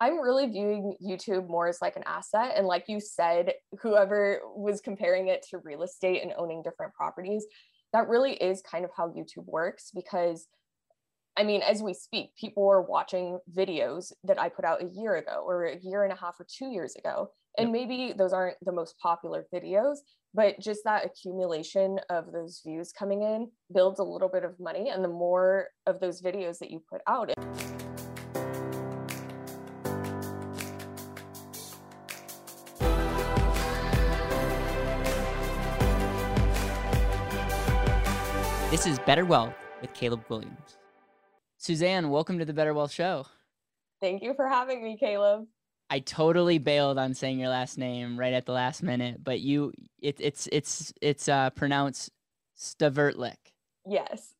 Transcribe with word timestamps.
I'm 0.00 0.20
really 0.20 0.46
viewing 0.46 0.94
YouTube 1.04 1.48
more 1.48 1.68
as 1.68 1.80
like 1.80 1.96
an 1.96 2.02
asset. 2.06 2.52
And 2.56 2.66
like 2.66 2.84
you 2.88 3.00
said, 3.00 3.54
whoever 3.80 4.40
was 4.54 4.80
comparing 4.80 5.28
it 5.28 5.44
to 5.50 5.58
real 5.58 5.82
estate 5.82 6.22
and 6.22 6.32
owning 6.36 6.62
different 6.62 6.92
properties, 6.94 7.46
that 7.92 8.08
really 8.08 8.34
is 8.34 8.62
kind 8.62 8.84
of 8.84 8.90
how 8.94 9.08
YouTube 9.08 9.46
works 9.46 9.90
because 9.94 10.48
I 11.38 11.42
mean, 11.42 11.60
as 11.60 11.82
we 11.82 11.92
speak, 11.92 12.34
people 12.40 12.66
are 12.66 12.80
watching 12.80 13.38
videos 13.54 14.10
that 14.24 14.40
I 14.40 14.48
put 14.48 14.64
out 14.64 14.82
a 14.82 14.88
year 14.94 15.16
ago 15.16 15.44
or 15.46 15.66
a 15.66 15.78
year 15.82 16.02
and 16.02 16.12
a 16.12 16.16
half 16.16 16.40
or 16.40 16.46
two 16.48 16.70
years 16.70 16.96
ago. 16.96 17.28
And 17.58 17.68
yep. 17.68 17.72
maybe 17.72 18.14
those 18.16 18.32
aren't 18.32 18.56
the 18.62 18.72
most 18.72 18.98
popular 19.02 19.44
videos, 19.52 19.96
but 20.32 20.58
just 20.60 20.80
that 20.84 21.04
accumulation 21.04 22.00
of 22.08 22.32
those 22.32 22.62
views 22.64 22.90
coming 22.90 23.22
in 23.22 23.50
builds 23.72 24.00
a 24.00 24.04
little 24.04 24.30
bit 24.30 24.44
of 24.44 24.58
money. 24.58 24.88
And 24.88 25.04
the 25.04 25.08
more 25.08 25.68
of 25.86 26.00
those 26.00 26.22
videos 26.22 26.58
that 26.60 26.70
you 26.70 26.82
put 26.90 27.02
out, 27.06 27.30
This 38.76 38.84
is 38.84 38.98
Better 39.06 39.24
Wealth 39.24 39.54
with 39.80 39.94
Caleb 39.94 40.28
Guilliams. 40.28 40.76
Suzanne, 41.56 42.10
welcome 42.10 42.38
to 42.38 42.44
the 42.44 42.52
Better 42.52 42.74
Wealth 42.74 42.92
Show. 42.92 43.24
Thank 44.02 44.22
you 44.22 44.34
for 44.34 44.46
having 44.46 44.84
me, 44.84 44.98
Caleb. 45.00 45.46
I 45.88 46.00
totally 46.00 46.58
bailed 46.58 46.98
on 46.98 47.14
saying 47.14 47.38
your 47.38 47.48
last 47.48 47.78
name 47.78 48.20
right 48.20 48.34
at 48.34 48.44
the 48.44 48.52
last 48.52 48.82
minute, 48.82 49.24
but 49.24 49.40
you 49.40 49.72
it, 50.02 50.16
it's 50.20 50.46
it's 50.52 50.92
it's 51.00 51.26
uh 51.26 51.48
pronounced 51.50 52.10
Stavertlik. 52.58 53.38
Yes. 53.86 54.34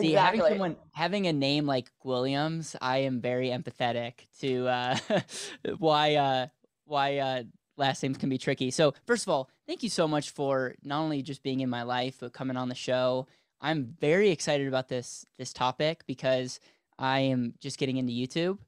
See, 0.00 0.08
exactly. 0.08 0.40
having 0.40 0.40
someone 0.40 0.76
having 0.90 1.28
a 1.28 1.32
name 1.32 1.66
like 1.66 1.88
Guilliams, 2.04 2.74
I 2.80 2.98
am 2.98 3.20
very 3.20 3.50
empathetic 3.50 4.14
to 4.40 4.66
uh 4.66 4.98
why 5.78 6.16
uh 6.16 6.46
why 6.86 7.18
uh 7.18 7.42
last 7.76 8.02
names 8.02 8.18
can 8.18 8.30
be 8.30 8.38
tricky. 8.38 8.72
So, 8.72 8.94
first 9.06 9.22
of 9.22 9.28
all, 9.28 9.48
thank 9.64 9.84
you 9.84 9.90
so 9.90 10.08
much 10.08 10.30
for 10.30 10.74
not 10.82 11.02
only 11.02 11.22
just 11.22 11.44
being 11.44 11.60
in 11.60 11.70
my 11.70 11.84
life, 11.84 12.16
but 12.18 12.32
coming 12.32 12.56
on 12.56 12.68
the 12.68 12.74
show 12.74 13.28
I'm 13.60 13.96
very 14.00 14.30
excited 14.30 14.68
about 14.68 14.88
this 14.88 15.26
this 15.38 15.52
topic 15.52 16.04
because 16.06 16.60
I 16.98 17.20
am 17.20 17.54
just 17.60 17.78
getting 17.78 17.96
into 17.96 18.12
YouTube. 18.12 18.58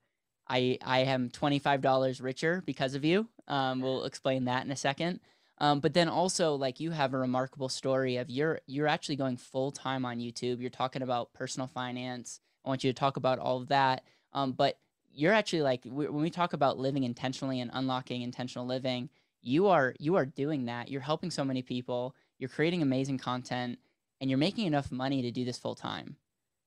I 0.49 0.79
I 0.83 1.01
am 1.01 1.31
twenty 1.31 1.59
five 1.59 1.81
dollars 1.81 2.21
richer 2.21 2.63
because 2.65 2.95
of 2.95 3.05
you. 3.05 3.29
Um, 3.47 3.81
we'll 3.81 4.05
explain 4.05 4.45
that 4.47 4.65
in 4.65 4.71
a 4.71 4.77
second. 4.77 5.21
Um, 5.61 5.81
but 5.81 5.93
then 5.93 6.09
also 6.09 6.55
like 6.55 6.81
you 6.81 6.91
have 6.93 7.15
a 7.15 7.19
remarkable 7.19 7.69
story 7.69 8.17
of 8.17 8.31
you're 8.31 8.61
you're 8.67 8.87
actually 8.87 9.17
going 9.17 9.37
full 9.37 9.73
time 9.73 10.05
on 10.05 10.19
YouTube. 10.19 10.61
You're 10.61 10.71
talking 10.71 11.03
about 11.03 11.33
personal 11.33 11.67
finance. 11.67 12.41
I 12.65 12.69
want 12.69 12.85
you 12.85 12.93
to 12.93 12.99
talk 12.99 13.17
about 13.17 13.39
all 13.39 13.61
of 13.61 13.69
that. 13.69 14.05
Um, 14.33 14.53
but 14.53 14.79
you're 15.13 15.33
actually 15.33 15.63
like 15.63 15.83
when 15.85 16.15
we 16.15 16.31
talk 16.31 16.53
about 16.53 16.79
living 16.79 17.05
intentionally 17.05 17.61
and 17.61 17.71
unlocking 17.75 18.23
intentional 18.23 18.67
living, 18.67 19.11
you 19.43 19.67
are 19.67 19.95
you 19.99 20.15
are 20.15 20.27
doing 20.27 20.67
that. 20.67 20.91
You're 20.91 21.01
helping 21.01 21.31
so 21.31 21.45
many 21.45 21.63
people. 21.63 22.15
You're 22.39 22.51
creating 22.51 22.83
amazing 22.83 23.19
content 23.19 23.79
and 24.21 24.31
you're 24.31 24.39
making 24.39 24.67
enough 24.67 24.91
money 24.91 25.23
to 25.23 25.31
do 25.31 25.45
this 25.45 25.59
full 25.59 25.75
time. 25.75 26.17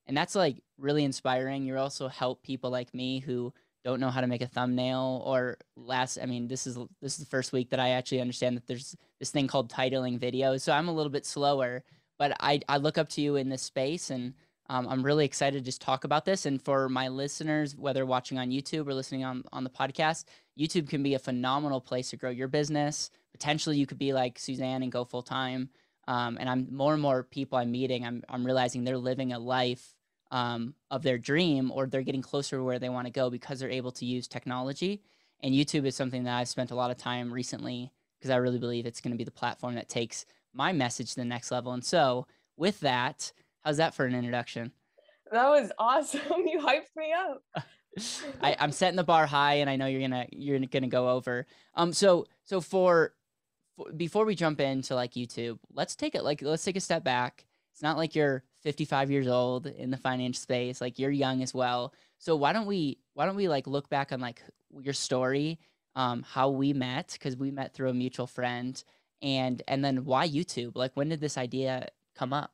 And 0.08 0.18
that's 0.18 0.36
like 0.36 0.58
really 0.78 1.04
inspiring. 1.04 1.64
You 1.64 1.78
also 1.78 2.08
help 2.08 2.44
people 2.44 2.70
like 2.70 2.94
me 2.94 3.20
who 3.20 3.54
don't 3.84 4.00
know 4.00 4.10
how 4.10 4.22
to 4.22 4.28
make 4.28 4.42
a 4.42 4.48
thumbnail 4.48 5.24
or 5.26 5.58
last 5.76 6.20
I 6.22 6.28
mean 6.28 6.48
this 6.48 6.68
is 6.68 6.78
this 7.02 7.14
is 7.14 7.20
the 7.20 7.26
first 7.26 7.52
week 7.52 7.72
that 7.72 7.80
I 7.80 7.90
actually 7.90 8.22
understand 8.22 8.56
that 8.56 8.68
there's 8.68 8.96
this 9.20 9.32
thing 9.32 9.48
called 9.48 9.72
titling 9.72 10.20
videos. 10.20 10.62
So 10.62 10.72
I'm 10.72 10.88
a 10.88 10.94
little 10.94 11.12
bit 11.12 11.26
slower, 11.26 11.84
but 12.20 12.36
I 12.40 12.62
I 12.70 12.78
look 12.78 12.98
up 12.98 13.10
to 13.10 13.22
you 13.22 13.36
in 13.36 13.50
this 13.50 13.64
space 13.64 14.10
and 14.10 14.34
um, 14.72 14.88
I'm 14.88 15.04
really 15.04 15.26
excited 15.26 15.58
to 15.58 15.66
just 15.66 15.82
talk 15.82 16.06
about 16.06 16.24
this. 16.24 16.46
And 16.46 16.62
for 16.62 16.88
my 16.88 17.10
listeners, 17.10 17.76
whether 17.76 18.06
watching 18.06 18.40
on 18.40 18.52
YouTube 18.52 18.88
or 18.88 18.94
listening 18.94 19.26
on, 19.26 19.44
on 19.52 19.66
the 19.66 19.70
podcast, 19.70 20.24
YouTube 20.58 20.88
can 20.88 21.04
be 21.04 21.14
a 21.14 21.20
phenomenal 21.20 21.82
place 21.82 22.12
to 22.12 22.18
grow 22.18 22.30
your 22.30 22.48
business. 22.48 23.10
Potentially, 23.34 23.78
you 23.78 23.86
could 23.86 23.98
be 23.98 24.14
like 24.14 24.40
Suzanne 24.40 24.82
and 24.82 24.90
go 24.90 25.04
full 25.04 25.24
time. 25.24 25.70
Um, 26.12 26.38
and 26.42 26.50
I'm 26.50 26.68
more 26.70 26.92
and 26.92 27.02
more 27.02 27.24
people 27.24 27.58
I'm 27.58 27.72
meeting, 27.72 28.06
I'm, 28.06 28.22
I'm 28.28 28.46
realizing 28.46 28.84
they're 28.84 28.98
living 28.98 29.32
a 29.32 29.40
life 29.40 29.96
um, 30.30 30.74
of 30.90 31.04
their 31.04 31.18
dream 31.18 31.72
or 31.72 31.88
they're 31.88 32.02
getting 32.02 32.22
closer 32.22 32.58
to 32.58 32.64
where 32.66 32.80
they 32.80 32.90
want 32.90 33.08
to 33.08 33.14
go 33.14 33.30
because 33.30 33.62
they're 33.62 33.70
able 33.70 33.94
to 33.94 34.06
use 34.06 34.28
technology. 34.28 35.02
And 35.42 35.56
YouTube 35.56 35.86
is 35.86 35.96
something 35.96 36.26
that 36.26 36.38
I've 36.38 36.50
spent 36.50 36.72
a 36.72 36.76
lot 36.76 36.92
of 36.92 36.98
time 36.98 37.32
recently 37.32 37.94
because 38.20 38.30
I 38.30 38.36
really 38.36 38.60
believe 38.60 38.86
it's 38.86 39.00
going 39.00 39.14
to 39.14 39.18
be 39.18 39.24
the 39.24 39.32
platform 39.32 39.76
that 39.76 39.88
takes 39.88 40.26
my 40.54 40.74
message 40.74 41.12
to 41.12 41.16
the 41.16 41.26
next 41.26 41.50
level. 41.50 41.72
And 41.72 41.84
so, 41.84 42.28
with 42.58 42.82
that, 42.82 43.32
how's 43.62 43.78
that 43.78 43.96
for 43.96 44.06
an 44.06 44.14
introduction? 44.14 44.74
That 45.32 45.48
was 45.48 45.72
awesome. 45.80 46.22
You 46.46 46.60
hyped 46.60 46.94
me 46.98 47.14
up. 47.14 47.64
I, 48.42 48.58
am 48.60 48.74
setting 48.74 48.98
the 48.98 49.06
bar 49.06 49.26
high, 49.26 49.56
and 49.56 49.70
I 49.70 49.78
know 49.78 49.86
you're 49.86 50.02
gonna 50.02 50.28
you're 50.32 50.60
gonna 50.60 50.88
go 50.88 51.10
over. 51.10 51.48
Um, 51.74 51.94
so 51.94 52.28
so 52.44 52.60
for 52.60 53.14
before 53.96 54.26
we 54.26 54.36
jump 54.36 54.60
into 54.60 54.96
like 54.96 55.14
YouTube, 55.14 55.60
let's 55.74 55.96
take 55.96 56.16
it 56.16 56.24
like 56.24 56.42
let's 56.42 56.64
take 56.64 56.76
a 56.76 56.82
step 56.82 57.04
back. 57.04 57.46
It's 57.74 57.82
not 57.82 57.98
like 57.98 58.16
you're 58.16 58.44
55 58.64 59.10
years 59.10 59.28
old 59.28 59.66
in 59.68 59.92
the 59.92 59.98
finance 59.98 60.40
space, 60.40 60.82
like 60.82 61.00
you're 61.00 61.12
young 61.12 61.42
as 61.42 61.54
well. 61.54 61.94
So 62.18 62.36
why 62.36 62.54
don't 62.54 62.66
we 62.66 63.00
why 63.14 63.26
don't 63.26 63.36
we 63.36 63.48
like 63.48 63.68
look 63.68 63.90
back 63.90 64.12
on 64.12 64.20
like 64.20 64.42
your 64.80 64.94
story, 64.94 65.60
um, 65.96 66.24
how 66.24 66.50
we 66.50 66.74
met 66.74 67.10
because 67.14 67.36
we 67.36 67.52
met 67.52 67.74
through 67.74 67.90
a 67.90 67.94
mutual 67.94 68.28
friend, 68.28 68.82
and 69.22 69.62
and 69.68 69.84
then 69.84 70.06
why 70.06 70.28
YouTube? 70.28 70.76
Like 70.76 70.92
when 70.96 71.10
did 71.10 71.22
this 71.22 71.38
idea 71.38 71.88
come 72.16 72.34
up? 72.34 72.52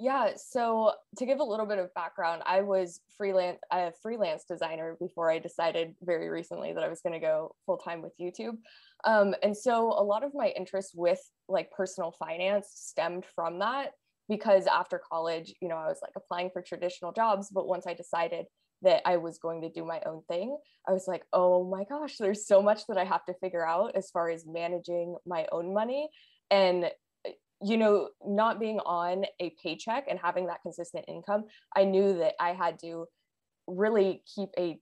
Yeah, 0.00 0.30
so 0.36 0.92
to 1.16 1.26
give 1.26 1.40
a 1.40 1.44
little 1.44 1.66
bit 1.66 1.78
of 1.78 1.92
background, 1.92 2.42
I 2.46 2.60
was 2.60 3.00
freelance 3.16 3.58
a 3.72 3.90
freelance 4.00 4.44
designer 4.44 4.96
before 5.00 5.28
I 5.28 5.40
decided 5.40 5.96
very 6.02 6.28
recently 6.28 6.72
that 6.72 6.84
I 6.84 6.88
was 6.88 7.00
going 7.00 7.14
to 7.14 7.18
go 7.18 7.56
full 7.66 7.78
time 7.78 8.00
with 8.00 8.12
YouTube. 8.20 8.58
Um, 9.04 9.34
and 9.42 9.56
so 9.56 9.88
a 9.88 10.04
lot 10.04 10.22
of 10.22 10.34
my 10.34 10.52
interest 10.56 10.92
with 10.94 11.20
like 11.48 11.72
personal 11.72 12.12
finance 12.12 12.68
stemmed 12.74 13.24
from 13.34 13.58
that 13.58 13.90
because 14.28 14.68
after 14.68 15.00
college, 15.10 15.52
you 15.60 15.68
know, 15.68 15.76
I 15.76 15.88
was 15.88 15.98
like 16.00 16.12
applying 16.14 16.50
for 16.50 16.62
traditional 16.62 17.12
jobs, 17.12 17.50
but 17.50 17.66
once 17.66 17.86
I 17.86 17.94
decided 17.94 18.46
that 18.82 19.02
I 19.04 19.16
was 19.16 19.38
going 19.38 19.62
to 19.62 19.68
do 19.68 19.84
my 19.84 20.00
own 20.06 20.22
thing, 20.28 20.56
I 20.86 20.92
was 20.92 21.08
like, 21.08 21.24
oh 21.32 21.68
my 21.68 21.82
gosh, 21.88 22.18
there's 22.18 22.46
so 22.46 22.62
much 22.62 22.86
that 22.86 22.98
I 22.98 23.04
have 23.04 23.24
to 23.24 23.34
figure 23.34 23.66
out 23.66 23.96
as 23.96 24.10
far 24.10 24.30
as 24.30 24.46
managing 24.46 25.16
my 25.26 25.48
own 25.50 25.74
money. 25.74 26.08
And 26.52 26.88
you 27.62 27.76
know, 27.76 28.08
not 28.24 28.60
being 28.60 28.78
on 28.80 29.24
a 29.40 29.54
paycheck 29.62 30.06
and 30.08 30.18
having 30.18 30.46
that 30.46 30.62
consistent 30.62 31.04
income, 31.08 31.44
I 31.76 31.84
knew 31.84 32.18
that 32.18 32.34
I 32.40 32.52
had 32.52 32.78
to 32.80 33.06
really 33.66 34.22
keep 34.34 34.50
a 34.58 34.78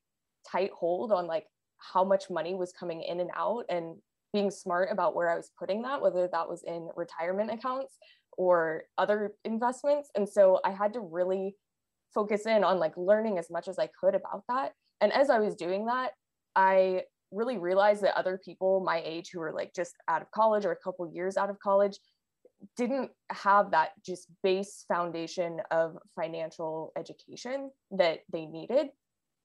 tight 0.50 0.70
hold 0.72 1.10
on 1.12 1.26
like 1.26 1.46
how 1.78 2.04
much 2.04 2.30
money 2.30 2.54
was 2.54 2.72
coming 2.72 3.02
in 3.02 3.20
and 3.20 3.30
out 3.34 3.64
and 3.68 3.96
being 4.32 4.50
smart 4.50 4.88
about 4.92 5.14
where 5.14 5.30
I 5.30 5.36
was 5.36 5.50
putting 5.58 5.82
that, 5.82 6.02
whether 6.02 6.28
that 6.30 6.48
was 6.48 6.62
in 6.66 6.90
retirement 6.96 7.50
accounts 7.50 7.94
or 8.36 8.84
other 8.98 9.32
investments. 9.44 10.10
And 10.14 10.28
so 10.28 10.60
I 10.64 10.70
had 10.70 10.92
to 10.94 11.00
really 11.00 11.56
focus 12.14 12.46
in 12.46 12.64
on 12.64 12.78
like 12.78 12.96
learning 12.96 13.38
as 13.38 13.50
much 13.50 13.68
as 13.68 13.78
I 13.78 13.88
could 13.98 14.14
about 14.14 14.44
that. 14.48 14.72
And 15.00 15.12
as 15.12 15.30
I 15.30 15.38
was 15.38 15.54
doing 15.54 15.86
that, 15.86 16.12
I 16.54 17.02
really 17.32 17.58
realized 17.58 18.02
that 18.02 18.16
other 18.16 18.38
people 18.42 18.80
my 18.80 19.02
age 19.04 19.30
who 19.32 19.40
were 19.40 19.52
like 19.52 19.74
just 19.74 19.94
out 20.08 20.22
of 20.22 20.30
college 20.30 20.64
or 20.64 20.72
a 20.72 20.76
couple 20.76 21.10
years 21.12 21.36
out 21.36 21.50
of 21.50 21.58
college 21.58 21.98
didn't 22.76 23.10
have 23.30 23.70
that 23.72 23.90
just 24.04 24.28
base 24.42 24.84
foundation 24.88 25.60
of 25.70 25.96
financial 26.14 26.92
education 26.96 27.70
that 27.92 28.20
they 28.32 28.46
needed. 28.46 28.88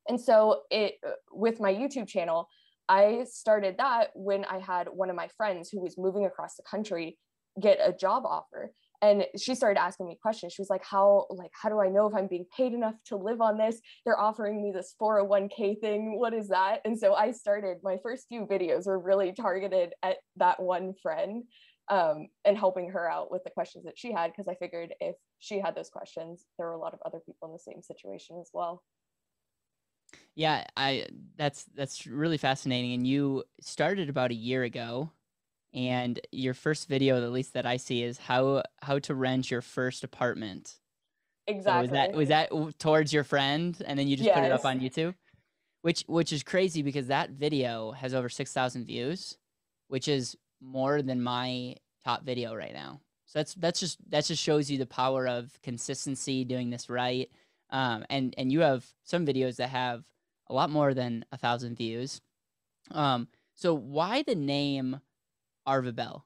And 0.07 0.19
so 0.19 0.61
it 0.71 0.95
with 1.31 1.59
my 1.59 1.73
youtube 1.73 2.07
channel 2.07 2.47
i 2.89 3.23
started 3.29 3.75
that 3.77 4.09
when 4.15 4.43
i 4.45 4.57
had 4.57 4.87
one 4.91 5.09
of 5.09 5.15
my 5.15 5.29
friends 5.37 5.69
who 5.69 5.79
was 5.79 5.97
moving 5.97 6.25
across 6.25 6.55
the 6.55 6.63
country 6.63 7.17
get 7.59 7.79
a 7.83 7.91
job 7.91 8.23
offer. 8.25 8.71
And 9.03 9.25
she 9.35 9.55
started 9.55 9.79
asking 9.79 10.07
me 10.07 10.17
questions. 10.21 10.53
She 10.53 10.61
was 10.61 10.69
like 10.69 10.85
how 10.85 11.25
like 11.31 11.51
how 11.59 11.69
do 11.69 11.79
i 11.79 11.89
know 11.89 12.05
if 12.05 12.13
i'm 12.13 12.27
being 12.27 12.45
paid 12.55 12.73
enough 12.73 12.93
to 13.07 13.17
live 13.17 13.41
on 13.41 13.57
this? 13.57 13.81
They're 14.05 14.19
offering 14.19 14.61
me 14.61 14.71
this 14.71 14.93
401k 15.01 15.79
thing. 15.79 16.19
What 16.19 16.33
is 16.33 16.49
that? 16.49 16.81
And 16.85 16.97
so 16.97 17.15
i 17.15 17.31
started 17.31 17.77
my 17.83 17.97
first 18.03 18.27
few 18.27 18.45
videos 18.45 18.85
were 18.85 18.99
really 18.99 19.33
targeted 19.33 19.93
at 20.03 20.17
that 20.37 20.61
one 20.61 20.93
friend 21.01 21.43
um, 21.91 22.29
and 22.45 22.57
helping 22.57 22.89
her 22.89 23.11
out 23.11 23.29
with 23.29 23.43
the 23.43 23.49
questions 23.49 23.83
that 23.83 23.97
she 23.97 24.13
had 24.13 24.31
because 24.31 24.47
I 24.47 24.55
figured 24.55 24.93
if 25.01 25.17
she 25.39 25.59
had 25.59 25.75
those 25.75 25.89
questions, 25.89 26.45
there 26.57 26.67
were 26.67 26.73
a 26.73 26.79
lot 26.79 26.93
of 26.93 26.99
other 27.05 27.19
people 27.19 27.49
in 27.49 27.53
the 27.53 27.59
same 27.59 27.83
situation 27.83 28.37
as 28.39 28.49
well. 28.53 28.81
Yeah, 30.33 30.65
I 30.77 31.07
that's 31.37 31.65
that's 31.75 32.07
really 32.07 32.37
fascinating. 32.37 32.93
And 32.93 33.05
you 33.05 33.43
started 33.59 34.09
about 34.09 34.31
a 34.31 34.35
year 34.35 34.63
ago, 34.63 35.11
and 35.73 36.19
your 36.31 36.53
first 36.53 36.87
video, 36.87 37.21
at 37.21 37.31
least 37.31 37.53
that 37.53 37.65
I 37.65 37.75
see, 37.75 38.03
is 38.03 38.17
how 38.17 38.63
how 38.81 38.99
to 38.99 39.13
rent 39.13 39.51
your 39.51 39.61
first 39.61 40.05
apartment. 40.05 40.79
Exactly. 41.47 41.71
So 41.71 41.81
was 41.81 41.91
that 41.91 42.13
was 42.13 42.27
that 42.29 42.79
towards 42.79 43.11
your 43.11 43.25
friend, 43.25 43.77
and 43.85 43.99
then 43.99 44.07
you 44.07 44.15
just 44.15 44.27
yes. 44.27 44.35
put 44.35 44.45
it 44.45 44.51
up 44.53 44.63
on 44.63 44.79
YouTube, 44.79 45.13
which 45.81 46.05
which 46.07 46.31
is 46.31 46.41
crazy 46.41 46.81
because 46.81 47.07
that 47.07 47.31
video 47.31 47.91
has 47.91 48.13
over 48.13 48.29
six 48.29 48.53
thousand 48.53 48.85
views, 48.85 49.37
which 49.87 50.07
is 50.07 50.37
more 50.61 51.01
than 51.01 51.21
my 51.21 51.75
top 52.03 52.23
video 52.23 52.53
right 52.53 52.73
now. 52.73 53.01
So 53.25 53.39
that's 53.39 53.53
that's 53.55 53.79
just 53.79 53.97
that 54.09 54.25
just 54.25 54.41
shows 54.41 54.69
you 54.69 54.77
the 54.77 54.85
power 54.85 55.27
of 55.27 55.57
consistency, 55.63 56.43
doing 56.43 56.69
this 56.69 56.89
right. 56.89 57.29
Um, 57.69 58.05
and 58.09 58.33
and 58.37 58.51
you 58.51 58.61
have 58.61 58.85
some 59.03 59.25
videos 59.25 59.55
that 59.57 59.69
have 59.69 60.03
a 60.47 60.53
lot 60.53 60.69
more 60.69 60.93
than 60.93 61.25
a 61.31 61.37
thousand 61.37 61.77
views. 61.77 62.21
Um, 62.91 63.27
so 63.55 63.73
why 63.73 64.23
the 64.23 64.35
name 64.35 64.99
Arva 65.65 65.93
Bell? 65.93 66.25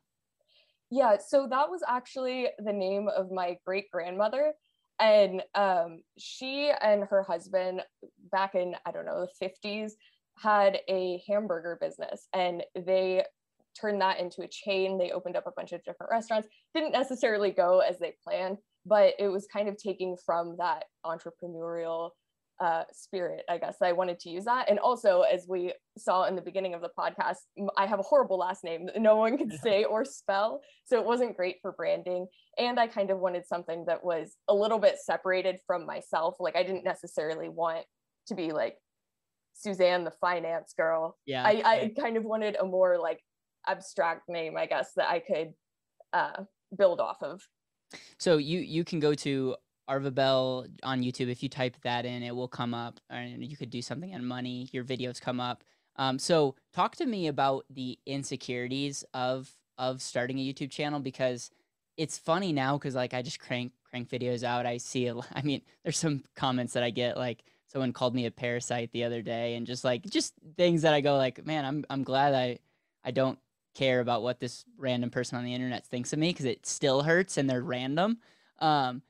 Yeah, 0.90 1.18
so 1.18 1.48
that 1.50 1.70
was 1.70 1.82
actually 1.88 2.48
the 2.60 2.74
name 2.74 3.08
of 3.08 3.32
my 3.32 3.58
great 3.66 3.92
grandmother. 3.92 4.54
And 5.00 5.44
um, 5.54 6.04
she 6.18 6.72
and 6.82 7.04
her 7.04 7.24
husband, 7.24 7.82
back 8.32 8.56
in, 8.56 8.76
I 8.86 8.92
don't 8.92 9.06
know, 9.06 9.28
the 9.40 9.48
50s, 9.48 9.92
had 10.38 10.80
a 10.88 11.22
hamburger 11.28 11.78
business 11.80 12.28
and 12.34 12.64
they 12.76 13.24
turned 13.80 14.02
that 14.02 14.20
into 14.20 14.42
a 14.42 14.48
chain. 14.48 14.98
They 14.98 15.12
opened 15.12 15.36
up 15.36 15.48
a 15.48 15.52
bunch 15.52 15.72
of 15.72 15.84
different 15.84 16.12
restaurants. 16.12 16.48
Didn't 16.74 16.92
necessarily 16.92 17.52
go 17.52 17.80
as 17.80 18.00
they 18.00 18.14
planned, 18.24 18.58
but 18.86 19.14
it 19.20 19.28
was 19.28 19.48
kind 19.52 19.68
of 19.68 19.78
taking 19.78 20.18
from 20.26 20.56
that 20.58 20.86
entrepreneurial 21.06 22.12
uh, 22.60 22.84
spirit, 22.94 23.44
I 23.50 23.58
guess. 23.58 23.78
I 23.82 23.92
wanted 23.92 24.20
to 24.22 24.30
use 24.30 24.46
that. 24.46 24.70
And 24.70 24.80
also, 24.80 25.22
as 25.22 25.46
we 25.48 25.74
saw 25.98 26.24
in 26.24 26.36
the 26.36 26.42
beginning 26.42 26.74
of 26.74 26.82
the 26.82 26.90
podcast, 26.98 27.38
I 27.78 27.86
have 27.86 28.00
a 28.00 28.04
horrible 28.04 28.38
last 28.38 28.64
name 28.64 28.86
that 28.86 29.02
no 29.02 29.18
one 29.18 29.38
could 29.38 29.52
say 29.60 29.84
or 29.84 30.06
spell. 30.06 30.62
So 30.86 30.98
it 31.00 31.06
wasn't 31.06 31.36
great 31.36 31.58
for 31.62 31.74
branding. 31.74 32.28
And 32.58 32.80
I 32.80 32.88
kind 32.88 33.12
of 33.12 33.20
wanted 33.20 33.46
something 33.46 33.86
that 33.88 34.04
was 34.04 34.36
a 34.48 34.54
little 34.54 34.80
bit 34.80 34.98
separated 35.04 35.58
from 35.68 35.86
myself. 35.86 36.36
Like, 36.40 36.56
I 36.56 36.64
didn't 36.64 36.86
necessarily 36.86 37.50
want 37.50 37.86
to 38.28 38.36
be 38.36 38.54
like 38.54 38.78
Suzanne, 39.54 40.06
the 40.06 40.12
finance 40.12 40.74
girl. 40.78 41.18
Yeah. 41.26 41.44
I, 41.44 41.62
I 41.66 41.92
kind 42.00 42.18
of 42.18 42.24
wanted 42.24 42.56
a 42.56 42.66
more 42.66 42.98
like 42.98 43.20
abstract 43.68 44.30
name, 44.30 44.58
I 44.58 44.66
guess, 44.66 44.94
that 44.96 45.10
I 45.10 45.20
could 45.20 45.54
uh, 46.14 46.44
build 46.78 47.00
off 47.00 47.22
of. 47.22 47.48
So 48.18 48.38
you 48.38 48.60
you 48.60 48.84
can 48.84 49.00
go 49.00 49.14
to 49.16 49.56
Arva 49.88 50.12
Bell 50.12 50.66
on 50.84 51.02
YouTube. 51.02 51.30
If 51.30 51.44
you 51.44 51.50
type 51.50 51.76
that 51.84 52.06
in, 52.06 52.24
it 52.24 52.36
will 52.36 52.48
come 52.48 52.74
up, 52.74 53.00
and 53.10 53.44
you 53.44 53.56
could 53.56 53.70
do 53.70 53.82
something 53.82 54.14
on 54.14 54.26
money. 54.26 54.70
Your 54.72 54.84
videos 54.84 55.22
come 55.22 55.40
up. 55.40 55.64
Um, 55.98 56.20
so 56.20 56.56
talk 56.74 56.96
to 56.98 57.06
me 57.06 57.28
about 57.28 57.66
the 57.70 57.98
insecurities 58.06 59.04
of 59.14 59.52
of 59.78 60.02
starting 60.02 60.40
a 60.40 60.54
YouTube 60.54 60.72
channel 60.72 61.00
because 61.00 61.52
it's 61.98 62.18
funny 62.18 62.54
now 62.54 62.78
because 62.78 62.96
like 62.96 63.14
I 63.14 63.22
just 63.22 63.40
crank 63.40 63.72
crank 63.90 64.10
videos 64.10 64.44
out. 64.44 64.66
I 64.66 64.78
see 64.78 65.08
a, 65.08 65.16
I 65.34 65.42
mean, 65.44 65.62
there's 65.84 65.98
some 65.98 66.24
comments 66.36 66.74
that 66.74 66.84
I 66.84 66.90
get 66.90 67.18
like 67.18 67.44
someone 67.68 67.94
called 67.94 68.16
me 68.16 68.26
a 68.26 68.32
parasite 68.32 68.92
the 68.92 69.04
other 69.04 69.22
day, 69.22 69.56
and 69.56 69.68
just 69.68 69.84
like 69.84 70.04
just 70.04 70.34
things 70.58 70.82
that 70.82 70.94
I 70.94 71.02
go 71.02 71.18
like, 71.18 71.46
man, 71.46 71.66
I'm 71.66 71.86
I'm 71.90 72.04
glad 72.04 72.34
I 72.34 72.60
I 73.04 73.12
don't 73.12 73.40
care 73.76 74.00
about 74.00 74.24
what 74.24 74.40
this 74.40 74.66
random 74.78 75.12
person 75.12 75.38
on 75.38 75.44
the 75.44 75.54
internet 75.54 75.86
thinks 75.86 76.14
of 76.14 76.20
me 76.20 76.30
because 76.30 76.46
it 76.46 76.66
still 76.66 77.04
hurts 77.04 77.38
and 77.38 77.50
they're 77.50 77.62
random. 77.62 78.18
Um, 78.60 79.04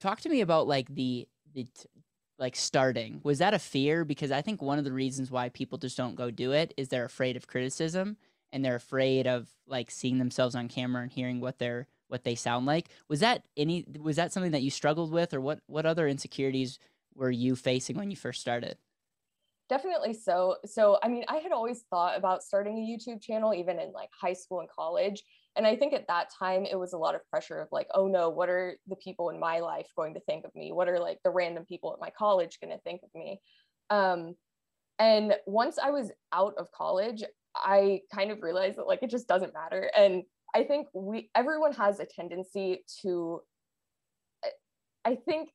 talk 0.00 0.20
to 0.22 0.28
me 0.28 0.40
about 0.40 0.66
like 0.66 0.92
the 0.92 1.28
the 1.54 1.66
like 2.38 2.56
starting. 2.56 3.20
Was 3.22 3.38
that 3.38 3.54
a 3.54 3.58
fear? 3.58 4.04
Because 4.04 4.32
I 4.32 4.40
think 4.40 4.62
one 4.62 4.78
of 4.78 4.84
the 4.84 4.92
reasons 4.92 5.30
why 5.30 5.50
people 5.50 5.78
just 5.78 5.96
don't 5.96 6.14
go 6.14 6.30
do 6.30 6.52
it 6.52 6.72
is 6.76 6.88
they're 6.88 7.04
afraid 7.04 7.36
of 7.36 7.46
criticism 7.46 8.16
and 8.52 8.64
they're 8.64 8.76
afraid 8.76 9.26
of 9.26 9.48
like 9.66 9.90
seeing 9.90 10.18
themselves 10.18 10.54
on 10.54 10.68
camera 10.68 11.02
and 11.02 11.12
hearing 11.12 11.40
what 11.40 11.58
they're 11.58 11.86
what 12.08 12.24
they 12.24 12.34
sound 12.34 12.66
like. 12.66 12.88
Was 13.08 13.20
that 13.20 13.44
any 13.56 13.84
was 14.00 14.16
that 14.16 14.32
something 14.32 14.52
that 14.52 14.62
you 14.62 14.70
struggled 14.70 15.12
with 15.12 15.32
or 15.34 15.40
what 15.40 15.60
what 15.66 15.86
other 15.86 16.08
insecurities 16.08 16.78
were 17.14 17.30
you 17.30 17.54
facing 17.54 17.96
when 17.96 18.10
you 18.10 18.16
first 18.16 18.40
started? 18.40 18.78
Definitely 19.70 20.14
so. 20.14 20.56
So, 20.66 20.98
I 21.00 21.06
mean, 21.06 21.24
I 21.28 21.36
had 21.36 21.52
always 21.52 21.84
thought 21.90 22.18
about 22.18 22.42
starting 22.42 22.76
a 22.76 22.80
YouTube 22.80 23.22
channel, 23.22 23.54
even 23.54 23.78
in 23.78 23.92
like 23.92 24.10
high 24.20 24.32
school 24.32 24.58
and 24.58 24.68
college. 24.68 25.22
And 25.54 25.64
I 25.64 25.76
think 25.76 25.92
at 25.94 26.08
that 26.08 26.28
time, 26.36 26.64
it 26.64 26.76
was 26.76 26.92
a 26.92 26.98
lot 26.98 27.14
of 27.14 27.20
pressure 27.30 27.60
of 27.60 27.68
like, 27.70 27.86
oh 27.94 28.08
no, 28.08 28.30
what 28.30 28.48
are 28.48 28.74
the 28.88 28.96
people 28.96 29.30
in 29.30 29.38
my 29.38 29.60
life 29.60 29.86
going 29.94 30.14
to 30.14 30.20
think 30.20 30.44
of 30.44 30.52
me? 30.56 30.72
What 30.72 30.88
are 30.88 30.98
like 30.98 31.20
the 31.24 31.30
random 31.30 31.64
people 31.66 31.92
at 31.92 32.00
my 32.00 32.10
college 32.10 32.58
going 32.60 32.76
to 32.76 32.82
think 32.82 33.02
of 33.04 33.10
me? 33.14 33.40
Um, 33.90 34.34
and 34.98 35.36
once 35.46 35.78
I 35.78 35.90
was 35.90 36.10
out 36.32 36.54
of 36.58 36.72
college, 36.72 37.22
I 37.54 38.00
kind 38.12 38.32
of 38.32 38.42
realized 38.42 38.76
that 38.76 38.88
like 38.88 39.04
it 39.04 39.10
just 39.10 39.28
doesn't 39.28 39.54
matter. 39.54 39.88
And 39.96 40.24
I 40.52 40.64
think 40.64 40.88
we, 40.92 41.30
everyone 41.36 41.74
has 41.74 42.00
a 42.00 42.06
tendency 42.06 42.84
to, 43.02 43.40
I 45.04 45.14
think 45.14 45.50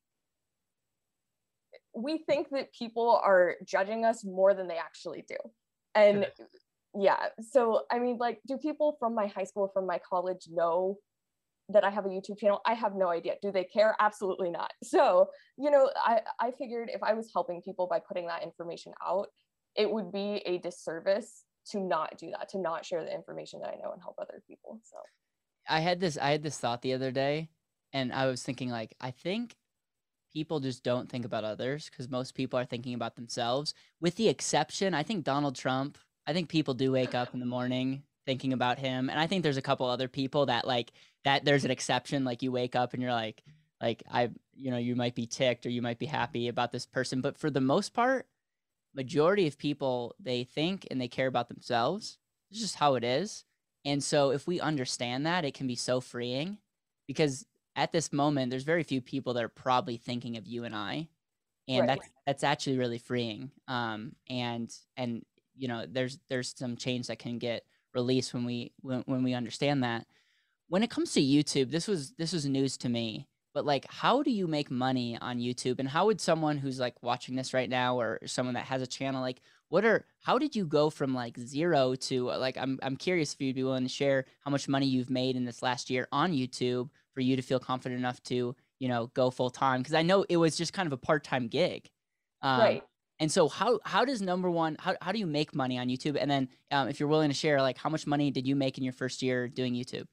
we 1.96 2.18
think 2.18 2.50
that 2.50 2.72
people 2.72 3.20
are 3.24 3.56
judging 3.64 4.04
us 4.04 4.24
more 4.24 4.54
than 4.54 4.68
they 4.68 4.76
actually 4.76 5.24
do. 5.26 5.36
And 5.94 6.26
yeah, 6.94 7.28
so 7.40 7.82
I 7.90 7.98
mean, 7.98 8.18
like, 8.18 8.40
do 8.46 8.58
people 8.58 8.96
from 9.00 9.14
my 9.14 9.26
high 9.26 9.44
school, 9.44 9.70
from 9.72 9.86
my 9.86 9.98
college 9.98 10.46
know 10.50 10.98
that 11.70 11.84
I 11.84 11.90
have 11.90 12.04
a 12.04 12.08
YouTube 12.08 12.38
channel? 12.38 12.60
I 12.66 12.74
have 12.74 12.94
no 12.94 13.08
idea. 13.08 13.34
Do 13.40 13.50
they 13.50 13.64
care? 13.64 13.96
Absolutely 13.98 14.50
not. 14.50 14.72
So, 14.84 15.30
you 15.56 15.70
know, 15.70 15.90
I, 15.96 16.20
I 16.38 16.52
figured 16.52 16.90
if 16.92 17.02
I 17.02 17.14
was 17.14 17.30
helping 17.32 17.62
people 17.62 17.86
by 17.86 17.98
putting 17.98 18.26
that 18.26 18.42
information 18.42 18.92
out, 19.04 19.28
it 19.74 19.90
would 19.90 20.12
be 20.12 20.42
a 20.46 20.58
disservice 20.58 21.44
to 21.70 21.80
not 21.80 22.18
do 22.18 22.30
that, 22.30 22.50
to 22.50 22.58
not 22.58 22.84
share 22.84 23.04
the 23.04 23.12
information 23.12 23.60
that 23.60 23.70
I 23.70 23.82
know 23.82 23.92
and 23.92 24.00
help 24.00 24.16
other 24.20 24.42
people. 24.46 24.80
So 24.84 24.98
I 25.68 25.80
had 25.80 25.98
this 25.98 26.16
I 26.16 26.30
had 26.30 26.42
this 26.42 26.58
thought 26.58 26.82
the 26.82 26.92
other 26.92 27.10
day 27.10 27.48
and 27.92 28.12
I 28.12 28.26
was 28.26 28.42
thinking 28.42 28.70
like 28.70 28.94
I 29.00 29.10
think 29.10 29.56
people 30.36 30.60
just 30.60 30.84
don't 30.84 31.08
think 31.08 31.24
about 31.24 31.44
others 31.44 31.88
because 31.88 32.10
most 32.10 32.34
people 32.34 32.58
are 32.58 32.66
thinking 32.66 32.92
about 32.92 33.16
themselves. 33.16 33.72
With 34.02 34.16
the 34.16 34.28
exception, 34.28 34.92
I 34.92 35.02
think 35.02 35.24
Donald 35.24 35.56
Trump, 35.56 35.96
I 36.26 36.34
think 36.34 36.50
people 36.50 36.74
do 36.74 36.92
wake 36.92 37.14
up 37.14 37.32
in 37.32 37.40
the 37.40 37.46
morning 37.46 38.02
thinking 38.26 38.52
about 38.52 38.78
him. 38.78 39.08
And 39.08 39.18
I 39.18 39.26
think 39.26 39.42
there's 39.42 39.56
a 39.56 39.62
couple 39.62 39.86
other 39.86 40.08
people 40.08 40.44
that 40.44 40.66
like 40.66 40.92
that 41.24 41.46
there's 41.46 41.64
an 41.64 41.70
exception. 41.70 42.26
Like 42.26 42.42
you 42.42 42.52
wake 42.52 42.76
up 42.76 42.92
and 42.92 43.02
you're 43.02 43.12
like, 43.12 43.42
like 43.80 44.02
I, 44.12 44.28
you 44.54 44.70
know, 44.70 44.76
you 44.76 44.94
might 44.94 45.14
be 45.14 45.26
ticked 45.26 45.64
or 45.64 45.70
you 45.70 45.80
might 45.80 45.98
be 45.98 46.04
happy 46.04 46.48
about 46.48 46.70
this 46.70 46.84
person. 46.84 47.22
But 47.22 47.38
for 47.38 47.48
the 47.48 47.62
most 47.62 47.94
part, 47.94 48.26
majority 48.94 49.46
of 49.46 49.56
people, 49.56 50.14
they 50.20 50.44
think 50.44 50.86
and 50.90 51.00
they 51.00 51.08
care 51.08 51.28
about 51.28 51.48
themselves. 51.48 52.18
It's 52.50 52.60
just 52.60 52.76
how 52.76 52.96
it 52.96 53.04
is. 53.04 53.46
And 53.86 54.04
so 54.04 54.32
if 54.32 54.46
we 54.46 54.60
understand 54.60 55.24
that, 55.24 55.46
it 55.46 55.54
can 55.54 55.66
be 55.66 55.76
so 55.76 56.02
freeing 56.02 56.58
because 57.06 57.46
at 57.76 57.92
this 57.92 58.12
moment, 58.12 58.50
there's 58.50 58.64
very 58.64 58.82
few 58.82 59.02
people 59.02 59.34
that 59.34 59.44
are 59.44 59.48
probably 59.48 59.98
thinking 59.98 60.38
of 60.38 60.46
you 60.46 60.64
and 60.64 60.74
I, 60.74 61.08
and 61.68 61.80
right. 61.80 61.86
that's 61.86 62.10
that's 62.26 62.44
actually 62.44 62.78
really 62.78 62.98
freeing. 62.98 63.50
Um, 63.68 64.12
and 64.28 64.74
and 64.96 65.24
you 65.54 65.68
know, 65.68 65.84
there's 65.86 66.18
there's 66.28 66.54
some 66.56 66.76
change 66.76 67.06
that 67.08 67.18
can 67.18 67.38
get 67.38 67.64
released 67.94 68.32
when 68.32 68.44
we 68.44 68.72
when, 68.80 69.02
when 69.06 69.22
we 69.22 69.34
understand 69.34 69.84
that. 69.84 70.06
When 70.68 70.82
it 70.82 70.90
comes 70.90 71.12
to 71.12 71.20
YouTube, 71.20 71.70
this 71.70 71.86
was 71.86 72.12
this 72.12 72.32
was 72.32 72.46
news 72.46 72.76
to 72.78 72.88
me. 72.88 73.28
But 73.52 73.66
like, 73.66 73.86
how 73.88 74.22
do 74.22 74.30
you 74.30 74.46
make 74.46 74.70
money 74.70 75.16
on 75.20 75.38
YouTube? 75.38 75.78
And 75.78 75.88
how 75.88 76.06
would 76.06 76.20
someone 76.20 76.58
who's 76.58 76.78
like 76.78 77.02
watching 77.02 77.36
this 77.36 77.54
right 77.54 77.70
now, 77.70 77.98
or 77.98 78.20
someone 78.26 78.54
that 78.54 78.66
has 78.66 78.82
a 78.82 78.86
channel, 78.86 79.20
like, 79.20 79.40
what 79.68 79.84
are 79.84 80.04
how 80.20 80.38
did 80.38 80.56
you 80.56 80.64
go 80.66 80.88
from 80.88 81.14
like 81.14 81.38
zero 81.38 81.94
to 81.94 82.24
like? 82.24 82.56
I'm 82.56 82.78
I'm 82.82 82.96
curious 82.96 83.34
if 83.34 83.40
you'd 83.40 83.56
be 83.56 83.64
willing 83.64 83.82
to 83.82 83.88
share 83.88 84.24
how 84.40 84.50
much 84.50 84.66
money 84.66 84.86
you've 84.86 85.10
made 85.10 85.36
in 85.36 85.44
this 85.44 85.62
last 85.62 85.90
year 85.90 86.08
on 86.10 86.32
YouTube 86.32 86.88
for 87.16 87.22
you 87.22 87.34
to 87.34 87.40
feel 87.40 87.58
confident 87.58 87.98
enough 87.98 88.22
to 88.24 88.54
you 88.78 88.88
know 88.88 89.10
go 89.14 89.30
full 89.30 89.48
time 89.48 89.80
because 89.80 89.94
i 89.94 90.02
know 90.02 90.24
it 90.28 90.36
was 90.36 90.54
just 90.54 90.72
kind 90.74 90.86
of 90.86 90.92
a 90.92 90.98
part-time 90.98 91.48
gig. 91.48 91.88
Um, 92.42 92.60
right. 92.60 92.82
and 93.18 93.32
so 93.32 93.48
how 93.48 93.80
how 93.86 94.04
does 94.04 94.20
number 94.20 94.50
one 94.50 94.76
how, 94.78 94.94
how 95.00 95.12
do 95.12 95.18
you 95.18 95.26
make 95.26 95.54
money 95.54 95.78
on 95.78 95.88
youtube? 95.88 96.18
And 96.20 96.30
then 96.30 96.48
um, 96.70 96.88
if 96.88 97.00
you're 97.00 97.08
willing 97.08 97.30
to 97.30 97.34
share 97.34 97.62
like 97.62 97.78
how 97.78 97.88
much 97.88 98.06
money 98.06 98.30
did 98.30 98.46
you 98.46 98.54
make 98.54 98.76
in 98.76 98.84
your 98.84 98.92
first 98.92 99.22
year 99.22 99.48
doing 99.48 99.72
youtube? 99.72 100.04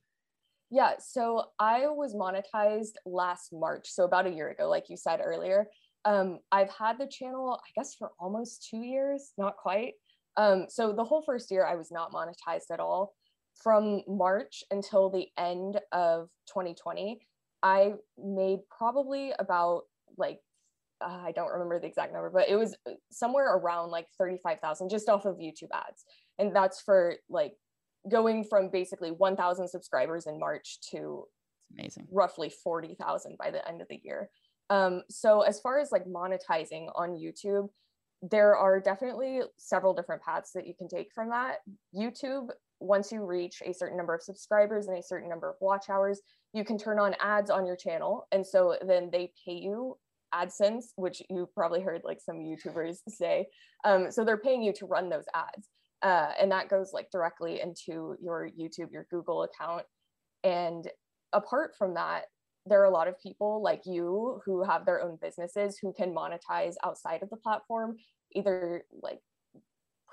Yeah 0.72 0.94
so 1.00 1.44
i 1.60 1.88
was 1.88 2.16
monetized 2.16 2.94
last 3.06 3.50
march 3.52 3.90
so 3.90 4.06
about 4.06 4.26
a 4.26 4.30
year 4.30 4.50
ago 4.50 4.70
like 4.70 4.90
you 4.90 4.96
said 4.96 5.20
earlier. 5.22 5.68
Um, 6.06 6.40
i've 6.54 6.72
had 6.72 6.98
the 6.98 7.08
channel 7.08 7.60
i 7.62 7.70
guess 7.76 7.96
for 7.96 8.12
almost 8.18 8.66
two 8.70 8.82
years 8.82 9.34
not 9.38 9.58
quite. 9.58 9.96
Um, 10.38 10.66
so 10.70 10.94
the 10.94 11.04
whole 11.04 11.22
first 11.22 11.52
year 11.52 11.66
i 11.66 11.76
was 11.76 11.92
not 11.92 12.14
monetized 12.14 12.72
at 12.72 12.80
all 12.80 13.14
from 13.56 14.02
March 14.08 14.64
until 14.72 15.10
the 15.10 15.28
end 15.38 15.80
of 15.92 16.30
2020, 16.48 17.22
I 17.62 17.94
made 18.18 18.60
probably 18.76 19.34
about 19.40 19.84
like 20.18 20.40
uh, 21.02 21.22
I 21.26 21.32
don't 21.34 21.52
remember 21.52 21.80
the 21.80 21.88
exact 21.88 22.14
number, 22.14 22.30
but 22.30 22.48
it 22.48 22.56
was 22.56 22.76
somewhere 23.12 23.56
around 23.56 23.90
like 23.90 24.08
35,000 24.18 24.90
just 24.90 25.10
off 25.10 25.26
of 25.26 25.36
YouTube 25.36 25.70
ads. 25.74 26.06
And 26.40 26.56
that's 26.56 26.82
for 26.82 27.16
like 27.30 27.54
going 28.10 28.44
from 28.44 28.70
basically 28.70 29.12
1,000 29.12 29.68
subscribers 29.68 30.28
in 30.28 30.40
March 30.40 30.80
to 30.92 31.26
amazing 31.78 32.08
roughly 32.12 32.50
40,000 32.50 33.38
by 33.38 33.52
the 33.52 33.68
end 33.68 33.82
of 33.82 33.88
the 33.90 34.00
year. 34.04 34.30
Um, 34.70 35.04
so 35.10 35.42
as 35.42 35.60
far 35.60 35.80
as 35.80 35.92
like 35.92 36.06
monetizing 36.06 36.88
on 36.96 37.12
YouTube, 37.12 37.70
there 38.22 38.56
are 38.56 38.80
definitely 38.80 39.42
several 39.58 39.94
different 39.94 40.22
paths 40.22 40.52
that 40.54 40.66
you 40.66 40.74
can 40.78 40.88
take 40.88 41.10
from 41.14 41.30
that. 41.30 41.58
YouTube 41.96 42.50
once 42.84 43.12
you 43.12 43.24
reach 43.24 43.62
a 43.66 43.74
certain 43.74 43.98
number 43.98 44.14
of 44.14 44.22
subscribers 44.22 44.88
and 44.88 44.98
a 44.98 45.04
certain 45.04 45.30
number 45.30 45.50
of 45.50 45.56
watch 45.62 45.90
hours, 45.90 46.22
you 46.54 46.66
can 46.66 46.78
turn 46.78 47.00
on 47.00 47.16
ads 47.20 47.50
on 47.50 47.66
your 47.66 47.78
channel. 47.78 48.28
And 48.32 48.46
so 48.46 48.78
then 48.86 49.10
they 49.12 49.32
pay 49.46 49.54
you 49.54 49.98
AdSense, 50.34 50.88
which 50.98 51.22
you 51.30 51.48
probably 51.56 51.82
heard 51.82 52.02
like 52.04 52.20
some 52.20 52.38
YouTubers 52.38 52.98
say. 53.10 53.48
Um, 53.86 54.12
so 54.12 54.26
they're 54.26 54.38
paying 54.38 54.62
you 54.62 54.74
to 54.74 54.86
run 54.86 55.10
those 55.10 55.26
ads. 55.34 55.70
Uh, 56.02 56.32
and 56.40 56.52
that 56.52 56.70
goes 56.70 56.92
like 56.92 57.10
directly 57.12 57.62
into 57.62 58.16
your 58.22 58.50
YouTube, 58.60 58.92
your 58.92 59.08
Google 59.10 59.44
account. 59.44 59.84
And 60.44 60.86
apart 61.32 61.76
from 61.78 61.94
that, 61.94 62.24
there 62.66 62.82
are 62.82 62.86
a 62.86 62.92
lot 62.92 63.08
of 63.08 63.20
people 63.22 63.62
like 63.62 63.82
you 63.86 64.42
who 64.46 64.64
have 64.64 64.86
their 64.86 65.02
own 65.02 65.18
businesses 65.22 65.78
who 65.82 65.94
can 65.94 66.14
monetize 66.14 66.74
outside 66.84 67.24
of 67.24 67.30
the 67.30 67.38
platform 67.38 67.96
either 68.36 68.84
like 69.02 69.20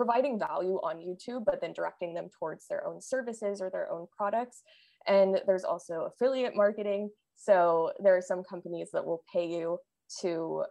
providing 0.01 0.39
value 0.39 0.81
on 0.83 0.97
YouTube, 0.97 1.45
but 1.45 1.61
then 1.61 1.75
directing 1.75 2.15
them 2.15 2.29
towards 2.39 2.67
their 2.67 2.87
own 2.87 3.03
services 3.03 3.61
or 3.61 3.69
their 3.69 3.93
own 3.93 4.07
products. 4.17 4.63
And 5.07 5.43
there's 5.47 5.63
also 5.63 6.09
affiliate 6.09 6.57
marketing. 6.57 7.11
So 7.37 7.93
there 8.03 8.17
are 8.17 8.23
some 8.23 8.43
companies 8.43 8.89
that 8.95 9.05
will 9.05 9.23
pay 9.31 9.47
you 9.47 9.77
to 10.23 10.65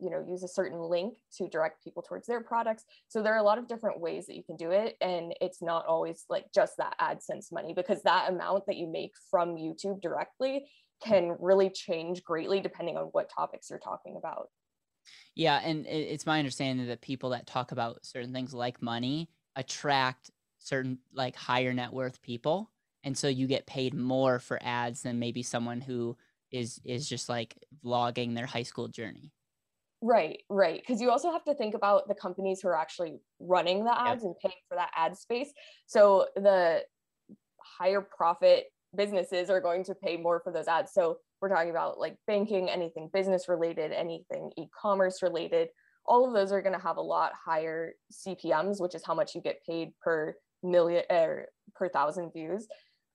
you 0.00 0.10
know 0.10 0.22
use 0.28 0.42
a 0.42 0.48
certain 0.48 0.78
link 0.78 1.14
to 1.38 1.48
direct 1.48 1.82
people 1.82 2.02
towards 2.02 2.26
their 2.26 2.42
products 2.42 2.84
so 3.08 3.22
there 3.22 3.32
are 3.32 3.38
a 3.38 3.44
lot 3.44 3.58
of 3.58 3.68
different 3.68 4.00
ways 4.00 4.26
that 4.26 4.34
you 4.34 4.42
can 4.42 4.56
do 4.56 4.72
it 4.72 4.96
and 5.00 5.32
it's 5.40 5.62
not 5.62 5.86
always 5.86 6.24
like 6.28 6.46
just 6.52 6.76
that 6.78 6.94
adsense 7.00 7.52
money 7.52 7.72
because 7.74 8.02
that 8.02 8.28
amount 8.28 8.64
that 8.66 8.76
you 8.76 8.88
make 8.88 9.12
from 9.30 9.54
youtube 9.54 10.00
directly 10.02 10.66
can 11.02 11.36
really 11.38 11.70
change 11.70 12.24
greatly 12.24 12.60
depending 12.60 12.96
on 12.96 13.04
what 13.12 13.30
topics 13.34 13.68
you're 13.70 13.78
talking 13.78 14.16
about 14.18 14.48
yeah 15.34 15.60
and 15.64 15.86
it's 15.86 16.26
my 16.26 16.38
understanding 16.38 16.86
that 16.86 17.00
people 17.00 17.30
that 17.30 17.46
talk 17.46 17.72
about 17.72 18.04
certain 18.04 18.32
things 18.32 18.54
like 18.54 18.82
money 18.82 19.28
attract 19.56 20.30
certain 20.58 20.98
like 21.12 21.36
higher 21.36 21.72
net 21.72 21.92
worth 21.92 22.20
people 22.22 22.70
and 23.04 23.16
so 23.16 23.28
you 23.28 23.46
get 23.46 23.66
paid 23.66 23.94
more 23.94 24.38
for 24.38 24.58
ads 24.62 25.02
than 25.02 25.18
maybe 25.18 25.42
someone 25.42 25.80
who 25.80 26.16
is 26.50 26.80
is 26.84 27.08
just 27.08 27.28
like 27.28 27.56
vlogging 27.84 28.34
their 28.34 28.46
high 28.46 28.62
school 28.62 28.88
journey 28.88 29.32
Right, 30.06 30.42
right. 30.50 30.82
Because 30.86 31.00
you 31.00 31.10
also 31.10 31.32
have 31.32 31.44
to 31.44 31.54
think 31.54 31.74
about 31.74 32.08
the 32.08 32.14
companies 32.14 32.60
who 32.60 32.68
are 32.68 32.78
actually 32.78 33.20
running 33.40 33.84
the 33.84 33.98
ads 33.98 34.22
yep. 34.22 34.26
and 34.26 34.34
paying 34.38 34.60
for 34.68 34.74
that 34.74 34.90
ad 34.94 35.16
space. 35.16 35.50
So 35.86 36.26
the 36.36 36.82
higher 37.78 38.02
profit 38.02 38.66
businesses 38.94 39.48
are 39.48 39.62
going 39.62 39.82
to 39.84 39.94
pay 39.94 40.18
more 40.18 40.40
for 40.40 40.52
those 40.52 40.68
ads. 40.68 40.92
So 40.92 41.18
we're 41.44 41.54
talking 41.54 41.70
about 41.70 41.98
like 42.00 42.16
banking, 42.26 42.70
anything 42.70 43.10
business 43.12 43.50
related, 43.50 43.92
anything 43.92 44.50
e 44.56 44.64
commerce 44.80 45.22
related. 45.22 45.68
All 46.06 46.26
of 46.26 46.32
those 46.32 46.52
are 46.52 46.62
going 46.62 46.72
to 46.72 46.82
have 46.82 46.96
a 46.96 47.02
lot 47.02 47.32
higher 47.34 47.92
CPMs, 48.10 48.80
which 48.80 48.94
is 48.94 49.04
how 49.04 49.14
much 49.14 49.34
you 49.34 49.42
get 49.42 49.62
paid 49.68 49.90
per 50.02 50.36
million 50.62 51.02
or 51.10 51.16
er, 51.16 51.46
per 51.74 51.90
thousand 51.90 52.32
views. 52.32 52.66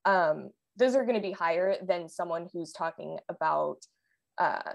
Um, 0.06 0.52
those 0.78 0.94
are 0.94 1.06
going 1.06 1.16
to 1.16 1.28
be 1.28 1.32
higher 1.32 1.78
than 1.84 2.08
someone 2.08 2.48
who's 2.54 2.72
talking 2.72 3.18
about 3.30 3.78
uh, 4.38 4.74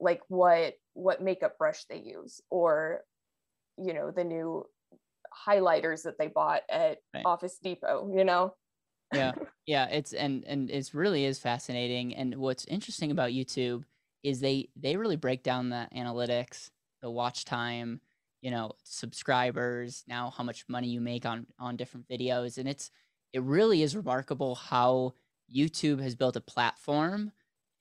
like 0.00 0.22
what 0.28 0.72
what 0.94 1.20
makeup 1.20 1.58
brush 1.58 1.84
they 1.90 1.98
use 1.98 2.40
or 2.48 3.02
you 3.76 3.92
know 3.92 4.10
the 4.10 4.24
new 4.24 4.64
highlighters 5.46 6.04
that 6.04 6.18
they 6.18 6.28
bought 6.28 6.62
at 6.70 6.98
right. 7.14 7.24
office 7.26 7.58
depot 7.62 8.10
you 8.14 8.24
know 8.24 8.54
yeah. 9.12 9.32
Yeah 9.64 9.86
it's 9.86 10.12
and 10.12 10.42
and 10.44 10.70
it's 10.70 10.92
really 10.92 11.24
is 11.24 11.38
fascinating 11.38 12.16
and 12.16 12.34
what's 12.34 12.64
interesting 12.64 13.12
about 13.12 13.30
youtube 13.30 13.84
is 14.24 14.40
they 14.40 14.70
they 14.74 14.96
really 14.96 15.14
break 15.14 15.44
down 15.44 15.70
the 15.70 15.88
analytics 15.96 16.70
the 17.00 17.08
watch 17.08 17.44
time 17.44 18.00
you 18.40 18.50
know 18.50 18.72
subscribers 18.82 20.02
now 20.08 20.30
how 20.36 20.42
much 20.42 20.64
money 20.68 20.88
you 20.88 21.00
make 21.00 21.24
on 21.24 21.46
on 21.60 21.76
different 21.76 22.08
videos 22.08 22.58
and 22.58 22.68
it's 22.68 22.90
it 23.32 23.40
really 23.42 23.82
is 23.82 23.94
remarkable 23.94 24.56
how 24.56 25.14
youtube 25.54 26.00
has 26.02 26.16
built 26.16 26.34
a 26.34 26.40
platform 26.40 27.30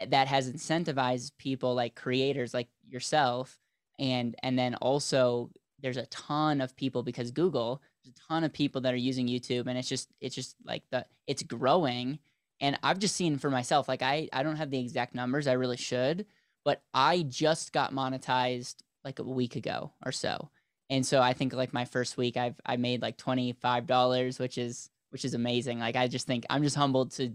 that 0.07 0.27
has 0.27 0.51
incentivized 0.51 1.31
people 1.39 1.73
like 1.73 1.95
creators 1.95 2.53
like 2.53 2.67
yourself 2.87 3.57
and 3.97 4.35
and 4.43 4.57
then 4.57 4.75
also 4.75 5.49
there's 5.81 5.97
a 5.97 6.05
ton 6.07 6.61
of 6.61 6.75
people 6.75 7.03
because 7.03 7.31
Google 7.31 7.81
a 8.05 8.09
ton 8.27 8.43
of 8.43 8.53
people 8.53 8.81
that 8.81 8.93
are 8.93 8.97
using 8.97 9.27
YouTube 9.27 9.67
and 9.67 9.77
it's 9.77 9.89
just 9.89 10.09
it's 10.19 10.35
just 10.35 10.55
like 10.65 10.83
the 10.91 11.05
it's 11.27 11.43
growing. 11.43 12.19
And 12.59 12.77
I've 12.83 12.99
just 12.99 13.15
seen 13.15 13.37
for 13.37 13.49
myself 13.49 13.87
like 13.87 14.01
I 14.01 14.29
I 14.33 14.43
don't 14.43 14.55
have 14.57 14.71
the 14.71 14.79
exact 14.79 15.15
numbers 15.15 15.47
I 15.47 15.53
really 15.53 15.77
should 15.77 16.25
but 16.63 16.81
I 16.93 17.23
just 17.23 17.73
got 17.73 17.93
monetized 17.93 18.75
like 19.03 19.19
a 19.19 19.23
week 19.23 19.55
ago 19.55 19.93
or 20.05 20.11
so. 20.11 20.49
And 20.89 21.05
so 21.05 21.21
I 21.21 21.33
think 21.33 21.53
like 21.53 21.73
my 21.73 21.85
first 21.85 22.17
week 22.17 22.37
I've 22.37 22.59
I 22.65 22.77
made 22.77 23.01
like 23.01 23.17
$25 23.17 24.39
which 24.39 24.57
is 24.57 24.89
which 25.09 25.25
is 25.25 25.33
amazing. 25.33 25.79
Like 25.79 25.95
I 25.95 26.07
just 26.07 26.27
think 26.27 26.45
I'm 26.49 26.63
just 26.63 26.75
humbled 26.75 27.11
to 27.13 27.31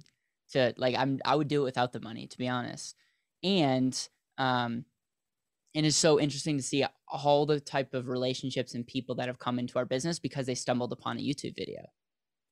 to 0.52 0.75
like 0.76 0.94
I'm 0.96 1.20
I 1.25 1.35
would 1.35 1.49
do 1.49 1.62
it 1.62 1.64
without 1.64 1.92
the 1.92 2.00
money 2.00 2.26
to 2.26 2.38
be 2.38 2.49
honest. 2.49 2.96
And 3.42 4.08
um 4.38 4.85
and 5.76 5.85
it's 5.85 5.97
so 5.97 6.18
interesting 6.18 6.56
to 6.56 6.62
see 6.62 6.87
all 7.06 7.45
the 7.45 7.61
type 7.61 7.92
of 7.92 8.09
relationships 8.09 8.75
and 8.75 8.87
people 8.87 9.14
that 9.16 9.26
have 9.26 9.38
come 9.38 9.59
into 9.59 9.78
our 9.78 9.85
business 9.85 10.18
because 10.18 10.47
they 10.47 10.54
stumbled 10.54 10.90
upon 10.90 11.18
a 11.18 11.21
YouTube 11.21 11.54
video. 11.54 11.83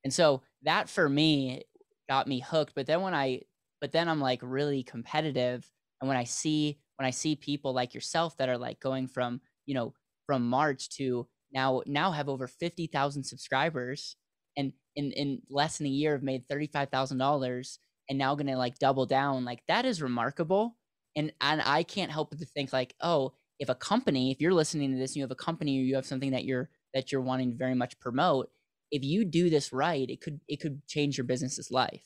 And 0.05 0.13
so 0.13 0.43
that 0.63 0.91
for 0.91 1.09
me 1.09 1.63
got 2.07 2.29
me 2.29 2.41
hooked, 2.41 2.75
but 2.75 2.87
then 2.87 3.01
when 3.01 3.15
I 3.15 3.41
but 3.81 3.93
then 3.93 4.11
I'm 4.11 4.21
like 4.21 4.41
really 4.43 4.83
competitive 4.83 5.67
and 6.01 6.09
when 6.09 6.19
I 6.19 6.25
see 6.25 6.79
when 6.97 7.07
I 7.07 7.11
see 7.11 7.35
people 7.35 7.73
like 7.73 7.95
yourself 7.95 8.37
that 8.37 8.51
are 8.51 8.59
like 8.59 8.79
going 8.79 9.09
from, 9.09 9.41
you 9.65 9.75
know, 9.75 9.95
from 10.27 10.47
March 10.47 10.91
to 10.97 11.27
now 11.51 11.83
now 11.87 12.11
have 12.11 12.29
over 12.29 12.47
50,000 12.47 13.25
subscribers 13.25 14.17
and 14.59 14.75
in 14.97 15.13
in 15.13 15.41
less 15.49 15.79
than 15.79 15.87
a 15.87 15.91
year 15.91 16.13
have 16.13 16.23
made 16.23 16.47
$35,000 16.47 17.79
and 18.11 18.19
now 18.19 18.35
going 18.35 18.49
to 18.49 18.57
like 18.59 18.79
double 18.79 19.07
down 19.07 19.47
like 19.47 19.63
that 19.67 19.87
is 19.87 20.03
remarkable 20.03 20.77
and 21.17 21.33
and 21.41 21.63
I 21.65 21.83
can't 21.83 22.11
help 22.11 22.31
but 22.31 22.39
to 22.41 22.47
think 22.47 22.73
like 22.73 22.95
oh 23.01 23.33
if 23.59 23.69
a 23.69 23.75
company 23.75 24.31
if 24.31 24.41
you're 24.41 24.55
listening 24.55 24.93
to 24.93 24.99
this 24.99 25.13
and 25.13 25.17
you 25.17 25.23
have 25.23 25.31
a 25.31 25.37
company 25.37 25.79
or 25.79 25.83
you 25.83 25.95
have 25.95 26.07
something 26.07 26.33
that 26.33 26.45
you're 26.45 26.71
that 26.93 27.13
you're 27.13 27.21
wanting 27.21 27.53
to 27.53 27.57
very 27.57 27.75
much 27.75 27.99
promote 28.01 28.51
if 28.91 29.03
you 29.03 29.25
do 29.25 29.51
this 29.51 29.73
right 29.73 30.11
it 30.11 30.21
could 30.21 30.41
it 30.49 30.61
could 30.61 30.87
change 30.87 31.17
your 31.17 31.25
business's 31.25 31.71
life 31.71 32.05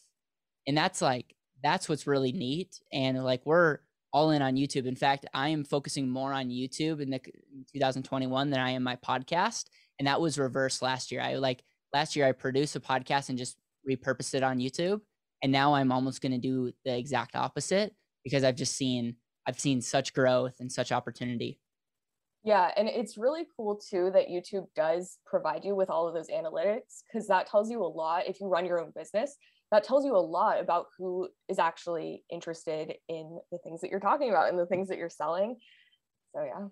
and 0.66 0.76
that's 0.76 1.02
like 1.02 1.34
that's 1.62 1.88
what's 1.88 2.06
really 2.06 2.32
neat 2.32 2.80
and 2.92 3.22
like 3.22 3.42
we're 3.44 3.78
all 4.10 4.30
in 4.30 4.40
on 4.40 4.56
YouTube. 4.56 4.86
In 4.86 4.96
fact, 4.96 5.26
I 5.34 5.50
am 5.50 5.64
focusing 5.64 6.08
more 6.08 6.32
on 6.32 6.48
YouTube 6.48 7.02
in 7.02 7.10
the 7.10 7.18
2021 7.70 8.48
than 8.48 8.58
I 8.58 8.70
am 8.70 8.82
my 8.82 8.96
podcast, 8.96 9.66
and 9.98 10.08
that 10.08 10.18
was 10.18 10.38
reversed 10.38 10.80
last 10.80 11.12
year. 11.12 11.20
I 11.20 11.34
like 11.34 11.62
last 11.92 12.16
year 12.16 12.26
I 12.26 12.32
produced 12.32 12.74
a 12.74 12.80
podcast 12.80 13.28
and 13.28 13.36
just 13.36 13.58
repurposed 13.86 14.34
it 14.34 14.42
on 14.42 14.60
YouTube, 14.60 15.02
and 15.42 15.52
now 15.52 15.74
i'm 15.74 15.92
almost 15.92 16.20
going 16.20 16.32
to 16.32 16.38
do 16.38 16.72
the 16.84 16.96
exact 16.96 17.36
opposite 17.36 17.94
because 18.28 18.44
i've 18.44 18.56
just 18.56 18.76
seen 18.76 19.16
i've 19.46 19.58
seen 19.58 19.80
such 19.80 20.12
growth 20.12 20.56
and 20.60 20.70
such 20.70 20.92
opportunity. 20.92 21.58
Yeah 22.44 22.70
and 22.76 22.88
it's 22.88 23.18
really 23.18 23.46
cool 23.56 23.76
too 23.76 24.10
that 24.14 24.28
youtube 24.28 24.66
does 24.76 25.18
provide 25.26 25.64
you 25.64 25.74
with 25.74 25.90
all 25.90 26.06
of 26.06 26.14
those 26.14 26.28
analytics 26.28 27.02
because 27.06 27.26
that 27.28 27.48
tells 27.48 27.70
you 27.70 27.82
a 27.82 27.86
lot 27.86 28.28
if 28.28 28.40
you 28.40 28.46
run 28.46 28.64
your 28.64 28.80
own 28.80 28.92
business. 28.94 29.36
That 29.70 29.84
tells 29.84 30.04
you 30.04 30.16
a 30.16 30.18
lot 30.18 30.60
about 30.60 30.86
who 30.96 31.28
is 31.48 31.58
actually 31.58 32.24
interested 32.30 32.94
in 33.08 33.38
the 33.52 33.58
things 33.58 33.82
that 33.82 33.90
you're 33.90 34.00
talking 34.00 34.30
about 34.30 34.48
and 34.48 34.58
the 34.58 34.64
things 34.66 34.88
that 34.88 34.96
you're 34.96 35.10
selling. 35.10 35.56
So 36.34 36.42
yeah. 36.44 36.68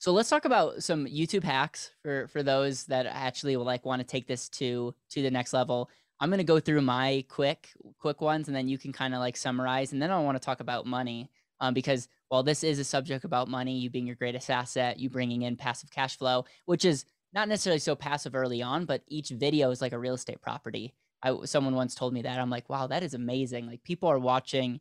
So 0.00 0.12
let's 0.12 0.30
talk 0.30 0.44
about 0.44 0.82
some 0.82 1.06
YouTube 1.06 1.44
hacks 1.44 1.92
for 2.02 2.28
for 2.28 2.42
those 2.42 2.84
that 2.86 3.06
actually 3.06 3.56
like 3.56 3.84
want 3.84 4.00
to 4.00 4.06
take 4.06 4.26
this 4.26 4.48
to 4.50 4.94
to 5.10 5.22
the 5.22 5.30
next 5.30 5.52
level. 5.52 5.90
I'm 6.20 6.30
going 6.30 6.38
to 6.38 6.44
go 6.44 6.60
through 6.60 6.82
my 6.82 7.24
quick 7.28 7.68
quick 7.98 8.20
ones 8.20 8.48
and 8.48 8.56
then 8.56 8.68
you 8.68 8.78
can 8.78 8.92
kind 8.92 9.14
of 9.14 9.20
like 9.20 9.36
summarize 9.36 9.92
and 9.92 10.00
then 10.00 10.10
I 10.10 10.18
want 10.20 10.40
to 10.40 10.44
talk 10.44 10.60
about 10.60 10.86
money 10.86 11.30
um, 11.60 11.74
because 11.74 12.08
while 12.28 12.42
this 12.42 12.64
is 12.64 12.78
a 12.78 12.84
subject 12.84 13.24
about 13.24 13.48
money, 13.48 13.78
you 13.78 13.90
being 13.90 14.06
your 14.06 14.16
greatest 14.16 14.50
asset, 14.50 14.98
you 14.98 15.08
bringing 15.08 15.42
in 15.42 15.56
passive 15.56 15.90
cash 15.90 16.18
flow, 16.18 16.44
which 16.64 16.84
is 16.84 17.04
not 17.32 17.48
necessarily 17.48 17.78
so 17.78 17.94
passive 17.94 18.34
early 18.34 18.62
on, 18.62 18.84
but 18.84 19.02
each 19.08 19.28
video 19.30 19.70
is 19.70 19.80
like 19.80 19.92
a 19.92 19.98
real 19.98 20.14
estate 20.14 20.40
property. 20.40 20.94
I, 21.22 21.36
someone 21.44 21.74
once 21.74 21.94
told 21.94 22.12
me 22.12 22.22
that. 22.22 22.38
I'm 22.38 22.50
like, 22.50 22.68
wow, 22.68 22.86
that 22.88 23.02
is 23.02 23.14
amazing. 23.14 23.66
Like 23.66 23.82
people 23.84 24.08
are 24.08 24.18
watching 24.18 24.80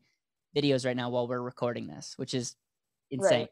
videos 0.56 0.86
right 0.86 0.96
now 0.96 1.10
while 1.10 1.27
we're 1.27 1.42
recording 1.42 1.88
this, 1.88 2.13
which 2.18 2.34
is 2.34 2.56
insane. 3.12 3.48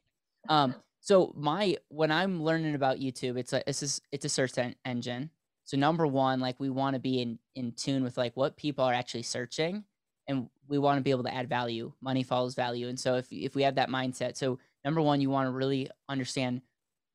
Right. 0.50 0.64
Um, 0.64 0.76
so 1.00 1.34
my 1.36 1.78
when 1.90 2.12
I'm 2.12 2.44
learning 2.44 2.76
about 2.76 3.00
YouTube, 3.00 3.38
it's 3.38 3.54
a 3.54 3.68
it's 3.68 3.84
a, 3.84 4.02
it's 4.12 4.26
a 4.26 4.30
search 4.30 4.58
en- 4.58 4.76
engine. 4.86 5.30
So 5.66 5.78
number 5.78 6.06
one, 6.06 6.40
like 6.40 6.60
we 6.60 6.70
want 6.70 6.96
to 6.96 7.00
be 7.00 7.22
in 7.22 7.40
in 7.56 7.72
tune 7.74 8.04
with 8.04 8.18
like 8.18 8.36
what 8.36 8.58
people 8.58 8.84
are 8.84 8.94
actually 8.94 9.24
searching, 9.24 9.84
and 10.28 10.50
we 10.68 10.78
want 10.78 10.98
to 10.98 11.04
be 11.04 11.12
able 11.12 11.24
to 11.24 11.34
add 11.34 11.50
value. 11.50 11.94
Money 12.02 12.24
follows 12.24 12.56
value, 12.56 12.88
and 12.88 13.00
so 13.00 13.16
if 13.16 13.28
if 13.32 13.56
we 13.56 13.64
have 13.64 13.76
that 13.76 13.90
mindset, 13.90 14.36
so 14.36 14.60
number 14.84 15.02
one, 15.02 15.22
you 15.22 15.30
want 15.30 15.48
to 15.48 15.52
really 15.52 15.90
understand 16.10 16.62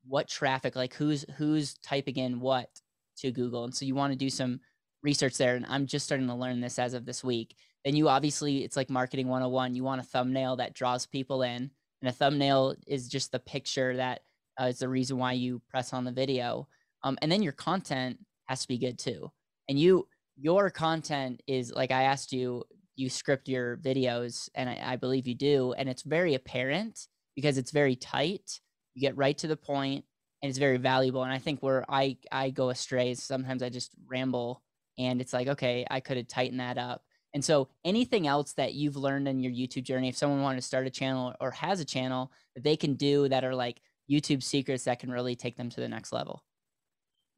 what 0.07 0.27
traffic, 0.27 0.75
like 0.75 0.93
who's 0.93 1.25
who's 1.37 1.75
typing 1.75 2.17
in 2.17 2.39
what 2.39 2.69
to 3.17 3.31
Google, 3.31 3.65
and 3.65 3.75
so 3.75 3.85
you 3.85 3.95
want 3.95 4.13
to 4.13 4.17
do 4.17 4.29
some 4.29 4.59
research 5.03 5.37
there. 5.37 5.55
And 5.55 5.65
I'm 5.67 5.85
just 5.85 6.05
starting 6.05 6.27
to 6.27 6.33
learn 6.33 6.59
this 6.59 6.79
as 6.79 6.93
of 6.93 7.05
this 7.05 7.23
week. 7.23 7.55
Then 7.85 7.95
you 7.95 8.09
obviously 8.09 8.63
it's 8.63 8.75
like 8.75 8.89
marketing 8.89 9.27
101. 9.27 9.75
You 9.75 9.83
want 9.83 10.01
a 10.01 10.05
thumbnail 10.05 10.55
that 10.57 10.73
draws 10.73 11.05
people 11.05 11.43
in, 11.43 11.69
and 12.01 12.09
a 12.09 12.11
thumbnail 12.11 12.75
is 12.87 13.07
just 13.07 13.31
the 13.31 13.39
picture 13.39 13.95
that 13.97 14.21
uh, 14.59 14.65
is 14.65 14.79
the 14.79 14.89
reason 14.89 15.17
why 15.17 15.33
you 15.33 15.61
press 15.69 15.93
on 15.93 16.03
the 16.03 16.11
video. 16.11 16.67
Um, 17.03 17.17
and 17.21 17.31
then 17.31 17.41
your 17.41 17.53
content 17.53 18.19
has 18.49 18.61
to 18.61 18.67
be 18.67 18.77
good 18.77 18.97
too. 18.97 19.31
And 19.69 19.79
you, 19.79 20.07
your 20.35 20.69
content 20.71 21.41
is 21.47 21.71
like 21.71 21.91
I 21.91 22.03
asked 22.03 22.33
you, 22.33 22.63
you 22.95 23.09
script 23.09 23.47
your 23.47 23.77
videos, 23.77 24.49
and 24.55 24.67
I, 24.69 24.81
I 24.83 24.95
believe 24.95 25.27
you 25.27 25.35
do, 25.35 25.73
and 25.73 25.87
it's 25.87 26.01
very 26.01 26.33
apparent 26.33 27.07
because 27.35 27.57
it's 27.57 27.71
very 27.71 27.95
tight. 27.95 28.59
You 28.95 29.01
get 29.01 29.15
right 29.15 29.37
to 29.37 29.47
the 29.47 29.55
point, 29.55 30.03
and 30.41 30.49
it's 30.49 30.57
very 30.57 30.77
valuable. 30.77 31.23
And 31.23 31.31
I 31.31 31.37
think 31.37 31.61
where 31.61 31.85
I 31.87 32.17
I 32.31 32.49
go 32.49 32.69
astray 32.69 33.11
is 33.11 33.23
sometimes 33.23 33.61
I 33.63 33.69
just 33.69 33.91
ramble, 34.07 34.63
and 34.97 35.21
it's 35.21 35.31
like 35.31 35.47
okay, 35.47 35.85
I 35.89 35.99
could 35.99 36.17
have 36.17 36.27
tightened 36.27 36.59
that 36.59 36.77
up. 36.77 37.03
And 37.33 37.45
so 37.45 37.69
anything 37.85 38.25
else 38.25 38.53
that 38.53 38.73
you've 38.73 38.97
learned 38.97 39.27
in 39.27 39.39
your 39.39 39.51
YouTube 39.51 39.83
journey, 39.83 40.09
if 40.09 40.17
someone 40.17 40.41
wanted 40.41 40.61
to 40.61 40.67
start 40.67 40.87
a 40.87 40.89
channel 40.89 41.35
or 41.39 41.51
has 41.51 41.79
a 41.79 41.85
channel 41.85 42.31
that 42.55 42.63
they 42.63 42.75
can 42.75 42.95
do 42.95 43.29
that 43.29 43.43
are 43.43 43.53
like 43.53 43.81
YouTube 44.09 44.41
secrets 44.41 44.85
that 44.85 44.99
can 44.99 45.11
really 45.11 45.35
take 45.35 45.55
them 45.55 45.69
to 45.69 45.79
the 45.79 45.87
next 45.87 46.11
level? 46.11 46.43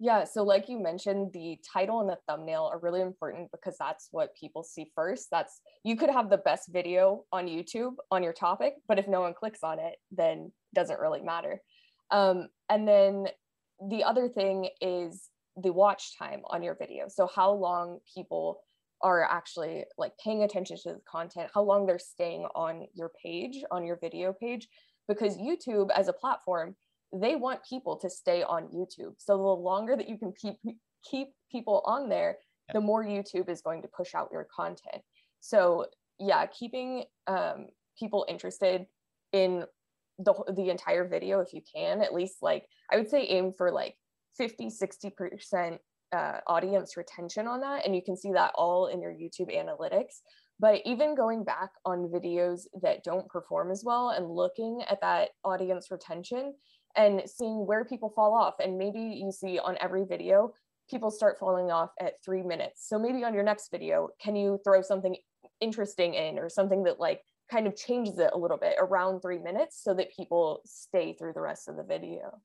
Yeah, 0.03 0.24
so 0.24 0.41
like 0.41 0.67
you 0.67 0.79
mentioned, 0.79 1.31
the 1.31 1.60
title 1.72 2.00
and 2.00 2.10
the 2.10 2.17
thumbnail 2.27 2.67
are 2.74 2.79
really 2.79 3.01
important 3.01 3.51
because 3.51 3.75
that's 3.77 4.08
what 4.10 4.36
people 4.36 4.63
see 4.63 4.91
first. 4.96 5.27
That's 5.29 5.62
you 5.84 5.96
could 5.96 6.10
have 6.10 6.27
the 6.27 6.39
best 6.39 6.70
video 6.74 7.25
on 7.31 7.46
YouTube 7.46 7.93
on 8.10 8.24
your 8.24 8.34
topic, 8.34 8.74
but 8.88 8.98
if 8.98 9.08
no 9.08 9.22
one 9.22 9.36
clicks 9.36 9.60
on 9.62 9.77
it, 9.77 9.98
then 10.10 10.51
doesn't 10.74 11.00
really 11.00 11.22
matter. 11.22 11.62
Um, 12.10 12.48
and 12.67 12.88
then 12.88 13.27
the 13.91 14.03
other 14.03 14.27
thing 14.27 14.70
is 14.81 15.29
the 15.55 15.72
watch 15.72 16.17
time 16.17 16.41
on 16.46 16.63
your 16.63 16.74
video. 16.74 17.05
So 17.08 17.29
how 17.36 17.51
long 17.51 18.00
people 18.12 18.63
are 19.03 19.24
actually 19.24 19.86
like 20.00 20.13
paying 20.17 20.41
attention 20.41 20.77
to 20.77 20.93
the 20.93 21.01
content, 21.08 21.51
how 21.53 21.62
long 21.62 21.86
they're 21.86 22.00
staying 22.00 22.48
on 22.55 22.88
your 22.96 23.12
page, 23.24 23.63
on 23.70 23.86
your 23.86 24.00
video 24.01 24.34
page, 24.34 24.67
because 25.08 25.38
YouTube 25.38 25.91
as 25.96 26.08
a 26.08 26.13
platform, 26.13 26.75
they 27.13 27.35
want 27.35 27.59
people 27.67 27.97
to 27.97 28.09
stay 28.09 28.43
on 28.43 28.67
YouTube. 28.67 29.15
So 29.17 29.37
the 29.37 29.43
longer 29.43 29.95
that 29.95 30.09
you 30.09 30.17
can 30.17 30.33
keep 30.33 30.55
keep 31.03 31.29
people 31.51 31.81
on 31.85 32.09
there, 32.09 32.37
the 32.73 32.81
more 32.81 33.03
YouTube 33.03 33.49
is 33.49 33.61
going 33.61 33.81
to 33.81 33.87
push 33.87 34.15
out 34.15 34.29
your 34.31 34.47
content. 34.55 35.03
So 35.39 35.87
yeah, 36.19 36.45
keeping 36.45 37.03
um, 37.27 37.67
people 37.97 38.25
interested 38.29 38.85
in 39.33 39.65
the 40.19 40.33
the 40.55 40.69
entire 40.69 41.07
video 41.07 41.39
if 41.39 41.53
you 41.53 41.61
can, 41.75 42.01
at 42.01 42.13
least 42.13 42.37
like 42.41 42.65
I 42.91 42.97
would 42.97 43.09
say 43.09 43.23
aim 43.23 43.53
for 43.57 43.71
like 43.71 43.95
50, 44.37 44.69
60 44.69 45.09
percent 45.09 45.81
uh, 46.15 46.39
audience 46.47 46.97
retention 46.97 47.47
on 47.47 47.61
that. 47.61 47.85
And 47.85 47.95
you 47.95 48.01
can 48.01 48.17
see 48.17 48.31
that 48.33 48.51
all 48.55 48.87
in 48.87 49.01
your 49.01 49.13
YouTube 49.13 49.55
analytics. 49.55 50.21
But 50.59 50.81
even 50.85 51.15
going 51.15 51.43
back 51.43 51.71
on 51.85 52.11
videos 52.13 52.67
that 52.83 53.03
don't 53.03 53.27
perform 53.27 53.71
as 53.71 53.83
well 53.83 54.09
and 54.09 54.29
looking 54.29 54.83
at 54.89 55.01
that 55.01 55.29
audience 55.43 55.89
retention 55.89 56.53
and 56.95 57.21
seeing 57.25 57.65
where 57.65 57.86
people 57.86 58.10
fall 58.10 58.33
off. 58.33 58.55
And 58.60 58.77
maybe 58.77 59.00
you 59.00 59.31
see 59.31 59.60
on 59.60 59.77
every 59.79 60.05
video, 60.05 60.53
people 60.89 61.12
start 61.12 61.38
falling 61.39 61.71
off 61.71 61.91
at 62.00 62.13
three 62.24 62.43
minutes. 62.43 62.88
So 62.88 63.00
maybe 63.00 63.24
on 63.24 63.33
your 63.33 63.43
next 63.43 63.71
video, 63.71 64.10
can 64.21 64.36
you 64.36 64.60
throw 64.63 64.81
something 64.81 65.15
interesting 65.60 66.13
in 66.13 66.38
or 66.38 66.50
something 66.50 66.83
that 66.83 67.00
like 67.00 67.21
kind 67.50 67.67
of 67.67 67.75
changes 67.75 68.19
it 68.19 68.31
a 68.33 68.38
little 68.38 68.57
bit 68.57 68.75
around 68.79 69.21
three 69.21 69.39
minutes 69.39 69.81
so 69.83 69.93
that 69.93 70.15
people 70.15 70.62
stay 70.65 71.13
through 71.13 71.33
the 71.33 71.41
rest 71.41 71.67
of 71.67 71.77
the 71.77 71.83
video? 71.83 72.41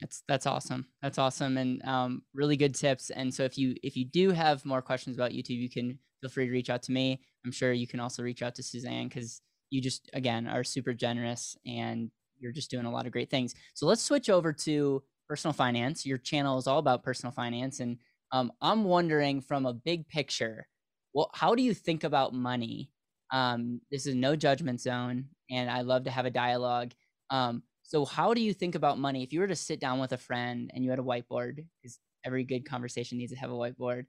That's 0.00 0.22
that's 0.26 0.46
awesome. 0.46 0.86
That's 1.00 1.18
awesome, 1.18 1.56
and 1.58 1.80
um, 1.84 2.22
really 2.34 2.56
good 2.56 2.74
tips. 2.74 3.10
And 3.10 3.32
so 3.32 3.44
if 3.44 3.56
you 3.56 3.76
if 3.84 3.96
you 3.96 4.04
do 4.04 4.30
have 4.30 4.64
more 4.64 4.82
questions 4.82 5.16
about 5.16 5.30
YouTube, 5.30 5.50
you 5.50 5.70
can 5.70 5.98
feel 6.20 6.30
free 6.30 6.46
to 6.46 6.52
reach 6.52 6.70
out 6.70 6.82
to 6.84 6.92
me. 6.92 7.20
I'm 7.44 7.52
sure 7.52 7.72
you 7.72 7.86
can 7.86 8.00
also 8.00 8.22
reach 8.22 8.42
out 8.42 8.54
to 8.56 8.62
Suzanne 8.62 9.08
because 9.08 9.40
you 9.70 9.80
just 9.80 10.10
again 10.12 10.48
are 10.48 10.64
super 10.64 10.92
generous 10.92 11.56
and 11.64 12.10
you're 12.42 12.52
just 12.52 12.70
doing 12.70 12.86
a 12.86 12.90
lot 12.90 13.06
of 13.06 13.12
great 13.12 13.30
things. 13.30 13.54
So 13.74 13.86
let's 13.86 14.02
switch 14.02 14.28
over 14.28 14.52
to 14.52 15.02
personal 15.28 15.52
finance. 15.52 16.04
Your 16.04 16.18
channel 16.18 16.58
is 16.58 16.66
all 16.66 16.78
about 16.78 17.04
personal 17.04 17.32
finance, 17.32 17.80
and 17.80 17.98
um, 18.32 18.52
I'm 18.60 18.84
wondering 18.84 19.40
from 19.40 19.66
a 19.66 19.74
big 19.74 20.08
picture, 20.08 20.66
well, 21.14 21.30
how 21.34 21.54
do 21.54 21.62
you 21.62 21.74
think 21.74 22.04
about 22.04 22.34
money? 22.34 22.90
Um, 23.30 23.80
this 23.90 24.06
is 24.06 24.14
no 24.14 24.36
judgment 24.36 24.80
zone, 24.80 25.26
and 25.50 25.70
I 25.70 25.82
love 25.82 26.04
to 26.04 26.10
have 26.10 26.26
a 26.26 26.30
dialogue. 26.30 26.92
Um, 27.30 27.62
so, 27.82 28.04
how 28.04 28.34
do 28.34 28.40
you 28.40 28.54
think 28.54 28.74
about 28.74 28.98
money? 28.98 29.22
If 29.22 29.32
you 29.32 29.40
were 29.40 29.46
to 29.46 29.56
sit 29.56 29.80
down 29.80 30.00
with 30.00 30.12
a 30.12 30.18
friend 30.18 30.70
and 30.74 30.84
you 30.84 30.90
had 30.90 30.98
a 30.98 31.02
whiteboard, 31.02 31.64
because 31.82 31.98
every 32.24 32.44
good 32.44 32.68
conversation 32.68 33.18
needs 33.18 33.32
to 33.32 33.38
have 33.38 33.50
a 33.50 33.54
whiteboard, 33.54 34.06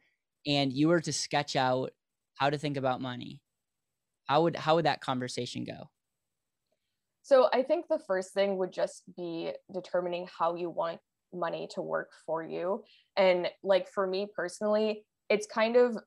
and 0.47 0.71
you 0.71 0.87
were 0.87 1.01
to 1.01 1.13
sketch 1.13 1.55
out 1.55 1.91
how 2.35 2.49
to 2.49 2.57
think 2.57 2.77
about 2.77 3.01
money, 3.01 3.41
how 4.25 4.43
would 4.43 4.55
how 4.55 4.75
would 4.75 4.85
that 4.85 5.01
conversation 5.01 5.63
go? 5.63 5.89
So, 7.23 7.49
I 7.53 7.63
think 7.63 7.85
the 7.89 7.99
first 7.99 8.33
thing 8.33 8.57
would 8.57 8.71
just 8.71 9.03
be 9.15 9.51
determining 9.73 10.27
how 10.37 10.55
you 10.55 10.69
want 10.69 10.99
money 11.33 11.67
to 11.73 11.81
work 11.81 12.11
for 12.25 12.43
you. 12.43 12.83
And 13.17 13.49
like 13.63 13.89
for 13.89 14.05
me 14.05 14.27
personally, 14.35 15.03
it's 15.29 15.47
kind 15.47 15.75
of 15.75 15.97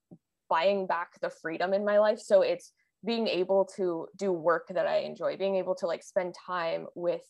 buying 0.48 0.86
back 0.86 1.20
the 1.20 1.30
freedom 1.30 1.72
in 1.72 1.84
my 1.84 1.98
life. 1.98 2.20
So, 2.20 2.42
it's 2.42 2.72
being 3.04 3.28
able 3.28 3.64
to 3.76 4.06
do 4.16 4.32
work 4.32 4.66
that 4.70 4.86
I 4.86 4.98
enjoy, 4.98 5.36
being 5.36 5.56
able 5.56 5.74
to 5.76 5.86
like 5.86 6.02
spend 6.02 6.34
time 6.46 6.86
with 6.94 7.22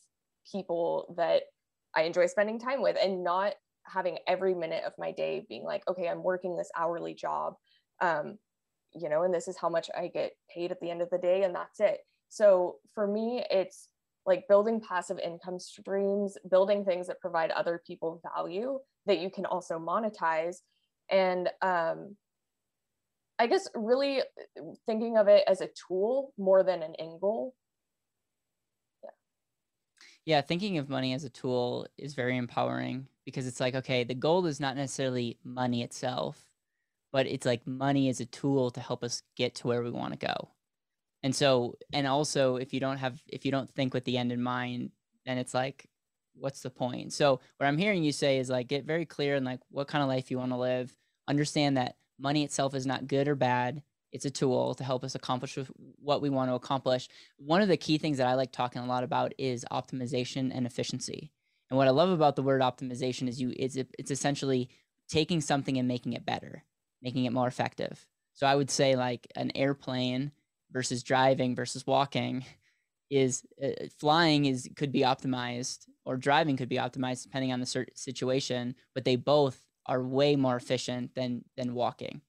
people 0.50 1.14
that 1.16 1.42
I 1.94 2.02
enjoy 2.02 2.26
spending 2.26 2.58
time 2.58 2.82
with 2.82 2.96
and 3.02 3.24
not 3.24 3.54
having 3.84 4.18
every 4.26 4.54
minute 4.54 4.84
of 4.84 4.92
my 4.98 5.12
day 5.12 5.44
being 5.48 5.64
like, 5.64 5.82
okay, 5.88 6.08
I'm 6.08 6.22
working 6.22 6.56
this 6.56 6.70
hourly 6.76 7.14
job, 7.14 7.54
um, 8.00 8.38
you 8.94 9.08
know, 9.08 9.22
and 9.22 9.32
this 9.34 9.48
is 9.48 9.56
how 9.56 9.68
much 9.68 9.88
I 9.96 10.08
get 10.08 10.32
paid 10.54 10.70
at 10.70 10.80
the 10.80 10.90
end 10.90 11.02
of 11.02 11.10
the 11.10 11.18
day, 11.18 11.42
and 11.44 11.54
that's 11.54 11.80
it. 11.80 12.00
So 12.28 12.76
for 12.94 13.06
me, 13.06 13.44
it's 13.50 13.88
like 14.24 14.48
building 14.48 14.80
passive 14.80 15.18
income 15.18 15.58
streams, 15.58 16.36
building 16.50 16.84
things 16.84 17.06
that 17.06 17.20
provide 17.20 17.50
other 17.52 17.80
people 17.86 18.20
value 18.34 18.78
that 19.06 19.18
you 19.18 19.30
can 19.30 19.46
also 19.46 19.78
monetize. 19.78 20.56
And 21.08 21.48
um, 21.62 22.16
I 23.38 23.46
guess 23.46 23.68
really 23.74 24.22
thinking 24.86 25.16
of 25.16 25.28
it 25.28 25.44
as 25.46 25.60
a 25.60 25.68
tool 25.88 26.32
more 26.36 26.64
than 26.64 26.82
an 26.82 26.94
end 26.96 27.20
goal 27.20 27.54
yeah, 30.26 30.40
thinking 30.40 30.76
of 30.78 30.88
money 30.88 31.14
as 31.14 31.22
a 31.22 31.30
tool 31.30 31.86
is 31.96 32.14
very 32.14 32.36
empowering 32.36 33.06
because 33.24 33.46
it's 33.46 33.60
like, 33.60 33.76
okay, 33.76 34.02
the 34.02 34.14
goal 34.14 34.44
is 34.46 34.58
not 34.58 34.76
necessarily 34.76 35.38
money 35.44 35.82
itself, 35.82 36.50
but 37.12 37.26
it's 37.26 37.46
like 37.46 37.64
money 37.64 38.08
is 38.08 38.20
a 38.20 38.26
tool 38.26 38.72
to 38.72 38.80
help 38.80 39.04
us 39.04 39.22
get 39.36 39.54
to 39.56 39.68
where 39.68 39.82
we 39.84 39.90
want 39.90 40.12
to 40.12 40.26
go. 40.26 40.48
And 41.22 41.34
so, 41.34 41.76
and 41.92 42.06
also, 42.06 42.56
if 42.56 42.72
you 42.72 42.80
don't 42.80 42.98
have, 42.98 43.20
if 43.26 43.44
you 43.44 43.50
don't 43.50 43.72
think 43.72 43.94
with 43.94 44.04
the 44.04 44.18
end 44.18 44.32
in 44.32 44.42
mind, 44.42 44.90
then 45.24 45.38
it's 45.38 45.54
like, 45.54 45.88
what's 46.34 46.60
the 46.60 46.70
point? 46.70 47.12
So, 47.12 47.40
what 47.56 47.66
I'm 47.66 47.78
hearing 47.78 48.04
you 48.04 48.12
say 48.12 48.38
is 48.38 48.48
like, 48.48 48.68
get 48.68 48.84
very 48.84 49.06
clear 49.06 49.36
in 49.36 49.44
like 49.44 49.60
what 49.70 49.88
kind 49.88 50.02
of 50.02 50.08
life 50.08 50.30
you 50.30 50.38
want 50.38 50.52
to 50.52 50.58
live. 50.58 50.94
Understand 51.26 51.76
that 51.76 51.96
money 52.18 52.44
itself 52.44 52.74
is 52.74 52.86
not 52.86 53.08
good 53.08 53.28
or 53.28 53.34
bad 53.34 53.82
it's 54.16 54.24
a 54.24 54.30
tool 54.30 54.74
to 54.74 54.82
help 54.82 55.04
us 55.04 55.14
accomplish 55.14 55.58
what 55.98 56.22
we 56.22 56.30
want 56.30 56.50
to 56.50 56.54
accomplish. 56.54 57.06
One 57.36 57.60
of 57.60 57.68
the 57.68 57.76
key 57.76 57.98
things 57.98 58.16
that 58.16 58.26
I 58.26 58.32
like 58.32 58.50
talking 58.50 58.80
a 58.80 58.86
lot 58.86 59.04
about 59.04 59.34
is 59.36 59.66
optimization 59.70 60.50
and 60.54 60.66
efficiency. 60.66 61.32
And 61.68 61.76
what 61.76 61.86
I 61.86 61.90
love 61.90 62.08
about 62.08 62.34
the 62.34 62.42
word 62.42 62.62
optimization 62.62 63.28
is 63.28 63.40
you 63.40 63.52
it's 63.56 63.76
it's 63.76 64.10
essentially 64.10 64.70
taking 65.06 65.42
something 65.42 65.76
and 65.76 65.86
making 65.86 66.14
it 66.14 66.24
better, 66.24 66.64
making 67.02 67.26
it 67.26 67.32
more 67.34 67.46
effective. 67.46 68.06
So 68.32 68.46
I 68.46 68.54
would 68.54 68.70
say 68.70 68.96
like 68.96 69.26
an 69.36 69.52
airplane 69.54 70.32
versus 70.72 71.02
driving 71.02 71.54
versus 71.54 71.86
walking 71.86 72.44
is 73.10 73.44
uh, 73.62 73.86
flying 73.98 74.46
is 74.46 74.68
could 74.76 74.92
be 74.92 75.00
optimized 75.00 75.86
or 76.04 76.16
driving 76.16 76.56
could 76.56 76.68
be 76.68 76.76
optimized 76.76 77.22
depending 77.22 77.52
on 77.52 77.60
the 77.60 77.86
situation, 77.94 78.74
but 78.94 79.04
they 79.04 79.16
both 79.16 79.60
are 79.86 80.02
way 80.02 80.36
more 80.36 80.56
efficient 80.56 81.14
than 81.14 81.44
than 81.56 81.74
walking. 81.74 82.20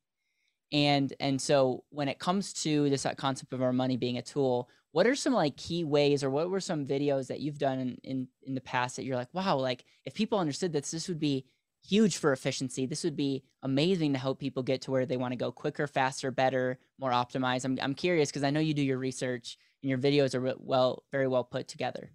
And 0.72 1.14
and 1.20 1.42
so 1.42 1.84
when 1.90 2.08
it 2.08 2.20
comes 2.20 2.54
to 2.64 2.90
this 2.90 3.06
concept 3.18 3.54
of 3.54 3.62
our 3.62 3.74
money 3.74 3.98
being 3.98 4.18
a 4.18 4.22
tool 4.22 4.70
what 4.98 5.06
are 5.06 5.16
some 5.16 5.34
like 5.34 5.56
key 5.58 5.84
ways 5.84 6.24
or 6.24 6.30
what 6.32 6.50
were 6.50 6.60
some 6.60 6.84
videos 6.84 7.28
that 7.28 7.40
you've 7.40 7.60
done 7.60 7.80
in 7.80 7.98
in, 8.04 8.28
in 8.48 8.56
the 8.56 8.62
past 8.62 8.96
that 8.96 9.04
you're 9.04 9.16
like 9.16 9.32
wow 9.32 9.56
like 9.56 9.86
if 10.06 10.14
people 10.16 10.40
understood 10.40 10.74
this 10.74 10.90
this 10.90 11.08
would 11.08 11.20
be 11.20 11.46
huge 11.86 12.18
for 12.18 12.32
efficiency. 12.32 12.86
This 12.86 13.04
would 13.04 13.16
be 13.16 13.44
amazing 13.64 14.14
to 14.14 14.20
help 14.20 14.40
people 14.40 14.64
get 14.64 14.82
to 14.84 14.92
where 14.92 15.06
they 15.06 15.18
want 15.18 15.32
to 15.32 15.38
go 15.38 15.52
quicker 15.52 15.88
faster 15.88 16.32
better 16.32 16.80
more 17.00 17.12
optimized. 17.12 17.66
I'm, 17.66 17.78
I'm 17.82 17.94
curious 17.94 18.30
because 18.30 18.44
i 18.44 18.50
know 18.50 18.60
you 18.60 18.74
do 18.74 18.82
your 18.82 18.98
research 18.98 19.58
and 19.82 19.90
your 19.90 20.00
videos 20.00 20.36
are 20.36 20.56
well 20.60 21.04
very 21.12 21.28
well 21.28 21.44
put 21.44 21.68
together. 21.68 22.12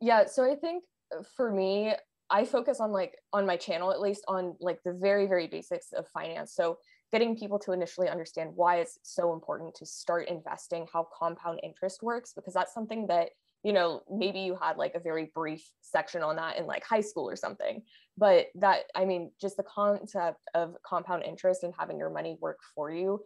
Yeah 0.00 0.26
so 0.26 0.44
i 0.44 0.54
think 0.54 0.84
uh, 1.16 1.22
for 1.36 1.50
me 1.50 1.94
i 2.30 2.44
focus 2.44 2.80
on 2.80 2.90
like 2.90 3.16
on 3.32 3.46
my 3.46 3.56
channel 3.56 3.92
at 3.92 4.00
least 4.00 4.24
on 4.26 4.56
like 4.60 4.82
the 4.84 4.92
very 4.92 5.26
very 5.26 5.46
basics 5.46 5.92
of 5.92 6.08
finance. 6.08 6.54
So 6.54 6.78
getting 7.12 7.36
people 7.36 7.58
to 7.58 7.72
initially 7.72 8.08
understand 8.08 8.50
why 8.54 8.76
it's 8.76 8.98
so 9.02 9.34
important 9.34 9.74
to 9.76 9.86
start 9.86 10.28
investing, 10.28 10.86
how 10.90 11.06
compound 11.16 11.60
interest 11.62 12.02
works, 12.02 12.32
because 12.32 12.54
that's 12.54 12.72
something 12.72 13.06
that, 13.08 13.28
you 13.62 13.72
know, 13.74 14.00
maybe 14.10 14.40
you 14.40 14.56
had 14.60 14.78
like 14.78 14.94
a 14.94 15.00
very 15.00 15.30
brief 15.34 15.70
section 15.82 16.22
on 16.22 16.36
that 16.36 16.56
in 16.56 16.66
like 16.66 16.82
high 16.84 17.02
school 17.02 17.28
or 17.28 17.36
something. 17.36 17.82
But 18.18 18.46
that, 18.56 18.84
I 18.94 19.04
mean, 19.04 19.32
just 19.40 19.56
the 19.56 19.62
concept 19.62 20.40
of 20.54 20.76
compound 20.86 21.24
interest 21.24 21.62
and 21.62 21.72
having 21.78 21.98
your 21.98 22.10
money 22.10 22.36
work 22.40 22.58
for 22.74 22.90
you 22.90 23.20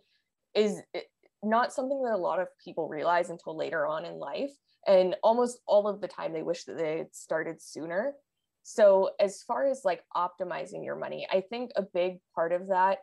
is 0.54 0.80
eh, 0.94 1.00
not 1.42 1.72
something 1.72 2.02
that 2.04 2.14
a 2.14 2.16
lot 2.16 2.40
of 2.40 2.48
people 2.64 2.88
realize 2.88 3.30
until 3.30 3.56
later 3.56 3.86
on 3.86 4.04
in 4.04 4.18
life. 4.18 4.52
And 4.86 5.16
almost 5.22 5.58
all 5.66 5.88
of 5.88 6.00
the 6.00 6.08
time, 6.08 6.32
they 6.32 6.42
wish 6.42 6.64
that 6.64 6.78
they 6.78 6.98
had 6.98 7.14
started 7.14 7.60
sooner. 7.60 8.14
So, 8.62 9.10
as 9.20 9.42
far 9.42 9.66
as 9.66 9.82
like 9.84 10.02
optimizing 10.16 10.84
your 10.84 10.96
money, 10.96 11.26
I 11.30 11.40
think 11.40 11.72
a 11.76 11.82
big 11.82 12.18
part 12.34 12.52
of 12.52 12.68
that 12.68 12.98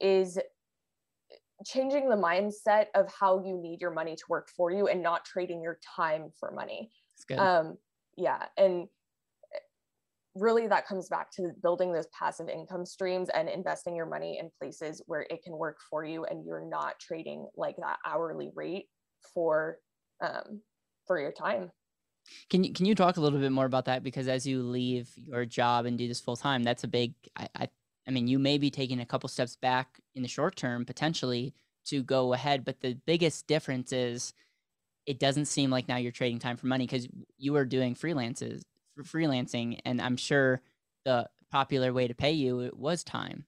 is 0.00 0.38
changing 1.66 2.08
the 2.08 2.16
mindset 2.16 2.86
of 2.94 3.12
how 3.12 3.44
you 3.44 3.58
need 3.60 3.80
your 3.80 3.90
money 3.90 4.16
to 4.16 4.22
work 4.28 4.48
for 4.56 4.70
you 4.70 4.86
and 4.86 5.02
not 5.02 5.24
trading 5.24 5.62
your 5.62 5.78
time 5.96 6.30
for 6.38 6.52
money. 6.52 6.90
Um, 7.38 7.78
yeah. 8.16 8.44
And 8.56 8.88
really 10.40 10.66
that 10.66 10.86
comes 10.86 11.08
back 11.08 11.30
to 11.32 11.50
building 11.62 11.92
those 11.92 12.06
passive 12.18 12.48
income 12.48 12.84
streams 12.84 13.28
and 13.34 13.48
investing 13.48 13.94
your 13.96 14.06
money 14.06 14.38
in 14.40 14.50
places 14.58 15.02
where 15.06 15.26
it 15.30 15.42
can 15.42 15.56
work 15.56 15.78
for 15.90 16.04
you 16.04 16.24
and 16.24 16.44
you're 16.44 16.68
not 16.68 16.98
trading 17.00 17.46
like 17.56 17.76
that 17.76 17.98
hourly 18.06 18.50
rate 18.54 18.86
for 19.34 19.78
um, 20.20 20.60
for 21.06 21.20
your 21.20 21.32
time. 21.32 21.70
Can 22.50 22.64
you 22.64 22.72
can 22.72 22.86
you 22.86 22.94
talk 22.94 23.16
a 23.16 23.20
little 23.20 23.38
bit 23.38 23.52
more 23.52 23.64
about 23.64 23.86
that? 23.86 24.02
Because 24.02 24.28
as 24.28 24.46
you 24.46 24.62
leave 24.62 25.10
your 25.16 25.44
job 25.44 25.86
and 25.86 25.96
do 25.96 26.08
this 26.08 26.20
full 26.20 26.36
time, 26.36 26.62
that's 26.62 26.84
a 26.84 26.88
big. 26.88 27.14
I, 27.36 27.48
I 27.54 27.68
I 28.06 28.10
mean, 28.10 28.26
you 28.26 28.38
may 28.38 28.56
be 28.56 28.70
taking 28.70 29.00
a 29.00 29.06
couple 29.06 29.28
steps 29.28 29.56
back 29.56 30.00
in 30.14 30.22
the 30.22 30.28
short 30.28 30.56
term 30.56 30.86
potentially 30.86 31.54
to 31.86 32.02
go 32.02 32.32
ahead, 32.32 32.64
but 32.64 32.80
the 32.80 32.94
biggest 33.06 33.46
difference 33.46 33.92
is 33.92 34.32
it 35.06 35.18
doesn't 35.18 35.46
seem 35.46 35.70
like 35.70 35.88
now 35.88 35.96
you're 35.96 36.12
trading 36.12 36.38
time 36.38 36.56
for 36.56 36.66
money 36.66 36.86
because 36.86 37.08
you 37.38 37.56
are 37.56 37.64
doing 37.64 37.94
freelances 37.94 38.62
for 38.98 39.18
freelancing, 39.18 39.78
and 39.84 40.00
I'm 40.00 40.16
sure 40.16 40.60
the 41.04 41.28
popular 41.50 41.92
way 41.92 42.08
to 42.08 42.14
pay 42.14 42.32
you 42.32 42.70
was 42.74 43.04
time. 43.04 43.44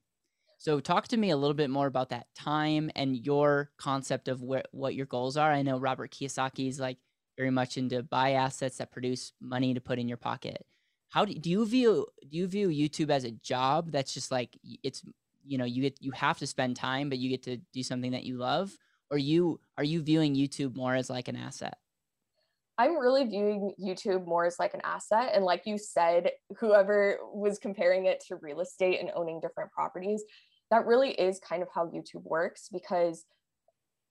So 0.59 0.79
talk 0.79 1.09
to 1.09 1.17
me 1.17 1.31
a 1.31 1.37
little 1.37 1.55
bit 1.55 1.71
more 1.71 1.87
about 1.87 2.11
that 2.11 2.27
time 2.35 2.91
and 2.95 3.17
your 3.17 3.71
concept 3.79 4.29
of 4.29 4.43
where, 4.43 4.63
what 4.73 4.95
your 4.95 5.07
goals 5.07 5.37
are. 5.37 5.51
I 5.51 5.63
know 5.63 5.79
Robert 5.79 6.11
Kiyosaki 6.11 6.69
is 6.69 6.79
like 6.79 6.99
very 7.37 7.51
much 7.51 7.79
into 7.79 8.03
buy 8.03 8.33
assets 8.33 8.77
that 8.79 8.93
produce 8.93 9.33
money 9.41 9.75
to 9.75 9.81
put 9.81 9.99
in 9.99 10.07
your 10.07 10.19
pocket. 10.19 10.67
How 11.09 11.25
do, 11.25 11.35
do 11.35 11.51
you 11.51 11.67
view 11.67 12.07
do 12.29 12.37
you 12.37 12.47
view 12.47 12.69
YouTube 12.69 13.11
as 13.11 13.25
a 13.25 13.31
job 13.31 13.91
that's 13.91 14.15
just 14.15 14.31
like 14.31 14.57
it's 14.83 15.03
you 15.45 15.59
know 15.59 15.65
you 15.65 15.83
get 15.83 15.97
you 16.01 16.13
have 16.13 16.39
to 16.39 16.47
spend 16.47 16.77
time 16.77 17.09
but 17.09 17.19
you 17.19 17.31
get 17.31 17.43
to 17.45 17.57
do 17.73 17.83
something 17.83 18.13
that 18.13 18.25
you 18.25 18.37
love 18.37 18.77
or 19.11 19.19
you 19.19 19.59
are 19.77 19.83
you 19.83 20.03
viewing 20.03 20.37
YouTube 20.37 20.77
more 20.77 20.95
as 20.95 21.11
like 21.11 21.27
an 21.29 21.37
asset? 21.37 21.79
I'm 22.81 22.97
really 22.97 23.25
viewing 23.25 23.73
YouTube 23.79 24.27
more 24.27 24.47
as 24.47 24.59
like 24.59 24.73
an 24.73 24.81
asset. 24.85 25.33
And 25.35 25.45
like 25.45 25.67
you 25.67 25.77
said, 25.77 26.31
whoever 26.59 27.19
was 27.31 27.59
comparing 27.59 28.07
it 28.07 28.25
to 28.29 28.37
real 28.37 28.61
estate 28.61 29.01
and 29.01 29.11
owning 29.15 29.39
different 29.39 29.71
properties, 29.71 30.25
that 30.71 30.87
really 30.87 31.11
is 31.11 31.39
kind 31.41 31.63
of 31.63 31.69
how 31.75 31.89
YouTube 31.89 32.23
works 32.25 32.71
because 32.73 33.27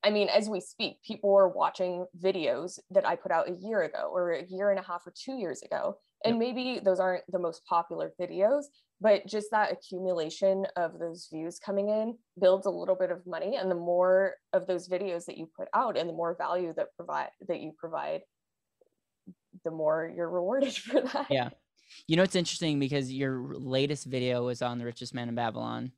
I 0.03 0.11
mean, 0.11 0.29
as 0.29 0.47
we 0.47 0.61
speak, 0.61 1.01
people 1.01 1.35
are 1.35 1.47
watching 1.49 2.05
videos 2.23 2.79
that 2.91 3.07
I 3.07 3.15
put 3.15 3.31
out 3.31 3.49
a 3.49 3.55
year 3.59 3.81
ago 3.81 4.11
or 4.13 4.33
a 4.33 4.45
year 4.45 4.69
and 4.69 4.79
a 4.79 4.83
half 4.83 5.05
or 5.05 5.13
two 5.13 5.33
years 5.33 5.63
ago. 5.63 5.97
And 6.23 6.37
maybe 6.37 6.79
those 6.79 6.99
aren't 6.99 7.23
the 7.29 7.39
most 7.39 7.65
popular 7.65 8.13
videos, 8.21 8.65
but 9.01 9.25
just 9.25 9.47
that 9.49 9.71
accumulation 9.71 10.67
of 10.77 10.99
those 10.99 11.27
views 11.33 11.57
coming 11.57 11.89
in 11.89 12.17
builds 12.39 12.67
a 12.67 12.71
little 12.71 12.95
bit 12.95 13.09
of 13.09 13.25
money. 13.25 13.55
And 13.55 13.69
the 13.69 13.75
more 13.75 14.35
of 14.53 14.67
those 14.67 14.87
videos 14.87 15.25
that 15.25 15.39
you 15.39 15.49
put 15.57 15.67
out 15.73 15.97
and 15.97 16.07
the 16.07 16.13
more 16.13 16.35
value 16.37 16.71
that 16.77 16.95
provide 16.95 17.29
that 17.47 17.59
you 17.59 17.73
provide, 17.77 18.21
the 19.63 19.71
more 19.71 20.11
you're 20.15 20.29
rewarded 20.29 20.73
for 20.75 21.01
that. 21.01 21.27
Yeah. 21.29 21.49
You 22.07 22.17
know, 22.17 22.23
it's 22.23 22.35
interesting 22.35 22.79
because 22.79 23.11
your 23.11 23.55
latest 23.55 24.05
video 24.05 24.45
was 24.45 24.61
on 24.61 24.77
the 24.77 24.85
richest 24.85 25.13
man 25.13 25.29
in 25.29 25.35
Babylon 25.35 25.91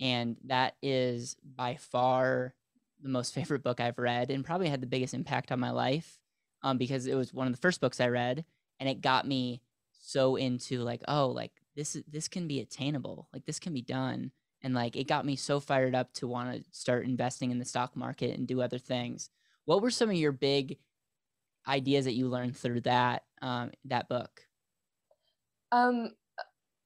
and 0.00 0.36
that 0.44 0.74
is 0.82 1.36
by 1.44 1.76
far 1.76 2.54
the 3.02 3.08
most 3.08 3.34
favorite 3.34 3.62
book 3.62 3.80
I've 3.80 3.98
read 3.98 4.30
and 4.30 4.44
probably 4.44 4.68
had 4.68 4.80
the 4.80 4.86
biggest 4.86 5.14
impact 5.14 5.52
on 5.52 5.60
my 5.60 5.70
life 5.70 6.18
um, 6.62 6.78
because 6.78 7.06
it 7.06 7.14
was 7.14 7.32
one 7.32 7.46
of 7.46 7.52
the 7.52 7.60
first 7.60 7.80
books 7.80 8.00
I 8.00 8.08
read 8.08 8.44
and 8.80 8.88
it 8.88 9.00
got 9.00 9.26
me 9.26 9.60
so 10.00 10.36
into 10.36 10.80
like 10.80 11.02
oh 11.08 11.28
like 11.28 11.52
this 11.76 11.96
this 12.06 12.28
can 12.28 12.46
be 12.46 12.60
attainable 12.60 13.28
like 13.32 13.46
this 13.46 13.58
can 13.58 13.72
be 13.72 13.80
done 13.80 14.30
and 14.62 14.74
like 14.74 14.96
it 14.96 15.08
got 15.08 15.24
me 15.24 15.36
so 15.36 15.60
fired 15.60 15.94
up 15.94 16.12
to 16.14 16.28
want 16.28 16.52
to 16.52 16.64
start 16.72 17.06
investing 17.06 17.50
in 17.50 17.58
the 17.58 17.64
stock 17.64 17.96
market 17.96 18.36
and 18.36 18.46
do 18.46 18.60
other 18.60 18.78
things 18.78 19.30
what 19.64 19.80
were 19.80 19.90
some 19.90 20.10
of 20.10 20.16
your 20.16 20.32
big 20.32 20.76
ideas 21.68 22.04
that 22.04 22.14
you 22.14 22.28
learned 22.28 22.56
through 22.56 22.80
that 22.80 23.22
um, 23.42 23.70
that 23.84 24.08
book 24.08 24.40
um 25.72 26.10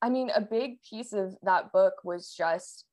i 0.03 0.09
mean 0.09 0.31
a 0.35 0.41
big 0.41 0.81
piece 0.83 1.13
of 1.13 1.37
that 1.43 1.73
book 1.73 1.95
was 2.05 2.35
just 2.37 2.85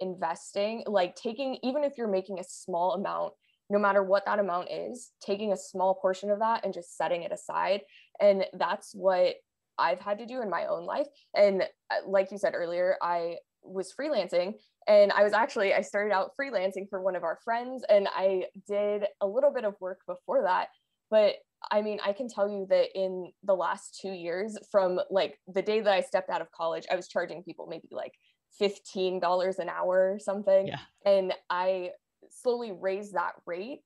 investing, 0.00 0.82
like 0.86 1.14
taking, 1.14 1.58
even 1.62 1.84
if 1.84 1.96
you're 1.96 2.08
making 2.08 2.40
a 2.40 2.44
small 2.44 2.94
amount, 2.94 3.34
no 3.68 3.78
matter 3.78 4.02
what 4.02 4.24
that 4.26 4.38
amount 4.38 4.70
is, 4.70 5.12
taking 5.24 5.52
a 5.52 5.56
small 5.56 5.94
portion 5.94 6.30
of 6.30 6.40
that 6.40 6.64
and 6.64 6.74
just 6.74 6.96
setting 6.96 7.22
it 7.22 7.32
aside. 7.32 7.82
And 8.20 8.44
that's 8.54 8.94
what 8.94 9.36
I've 9.78 10.00
had 10.00 10.18
to 10.18 10.26
do 10.26 10.42
in 10.42 10.50
my 10.50 10.66
own 10.66 10.84
life. 10.84 11.06
And 11.34 11.62
uh, 11.62 12.08
like 12.08 12.32
you 12.32 12.38
said 12.38 12.54
earlier, 12.54 12.96
I 13.00 13.36
was 13.62 13.92
freelancing 13.98 14.54
and 14.88 15.12
I 15.12 15.22
was 15.22 15.32
actually, 15.32 15.72
I 15.72 15.82
started 15.82 16.12
out 16.12 16.32
freelancing 16.40 16.88
for 16.88 17.00
one 17.00 17.14
of 17.14 17.22
our 17.22 17.38
friends 17.44 17.84
and 17.88 18.08
I 18.10 18.46
did 18.66 19.04
a 19.20 19.26
little 19.26 19.52
bit 19.52 19.64
of 19.64 19.74
work 19.80 20.00
before 20.06 20.42
that. 20.42 20.68
But 21.10 21.34
I 21.70 21.82
mean, 21.82 21.98
I 22.04 22.12
can 22.12 22.28
tell 22.28 22.48
you 22.48 22.66
that 22.70 22.98
in 22.98 23.32
the 23.42 23.54
last 23.54 23.98
two 24.00 24.12
years, 24.12 24.56
from 24.70 25.00
like 25.10 25.38
the 25.52 25.62
day 25.62 25.80
that 25.80 25.92
I 25.92 26.00
stepped 26.00 26.30
out 26.30 26.40
of 26.40 26.50
college, 26.52 26.86
I 26.90 26.96
was 26.96 27.08
charging 27.08 27.42
people 27.42 27.66
maybe 27.68 27.88
like 27.90 28.14
$15 28.60 29.58
an 29.58 29.68
hour 29.68 30.12
or 30.12 30.18
something. 30.18 30.68
Yeah. 30.68 30.78
And 31.04 31.34
I 31.50 31.90
slowly 32.30 32.72
raised 32.72 33.14
that 33.14 33.32
rate. 33.46 33.80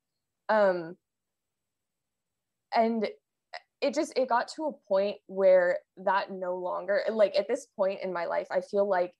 Um, 0.48 0.96
and 2.74 3.08
it 3.80 3.94
just 3.94 4.16
it 4.16 4.28
got 4.28 4.48
to 4.48 4.64
a 4.64 4.88
point 4.88 5.16
where 5.26 5.78
that 5.98 6.30
no 6.30 6.56
longer 6.56 7.02
like 7.12 7.34
at 7.36 7.48
this 7.48 7.66
point 7.76 8.00
in 8.02 8.12
my 8.12 8.24
life 8.24 8.46
i 8.50 8.60
feel 8.60 8.88
like 8.88 9.12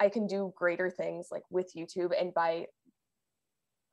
i 0.00 0.08
can 0.08 0.26
do 0.26 0.52
greater 0.56 0.90
things 0.90 1.28
like 1.30 1.42
with 1.50 1.72
youtube 1.76 2.10
and 2.18 2.34
by 2.34 2.66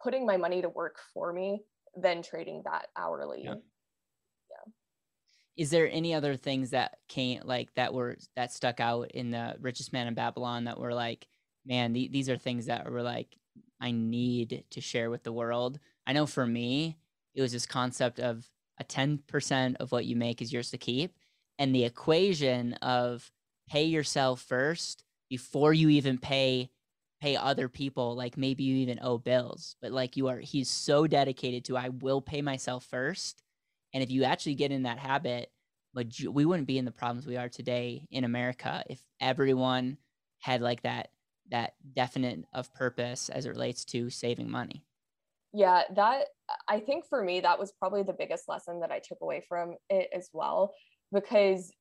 putting 0.04 0.26
my 0.26 0.36
money 0.36 0.62
to 0.62 0.70
work 0.70 0.98
for 1.14 1.32
me 1.32 1.62
than 2.02 2.22
trading 2.22 2.62
that 2.66 2.88
hourly. 2.96 3.44
Yeah. 3.44 3.56
Is 5.58 5.72
there 5.72 5.90
any 5.92 6.14
other 6.14 6.36
things 6.36 6.70
that 6.70 6.98
came 7.10 7.42
like 7.44 7.74
that 7.76 7.94
were 7.94 8.18
that 8.36 8.54
stuck 8.54 8.80
out 8.80 9.12
in 9.12 9.32
the 9.32 9.56
richest 9.60 9.92
man 9.92 10.06
in 10.06 10.14
babylon 10.14 10.66
that 10.66 10.80
were 10.80 10.94
like 10.94 11.28
man 11.66 11.96
th- 11.96 12.12
these 12.12 12.30
are 12.30 12.38
things 12.38 12.68
that 12.68 12.90
were 12.90 13.02
like 13.02 13.36
i 13.82 13.90
need 13.90 14.64
to 14.70 14.82
share 14.82 15.10
with 15.10 15.24
the 15.24 15.34
world. 15.34 15.80
I 16.06 16.14
know 16.14 16.28
for 16.28 16.46
me 16.46 16.98
it 17.34 17.42
was 17.42 17.52
this 17.52 17.66
concept 17.66 18.20
of 18.20 18.48
a 18.80 18.84
10% 18.84 19.76
of 19.80 19.92
what 19.92 20.06
you 20.06 20.16
make 20.16 20.42
is 20.42 20.54
yours 20.54 20.70
to 20.70 20.78
keep 20.78 21.16
and 21.58 21.74
the 21.74 21.86
equation 21.86 22.74
of 22.76 23.32
pay 23.68 23.84
yourself 23.86 24.42
first 24.42 25.04
before 25.30 25.74
you 25.74 25.90
even 25.90 26.18
pay 26.20 26.70
pay 27.20 27.36
other 27.36 27.68
people 27.68 28.16
like 28.16 28.38
maybe 28.38 28.64
you 28.64 28.76
even 28.76 29.00
owe 29.02 29.18
bills 29.18 29.76
but 29.82 29.92
like 29.92 30.16
you 30.16 30.28
are 30.28 30.40
he's 30.40 30.70
so 30.70 31.08
dedicated 31.08 31.66
to 31.66 31.76
i 31.76 31.90
will 31.90 32.22
pay 32.22 32.42
myself 32.42 32.86
first 32.86 33.42
and 33.94 34.04
if 34.04 34.12
you 34.12 34.24
actually 34.24 34.56
get 34.56 34.72
in 34.72 34.84
that 34.84 35.00
habit, 35.00 35.52
but 35.94 36.08
we 36.30 36.46
wouldn't 36.46 36.68
be 36.68 36.78
in 36.78 36.86
the 36.86 36.92
problems 36.92 37.26
we 37.26 37.38
are 37.38 37.50
today 37.50 38.08
in 38.12 38.24
America 38.24 38.84
if 38.90 39.02
everyone 39.20 39.98
had 40.40 40.62
like 40.62 40.84
that 40.84 41.10
that 41.50 41.76
definite 41.94 42.44
of 42.54 42.72
purpose 42.74 43.30
as 43.30 43.46
it 43.46 43.50
relates 43.50 43.86
to 43.86 44.10
saving 44.10 44.52
money. 44.52 44.84
Yeah, 45.54 45.84
that 45.96 46.26
I 46.68 46.82
think 46.82 47.06
for 47.08 47.24
me 47.24 47.40
that 47.40 47.58
was 47.58 47.72
probably 47.72 48.04
the 48.04 48.14
biggest 48.14 48.50
lesson 48.50 48.82
that 48.82 48.92
I 48.92 49.00
took 49.00 49.20
away 49.22 49.44
from 49.48 49.76
it 49.90 50.10
as 50.14 50.30
well 50.34 50.74
because 51.14 51.72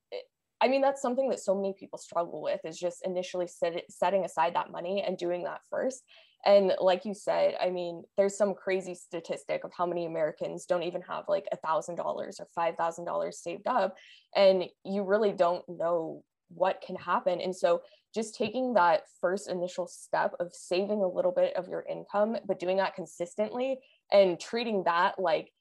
I 0.60 0.68
mean 0.68 0.80
that's 0.80 1.02
something 1.02 1.28
that 1.30 1.40
so 1.40 1.54
many 1.54 1.74
people 1.78 1.98
struggle 1.98 2.40
with 2.40 2.60
is 2.64 2.78
just 2.78 3.04
initially 3.04 3.46
set, 3.46 3.84
setting 3.90 4.24
aside 4.24 4.54
that 4.54 4.70
money 4.70 5.02
and 5.06 5.18
doing 5.18 5.44
that 5.44 5.60
first. 5.68 6.02
And 6.44 6.74
like 6.80 7.04
you 7.04 7.14
said 7.14 7.56
i 7.60 7.70
mean 7.70 8.04
there's 8.16 8.36
some 8.36 8.54
crazy 8.54 8.94
statistic 8.94 9.64
of 9.64 9.72
how 9.76 9.86
many 9.86 10.04
americans 10.04 10.66
don't 10.66 10.84
even 10.84 11.02
have 11.02 11.24
like 11.28 11.46
a 11.50 11.56
thousand 11.56 11.96
dollars 11.96 12.38
or 12.38 12.46
five 12.54 12.76
thousand 12.76 13.04
dollars 13.04 13.42
saved 13.42 13.66
up 13.66 13.96
and 14.36 14.64
you 14.84 15.02
really 15.02 15.32
don't 15.32 15.64
know 15.68 16.22
what 16.48 16.80
can 16.80 16.96
happen. 16.96 17.40
And 17.40 17.54
so 17.54 17.82
just 18.14 18.34
taking 18.34 18.74
that 18.74 19.02
first 19.20 19.48
initial 19.48 19.86
step 19.86 20.32
of 20.40 20.52
saving 20.54 21.02
a 21.02 21.08
little 21.08 21.32
bit 21.32 21.54
of 21.56 21.68
your 21.68 21.84
income 21.88 22.36
but 22.46 22.58
doing 22.58 22.78
that 22.78 22.94
consistently 22.94 23.78
and 24.10 24.40
treating 24.40 24.84
that 24.84 25.18
like 25.18 25.52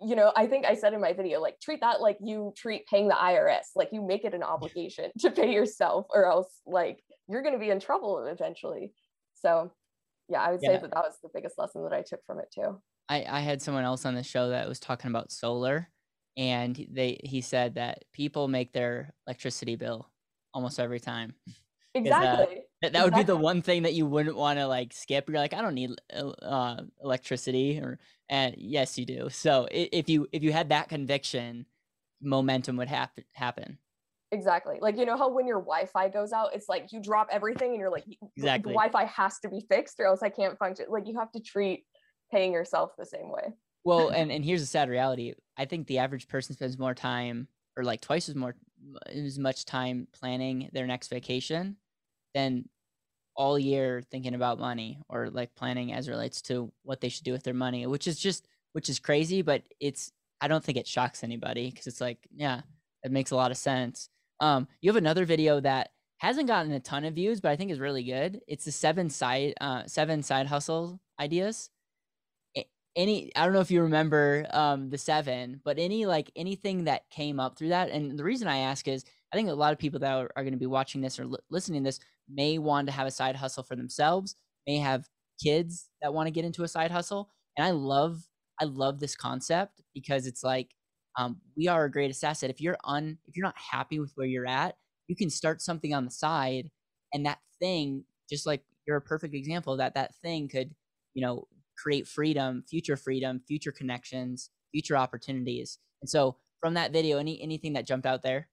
you 0.00 0.14
know 0.14 0.32
i 0.36 0.46
think 0.46 0.64
i 0.64 0.74
said 0.74 0.94
in 0.94 1.00
my 1.00 1.12
video 1.12 1.40
like 1.40 1.58
treat 1.60 1.80
that 1.80 2.00
like 2.00 2.16
you 2.20 2.52
treat 2.56 2.86
paying 2.86 3.08
the 3.08 3.14
irs 3.14 3.66
like 3.74 3.88
you 3.92 4.00
make 4.06 4.24
it 4.24 4.34
an 4.34 4.42
obligation 4.42 5.10
to 5.18 5.30
pay 5.30 5.52
yourself 5.52 6.06
or 6.14 6.26
else 6.26 6.60
like 6.66 7.02
you're 7.28 7.42
going 7.42 7.54
to 7.54 7.58
be 7.58 7.70
in 7.70 7.80
trouble 7.80 8.24
eventually 8.26 8.92
so 9.34 9.72
yeah, 10.28 10.42
I 10.42 10.52
would 10.52 10.60
say 10.60 10.72
that 10.72 10.82
that 10.82 10.94
was 10.94 11.18
the 11.22 11.30
biggest 11.32 11.58
lesson 11.58 11.82
that 11.84 11.92
I 11.92 12.02
took 12.02 12.24
from 12.26 12.38
it 12.38 12.52
too. 12.54 12.80
I, 13.08 13.24
I 13.28 13.40
had 13.40 13.62
someone 13.62 13.84
else 13.84 14.04
on 14.04 14.14
the 14.14 14.22
show 14.22 14.50
that 14.50 14.68
was 14.68 14.78
talking 14.78 15.10
about 15.10 15.32
solar 15.32 15.88
and 16.36 16.86
they 16.90 17.18
he 17.24 17.40
said 17.40 17.74
that 17.76 18.04
people 18.12 18.46
make 18.46 18.72
their 18.72 19.14
electricity 19.26 19.76
bill 19.76 20.10
almost 20.54 20.78
every 20.78 21.00
time. 21.00 21.34
Exactly. 21.94 22.60
That, 22.80 22.92
that 22.92 23.04
would 23.04 23.14
be 23.14 23.24
the 23.24 23.36
one 23.36 23.60
thing 23.60 23.82
that 23.82 23.94
you 23.94 24.06
wouldn't 24.06 24.36
want 24.36 24.58
to 24.58 24.66
like 24.66 24.92
skip. 24.92 25.28
You're 25.28 25.38
like, 25.38 25.52
I 25.52 25.62
don't 25.62 25.74
need 25.74 25.90
uh, 26.14 26.28
uh 26.28 26.82
electricity, 27.02 27.78
or 27.78 27.98
and 28.28 28.54
yes, 28.56 28.96
you 28.96 29.04
do. 29.04 29.28
So 29.30 29.66
if 29.70 30.08
you 30.08 30.28
if 30.32 30.42
you 30.44 30.52
had 30.52 30.68
that 30.68 30.88
conviction, 30.88 31.66
momentum 32.20 32.76
would 32.76 32.88
happen 32.88 33.24
happen. 33.32 33.78
Exactly. 34.30 34.78
Like, 34.80 34.98
you 34.98 35.06
know 35.06 35.16
how 35.16 35.30
when 35.30 35.46
your 35.46 35.60
Wi 35.60 35.86
Fi 35.86 36.08
goes 36.08 36.32
out, 36.32 36.50
it's 36.54 36.68
like 36.68 36.92
you 36.92 37.00
drop 37.00 37.28
everything 37.32 37.70
and 37.70 37.80
you're 37.80 37.90
like, 37.90 38.04
exactly. 38.36 38.72
the 38.72 38.76
Wi 38.76 38.90
Fi 38.90 39.04
has 39.06 39.38
to 39.40 39.48
be 39.48 39.64
fixed 39.68 39.98
or 40.00 40.06
else 40.06 40.22
I 40.22 40.28
can't 40.28 40.58
function. 40.58 40.86
Like, 40.90 41.08
you 41.08 41.18
have 41.18 41.32
to 41.32 41.40
treat 41.40 41.84
paying 42.30 42.52
yourself 42.52 42.92
the 42.98 43.06
same 43.06 43.30
way. 43.30 43.54
Well, 43.84 44.08
and, 44.14 44.30
and 44.30 44.44
here's 44.44 44.62
a 44.62 44.66
sad 44.66 44.90
reality 44.90 45.34
I 45.56 45.64
think 45.64 45.86
the 45.86 45.98
average 45.98 46.28
person 46.28 46.54
spends 46.54 46.78
more 46.78 46.94
time 46.94 47.48
or 47.76 47.84
like 47.84 48.00
twice 48.00 48.28
as 48.28 48.34
more 48.34 48.54
as 49.06 49.38
much 49.38 49.64
time 49.64 50.06
planning 50.12 50.68
their 50.72 50.86
next 50.86 51.08
vacation 51.08 51.76
than 52.38 52.68
all 53.34 53.58
year 53.58 54.02
thinking 54.10 54.34
about 54.34 54.58
money 54.58 55.00
or 55.08 55.30
like 55.30 55.54
planning 55.54 55.92
as 55.92 56.08
relates 56.08 56.42
to 56.42 56.72
what 56.82 57.00
they 57.00 57.08
should 57.08 57.24
do 57.24 57.32
with 57.32 57.44
their 57.44 57.54
money 57.54 57.86
which 57.86 58.06
is 58.08 58.18
just 58.18 58.48
which 58.72 58.88
is 58.88 58.98
crazy 58.98 59.42
but 59.42 59.62
it's 59.80 60.12
I 60.40 60.48
don't 60.48 60.62
think 60.62 60.78
it 60.78 60.86
shocks 60.86 61.24
anybody 61.24 61.70
because 61.70 61.86
it's 61.86 62.00
like, 62.00 62.28
yeah, 62.34 62.62
it 63.02 63.10
makes 63.10 63.30
a 63.30 63.36
lot 63.36 63.50
of 63.50 63.56
sense. 63.56 64.08
Um, 64.40 64.68
you 64.80 64.90
have 64.90 64.96
another 64.96 65.24
video 65.24 65.60
that 65.60 65.90
hasn't 66.18 66.48
gotten 66.48 66.72
a 66.72 66.80
ton 66.80 67.04
of 67.04 67.14
views, 67.14 67.40
but 67.40 67.50
I 67.50 67.56
think 67.56 67.70
is 67.70 67.80
really 67.80 68.04
good. 68.04 68.40
It's 68.46 68.64
the 68.64 68.72
seven 68.72 69.10
side 69.10 69.54
uh 69.60 69.84
seven 69.86 70.22
side 70.22 70.46
hustle 70.46 71.00
ideas. 71.20 71.70
Any 72.96 73.30
I 73.36 73.44
don't 73.44 73.52
know 73.52 73.60
if 73.60 73.70
you 73.70 73.82
remember 73.82 74.46
um 74.50 74.90
the 74.90 74.98
seven, 74.98 75.60
but 75.64 75.78
any 75.78 76.06
like 76.06 76.30
anything 76.34 76.84
that 76.84 77.08
came 77.10 77.38
up 77.38 77.56
through 77.56 77.68
that. 77.68 77.90
And 77.90 78.18
the 78.18 78.24
reason 78.24 78.48
I 78.48 78.58
ask 78.58 78.88
is 78.88 79.04
I 79.32 79.36
think 79.36 79.48
a 79.48 79.52
lot 79.52 79.72
of 79.72 79.78
people 79.78 80.00
that 80.00 80.12
are, 80.12 80.30
are 80.36 80.42
going 80.42 80.54
to 80.54 80.58
be 80.58 80.66
watching 80.66 81.00
this 81.00 81.20
or 81.20 81.26
li- 81.26 81.38
listening 81.50 81.82
to 81.82 81.88
this 81.88 82.00
may 82.30 82.58
want 82.58 82.86
to 82.88 82.92
have 82.92 83.06
a 83.06 83.10
side 83.10 83.36
hustle 83.36 83.62
for 83.62 83.76
themselves, 83.76 84.36
may 84.66 84.78
have 84.78 85.06
kids 85.42 85.88
that 86.02 86.12
want 86.12 86.26
to 86.26 86.30
get 86.32 86.44
into 86.44 86.62
a 86.62 86.68
side 86.68 86.90
hustle. 86.90 87.30
And 87.56 87.66
I 87.66 87.70
love 87.70 88.22
I 88.60 88.64
love 88.64 88.98
this 88.98 89.14
concept 89.14 89.82
because 89.94 90.26
it's 90.26 90.42
like 90.42 90.70
um, 91.16 91.40
we 91.56 91.68
are 91.68 91.84
a 91.84 91.90
greatest 91.90 92.24
asset. 92.24 92.50
If 92.50 92.60
you're 92.60 92.78
un 92.84 93.18
if 93.26 93.36
you're 93.36 93.46
not 93.46 93.58
happy 93.58 93.98
with 93.98 94.12
where 94.14 94.26
you're 94.26 94.46
at, 94.46 94.76
you 95.08 95.16
can 95.16 95.30
start 95.30 95.60
something 95.62 95.94
on 95.94 96.04
the 96.04 96.10
side 96.10 96.70
and 97.12 97.26
that 97.26 97.38
thing 97.58 98.04
just 98.28 98.46
like 98.46 98.62
you're 98.86 98.96
a 98.96 99.02
perfect 99.02 99.34
example 99.34 99.76
that 99.76 99.94
that 99.94 100.14
thing 100.22 100.48
could 100.48 100.74
you 101.14 101.22
know 101.22 101.46
create 101.76 102.06
freedom 102.06 102.62
future 102.68 102.96
freedom 102.96 103.40
future 103.46 103.72
connections 103.72 104.50
future 104.72 104.96
opportunities 104.96 105.78
and 106.02 106.08
so 106.08 106.36
from 106.60 106.74
that 106.74 106.92
video 106.92 107.18
any 107.18 107.40
anything 107.42 107.72
that 107.72 107.86
jumped 107.86 108.06
out 108.06 108.22
there 108.22 108.48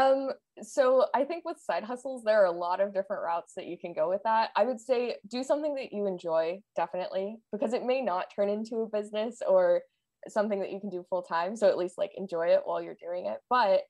um 0.00 0.30
so 0.62 1.04
i 1.14 1.22
think 1.24 1.44
with 1.44 1.58
side 1.58 1.84
hustles 1.84 2.22
there 2.24 2.40
are 2.42 2.46
a 2.46 2.50
lot 2.50 2.80
of 2.80 2.92
different 2.94 3.22
routes 3.22 3.52
that 3.54 3.66
you 3.66 3.76
can 3.78 3.92
go 3.92 4.08
with 4.08 4.20
that. 4.24 4.50
I 4.56 4.64
would 4.64 4.80
say 4.80 5.16
do 5.28 5.42
something 5.44 5.74
that 5.76 5.92
you 5.92 6.06
enjoy 6.06 6.60
definitely 6.74 7.36
because 7.52 7.72
it 7.72 7.84
may 7.84 8.00
not 8.00 8.26
turn 8.34 8.48
into 8.48 8.76
a 8.76 8.88
business 8.88 9.38
or 9.46 9.82
something 10.28 10.60
that 10.60 10.70
you 10.70 10.80
can 10.80 10.90
do 10.90 11.04
full 11.08 11.22
time 11.22 11.56
so 11.56 11.68
at 11.68 11.78
least 11.78 11.98
like 11.98 12.10
enjoy 12.16 12.48
it 12.48 12.60
while 12.64 12.82
you're 12.82 12.96
doing 13.00 13.26
it. 13.26 13.38
But 13.48 13.82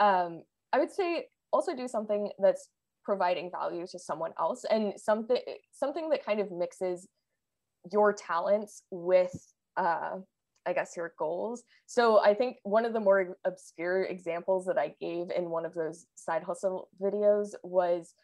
um 0.00 0.42
I 0.72 0.78
would 0.78 0.92
say 0.92 1.26
also 1.52 1.74
do 1.76 1.88
something 1.88 2.30
that's 2.38 2.68
providing 3.04 3.50
value 3.50 3.86
to 3.88 3.98
someone 3.98 4.32
else 4.38 4.64
and 4.70 4.94
something 4.96 5.38
something 5.72 6.08
that 6.10 6.24
kind 6.24 6.40
of 6.40 6.50
mixes 6.50 7.08
your 7.92 8.12
talents 8.12 8.82
with 8.90 9.34
uh 9.76 10.18
I 10.66 10.72
guess 10.72 10.92
your 10.96 11.12
goals. 11.18 11.64
So 11.86 12.20
I 12.20 12.34
think 12.34 12.58
one 12.62 12.84
of 12.84 12.92
the 12.92 13.00
more 13.00 13.36
obscure 13.44 14.04
examples 14.04 14.66
that 14.66 14.78
I 14.78 14.94
gave 15.00 15.30
in 15.30 15.50
one 15.50 15.64
of 15.64 15.74
those 15.74 16.06
side 16.14 16.42
hustle 16.42 16.88
videos 17.00 17.50
was 17.62 18.14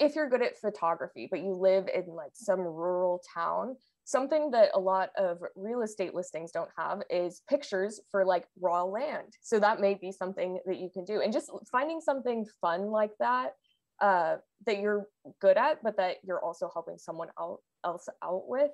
if 0.00 0.14
you're 0.14 0.28
good 0.28 0.42
at 0.42 0.58
photography 0.58 1.28
but 1.30 1.40
you 1.40 1.54
live 1.54 1.88
in 1.94 2.04
like 2.06 2.32
some 2.34 2.60
rural 2.60 3.22
town 3.34 3.76
something 4.04 4.50
that 4.50 4.70
a 4.74 4.78
lot 4.78 5.10
of 5.16 5.38
real 5.54 5.82
estate 5.82 6.14
listings 6.14 6.50
don't 6.50 6.70
have 6.76 7.00
is 7.10 7.42
pictures 7.48 8.00
for 8.10 8.24
like 8.24 8.46
raw 8.60 8.82
land 8.82 9.34
so 9.40 9.58
that 9.58 9.80
may 9.80 9.94
be 9.94 10.12
something 10.12 10.58
that 10.66 10.78
you 10.78 10.90
can 10.92 11.04
do 11.04 11.20
and 11.20 11.32
just 11.32 11.50
finding 11.70 12.00
something 12.00 12.46
fun 12.60 12.90
like 12.90 13.12
that 13.18 13.52
uh, 14.00 14.36
that 14.64 14.78
you're 14.78 15.06
good 15.40 15.56
at 15.56 15.82
but 15.82 15.96
that 15.96 16.16
you're 16.22 16.42
also 16.42 16.70
helping 16.72 16.98
someone 16.98 17.28
out, 17.40 17.58
else 17.84 18.08
out 18.22 18.48
with 18.48 18.70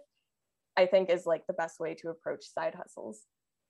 i 0.76 0.86
think 0.86 1.10
is 1.10 1.26
like 1.26 1.46
the 1.46 1.54
best 1.54 1.80
way 1.80 1.94
to 1.94 2.08
approach 2.08 2.44
side 2.44 2.74
hustles 2.74 3.22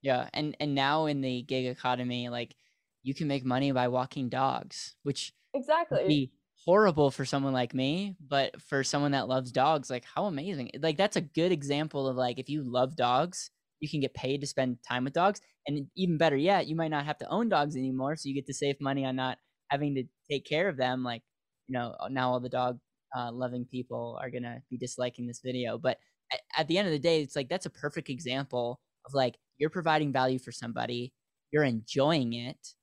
yeah 0.03 0.29
and 0.33 0.57
and 0.61 0.75
now 0.75 1.07
in 1.07 1.21
the 1.21 1.43
gig 1.43 1.67
economy 1.67 2.29
like 2.29 2.55
you 3.03 3.15
can 3.15 3.29
make 3.29 3.45
money 3.45 3.73
by 3.73 3.89
walking 3.89 4.29
dogs 4.29 4.97
which 5.03 5.33
exactly 5.55 6.31
horrible 6.65 7.11
for 7.11 7.25
someone 7.25 7.53
like 7.53 7.75
me, 7.75 8.17
but 8.27 8.61
for 8.61 8.83
someone 8.83 9.13
that 9.13 9.29
loves 9.29 9.53
dogs, 9.53 9.91
like 9.91 10.05
how 10.05 10.25
amazing. 10.25 10.71
Like 10.81 10.97
that's 10.97 11.17
a 11.17 11.21
good 11.21 11.53
example 11.53 12.09
of 12.09 12.17
like 12.17 12.39
if 12.39 12.49
you 12.49 12.63
love 12.63 12.97
dogs, 12.97 13.51
you 13.81 13.89
can 13.89 14.01
get 14.01 14.15
paid 14.15 14.41
to 14.41 14.47
spend 14.47 14.79
time 14.87 15.05
with 15.05 15.13
dogs. 15.13 15.41
And 15.67 15.87
even 15.97 16.17
better 16.19 16.37
yet, 16.37 16.67
you 16.67 16.77
might 16.77 16.91
not 16.91 17.05
have 17.05 17.19
to 17.19 17.29
own 17.29 17.49
dogs 17.49 17.77
anymore. 17.77 18.17
So 18.17 18.29
you 18.29 18.35
get 18.35 18.47
to 18.47 18.55
save 18.55 18.81
money 18.81 19.05
on 19.05 19.17
not 19.17 19.39
having 19.69 19.95
to 19.97 20.05
take 20.31 20.47
care 20.47 20.69
of 20.69 20.77
them. 20.77 21.05
Like, 21.05 21.23
you 21.69 21.75
know, 21.75 21.95
now 22.11 22.33
all 22.33 22.41
the 22.41 22.49
dog 22.49 22.79
uh, 23.17 23.31
loving 23.33 23.67
people 23.71 24.19
are 24.21 24.31
going 24.31 24.43
to 24.43 24.63
be 24.71 24.79
disliking 24.79 25.27
this 25.27 25.41
video. 25.45 25.79
But 25.79 25.99
at, 26.33 26.41
at 26.59 26.69
the 26.69 26.79
end 26.79 26.87
of 26.87 26.93
the 26.93 26.99
day, 26.99 27.23
it's 27.23 27.37
like 27.37 27.49
that's 27.49 27.67
a 27.67 27.71
perfect 27.71 28.09
example 28.09 28.81
of 29.07 29.15
like 29.15 29.37
you're 29.59 29.71
providing 29.71 30.13
value 30.13 30.39
for 30.39 30.53
somebody, 30.53 31.13
you're 31.51 31.65
enjoying 31.65 32.33
it, 32.33 32.75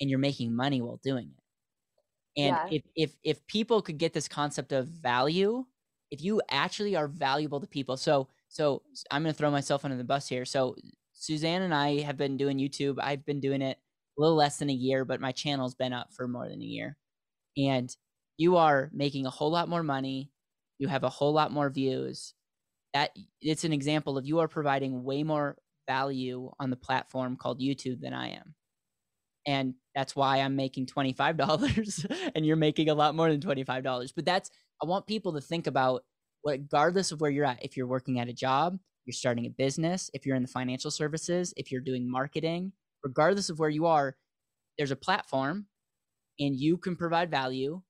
and 0.00 0.10
you're 0.10 0.18
making 0.18 0.54
money 0.54 0.80
while 0.80 1.00
doing 1.02 1.30
it. 1.36 2.40
And 2.40 2.56
yeah. 2.56 2.78
if 2.78 2.82
if 2.94 3.16
if 3.24 3.46
people 3.46 3.82
could 3.82 3.98
get 3.98 4.12
this 4.12 4.28
concept 4.28 4.72
of 4.72 4.86
value, 4.86 5.64
if 6.10 6.22
you 6.22 6.40
actually 6.50 6.96
are 6.96 7.08
valuable 7.08 7.60
to 7.60 7.66
people, 7.66 7.96
so 7.96 8.28
so 8.48 8.82
I'm 9.10 9.22
gonna 9.22 9.32
throw 9.32 9.50
myself 9.50 9.84
under 9.84 9.96
the 9.96 10.04
bus 10.04 10.28
here. 10.28 10.44
So 10.44 10.76
Suzanne 11.12 11.62
and 11.62 11.74
I 11.74 12.00
have 12.02 12.16
been 12.16 12.36
doing 12.36 12.58
YouTube. 12.58 12.98
I've 13.00 13.26
been 13.26 13.40
doing 13.40 13.60
it 13.60 13.78
a 14.16 14.20
little 14.20 14.36
less 14.36 14.58
than 14.58 14.70
a 14.70 14.74
year, 14.74 15.04
but 15.04 15.20
my 15.20 15.32
channel's 15.32 15.74
been 15.74 15.92
up 15.92 16.12
for 16.12 16.28
more 16.28 16.48
than 16.48 16.62
a 16.62 16.64
year. 16.64 16.96
And 17.56 17.94
you 18.36 18.56
are 18.56 18.88
making 18.92 19.26
a 19.26 19.30
whole 19.30 19.50
lot 19.50 19.68
more 19.68 19.82
money. 19.82 20.30
You 20.78 20.86
have 20.88 21.02
a 21.02 21.08
whole 21.08 21.32
lot 21.32 21.50
more 21.50 21.70
views. 21.70 22.34
That 22.94 23.10
it's 23.40 23.64
an 23.64 23.72
example 23.72 24.18
of 24.18 24.26
you 24.26 24.38
are 24.40 24.48
providing 24.48 25.04
way 25.04 25.22
more 25.22 25.56
value 25.88 26.50
on 26.58 26.70
the 26.70 26.76
platform 26.76 27.36
called 27.36 27.60
YouTube 27.60 28.00
than 28.00 28.12
I 28.12 28.30
am 28.30 28.54
and 29.48 29.74
that's 29.94 30.14
why 30.14 30.40
I'm 30.40 30.56
making 30.56 30.86
$25 30.86 32.32
and 32.34 32.44
you're 32.44 32.56
making 32.56 32.90
a 32.90 32.94
lot 32.94 33.14
more 33.14 33.30
than 33.30 33.40
$25. 33.40 34.12
But 34.14 34.26
that's 34.26 34.50
I 34.82 34.86
want 34.86 35.06
people 35.06 35.32
to 35.32 35.40
think 35.40 35.66
about 35.66 36.04
regardless 36.44 37.12
of 37.12 37.22
where 37.22 37.30
you're 37.30 37.46
at, 37.46 37.64
if 37.64 37.74
you're 37.74 37.86
working 37.86 38.20
at 38.20 38.28
a 38.28 38.32
job, 38.34 38.78
you're 39.06 39.14
starting 39.14 39.46
a 39.46 39.50
business, 39.50 40.10
if 40.12 40.26
you're 40.26 40.36
in 40.36 40.42
the 40.42 40.48
financial 40.48 40.90
services, 40.90 41.54
if 41.56 41.72
you're 41.72 41.80
doing 41.80 42.10
marketing, 42.10 42.72
regardless 43.02 43.48
of 43.48 43.58
where 43.58 43.70
you 43.70 43.86
are, 43.86 44.16
there's 44.76 44.90
a 44.90 44.96
platform 44.96 45.66
and 46.38 46.54
you 46.54 46.76
can 46.76 46.94
provide 46.94 47.30
value. 47.30 47.80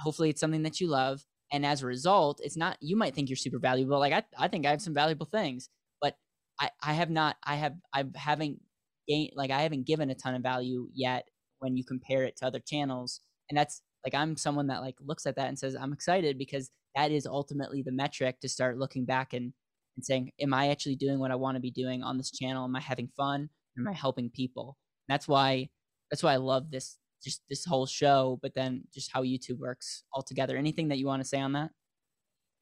Hopefully 0.00 0.30
it's 0.30 0.40
something 0.40 0.64
that 0.64 0.80
you 0.80 0.88
love. 0.88 1.24
And 1.52 1.64
as 1.64 1.82
a 1.82 1.86
result, 1.86 2.40
it's 2.42 2.56
not 2.56 2.76
you 2.80 2.96
might 2.96 3.14
think 3.14 3.28
you're 3.28 3.36
super 3.36 3.58
valuable. 3.58 3.98
Like 3.98 4.12
I, 4.12 4.22
I 4.38 4.48
think 4.48 4.66
I 4.66 4.70
have 4.70 4.82
some 4.82 4.94
valuable 4.94 5.26
things, 5.26 5.68
but 6.00 6.14
I, 6.60 6.70
I 6.82 6.92
have 6.94 7.10
not 7.10 7.36
I 7.44 7.56
have 7.56 7.74
I 7.94 8.04
haven't 8.14 8.60
gained 9.08 9.32
like 9.34 9.50
I 9.50 9.62
haven't 9.62 9.86
given 9.86 10.10
a 10.10 10.14
ton 10.14 10.34
of 10.34 10.42
value 10.42 10.88
yet 10.94 11.26
when 11.60 11.76
you 11.76 11.84
compare 11.84 12.24
it 12.24 12.36
to 12.38 12.46
other 12.46 12.60
channels. 12.60 13.20
And 13.50 13.58
that's 13.58 13.82
like 14.04 14.14
I'm 14.14 14.36
someone 14.36 14.66
that 14.68 14.82
like 14.82 14.96
looks 15.00 15.26
at 15.26 15.36
that 15.36 15.48
and 15.48 15.58
says 15.58 15.74
I'm 15.74 15.92
excited 15.92 16.38
because 16.38 16.70
that 16.94 17.10
is 17.10 17.26
ultimately 17.26 17.82
the 17.82 17.92
metric 17.92 18.40
to 18.40 18.48
start 18.48 18.78
looking 18.78 19.04
back 19.04 19.32
and 19.32 19.52
and 19.96 20.04
saying 20.04 20.30
am 20.40 20.54
I 20.54 20.68
actually 20.68 20.96
doing 20.96 21.18
what 21.18 21.30
I 21.30 21.36
want 21.36 21.56
to 21.56 21.60
be 21.60 21.70
doing 21.70 22.02
on 22.02 22.18
this 22.18 22.30
channel? 22.30 22.64
Am 22.64 22.76
I 22.76 22.80
having 22.80 23.08
fun? 23.16 23.48
Am 23.78 23.88
I 23.88 23.92
helping 23.92 24.30
people? 24.30 24.76
And 25.08 25.14
that's 25.14 25.26
why 25.26 25.70
that's 26.10 26.22
why 26.22 26.34
I 26.34 26.36
love 26.36 26.70
this 26.70 26.98
just 27.22 27.42
this 27.48 27.64
whole 27.64 27.86
show, 27.86 28.38
but 28.42 28.54
then 28.54 28.84
just 28.92 29.10
how 29.12 29.22
YouTube 29.22 29.58
works 29.58 30.04
altogether. 30.12 30.56
Anything 30.56 30.88
that 30.88 30.98
you 30.98 31.06
want 31.06 31.22
to 31.22 31.28
say 31.28 31.40
on 31.40 31.52
that? 31.52 31.70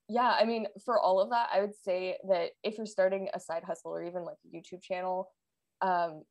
Yeah, 0.08 0.36
I 0.38 0.44
mean, 0.44 0.66
for 0.84 1.00
all 1.00 1.20
of 1.20 1.30
that, 1.30 1.48
I 1.52 1.60
would 1.60 1.74
say 1.74 2.16
that 2.28 2.50
if 2.62 2.76
you're 2.76 2.86
starting 2.86 3.28
a 3.34 3.40
side 3.40 3.64
hustle 3.64 3.90
or 3.90 4.04
even 4.04 4.24
like 4.24 4.36
a 4.44 4.56
YouTube 4.56 4.82
channel, 4.82 5.28
um, 5.82 6.22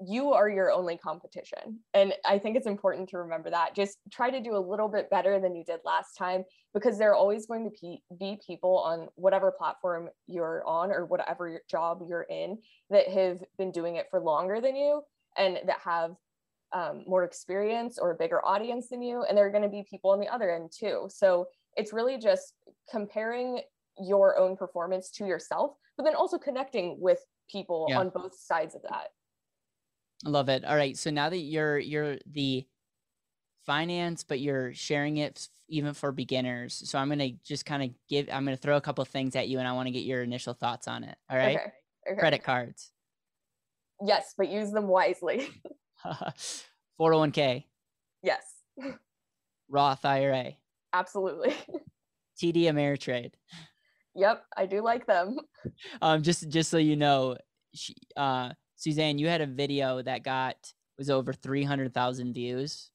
you 0.00 0.32
are 0.32 0.48
your 0.48 0.70
only 0.70 0.96
competition. 0.96 1.80
And 1.92 2.14
I 2.24 2.38
think 2.38 2.56
it's 2.56 2.66
important 2.66 3.08
to 3.10 3.18
remember 3.18 3.50
that. 3.50 3.74
Just 3.74 3.98
try 4.12 4.30
to 4.30 4.40
do 4.40 4.56
a 4.56 4.58
little 4.58 4.88
bit 4.88 5.10
better 5.10 5.40
than 5.40 5.56
you 5.56 5.64
did 5.64 5.80
last 5.84 6.14
time 6.16 6.44
because 6.72 6.98
there 6.98 7.10
are 7.10 7.16
always 7.16 7.46
going 7.46 7.70
to 7.80 7.96
be 8.18 8.38
people 8.46 8.78
on 8.78 9.08
whatever 9.16 9.50
platform 9.50 10.08
you're 10.26 10.62
on 10.66 10.92
or 10.92 11.04
whatever 11.04 11.60
job 11.68 12.00
you're 12.08 12.26
in 12.30 12.58
that 12.90 13.08
have 13.08 13.42
been 13.58 13.72
doing 13.72 13.96
it 13.96 14.06
for 14.10 14.20
longer 14.20 14.60
than 14.60 14.76
you 14.76 15.02
and 15.36 15.58
that 15.66 15.80
have 15.84 16.12
um, 16.72 17.04
more 17.06 17.24
experience 17.24 17.98
or 17.98 18.10
a 18.10 18.14
bigger 18.14 18.44
audience 18.44 18.88
than 18.88 19.02
you. 19.02 19.24
And 19.28 19.36
there 19.36 19.46
are 19.46 19.50
going 19.50 19.62
to 19.62 19.68
be 19.68 19.84
people 19.88 20.10
on 20.10 20.20
the 20.20 20.28
other 20.28 20.54
end 20.54 20.70
too. 20.76 21.08
So 21.08 21.46
it's 21.76 21.92
really 21.92 22.18
just 22.18 22.54
comparing 22.90 23.60
your 23.98 24.38
own 24.38 24.56
performance 24.56 25.10
to 25.10 25.26
yourself, 25.26 25.72
but 25.96 26.04
then 26.04 26.14
also 26.14 26.38
connecting 26.38 26.96
with 27.00 27.18
people 27.50 27.86
yeah. 27.88 27.98
on 27.98 28.10
both 28.10 28.38
sides 28.38 28.74
of 28.74 28.82
that. 28.82 29.08
I 30.26 30.30
love 30.30 30.48
it. 30.48 30.64
All 30.64 30.76
right. 30.76 30.96
So 30.96 31.10
now 31.10 31.28
that 31.28 31.38
you're 31.38 31.78
you're 31.78 32.18
the 32.26 32.66
finance, 33.64 34.24
but 34.24 34.40
you're 34.40 34.74
sharing 34.74 35.18
it 35.18 35.46
even 35.68 35.94
for 35.94 36.10
beginners. 36.10 36.82
So 36.86 36.98
I'm 36.98 37.08
gonna 37.08 37.30
just 37.44 37.64
kind 37.64 37.84
of 37.84 37.90
give. 38.08 38.28
I'm 38.32 38.44
gonna 38.44 38.56
throw 38.56 38.76
a 38.76 38.80
couple 38.80 39.04
things 39.04 39.36
at 39.36 39.48
you, 39.48 39.60
and 39.60 39.68
I 39.68 39.72
want 39.72 39.86
to 39.86 39.92
get 39.92 40.02
your 40.02 40.22
initial 40.22 40.54
thoughts 40.54 40.88
on 40.88 41.04
it. 41.04 41.16
All 41.30 41.36
right. 41.36 41.56
Okay. 41.56 41.72
Okay. 42.10 42.20
Credit 42.20 42.42
cards. 42.42 42.90
Yes, 44.04 44.34
but 44.36 44.48
use 44.48 44.72
them 44.72 44.88
wisely. 44.88 45.48
401k. 47.00 47.64
Yes. 48.22 48.42
Roth 49.68 50.04
IRA. 50.04 50.52
Absolutely. 50.92 51.54
TD 52.42 52.64
Ameritrade. 52.64 53.32
Yep, 54.14 54.44
I 54.56 54.66
do 54.66 54.82
like 54.82 55.06
them. 55.06 55.38
Um, 56.00 56.22
just 56.22 56.48
just 56.48 56.70
so 56.70 56.78
you 56.78 56.96
know, 56.96 57.36
she, 57.74 57.94
uh, 58.16 58.50
Suzanne, 58.76 59.18
you 59.18 59.28
had 59.28 59.40
a 59.42 59.46
video 59.46 60.00
that 60.02 60.22
got 60.22 60.56
was 60.96 61.10
over 61.10 61.32
three 61.32 61.62
hundred 61.62 61.92
thousand 61.92 62.32
views 62.32 62.90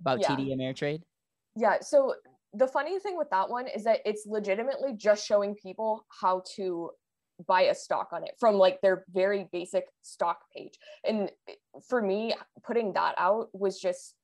about 0.00 0.20
yeah. 0.20 0.28
TD 0.28 0.54
Ameritrade. 0.54 1.02
Yeah. 1.56 1.80
So 1.80 2.14
the 2.54 2.66
funny 2.66 2.98
thing 3.00 3.18
with 3.18 3.28
that 3.30 3.50
one 3.50 3.66
is 3.66 3.84
that 3.84 4.00
it's 4.06 4.24
legitimately 4.26 4.94
just 4.96 5.26
showing 5.26 5.54
people 5.56 6.06
how 6.20 6.42
to 6.56 6.90
buy 7.46 7.62
a 7.62 7.74
stock 7.74 8.08
on 8.12 8.24
it 8.24 8.32
from 8.38 8.56
like 8.56 8.80
their 8.80 9.04
very 9.12 9.48
basic 9.52 9.84
stock 10.02 10.40
page. 10.54 10.74
And 11.06 11.30
for 11.88 12.02
me, 12.02 12.34
putting 12.66 12.92
that 12.94 13.14
out 13.18 13.48
was 13.52 13.78
just 13.78 14.14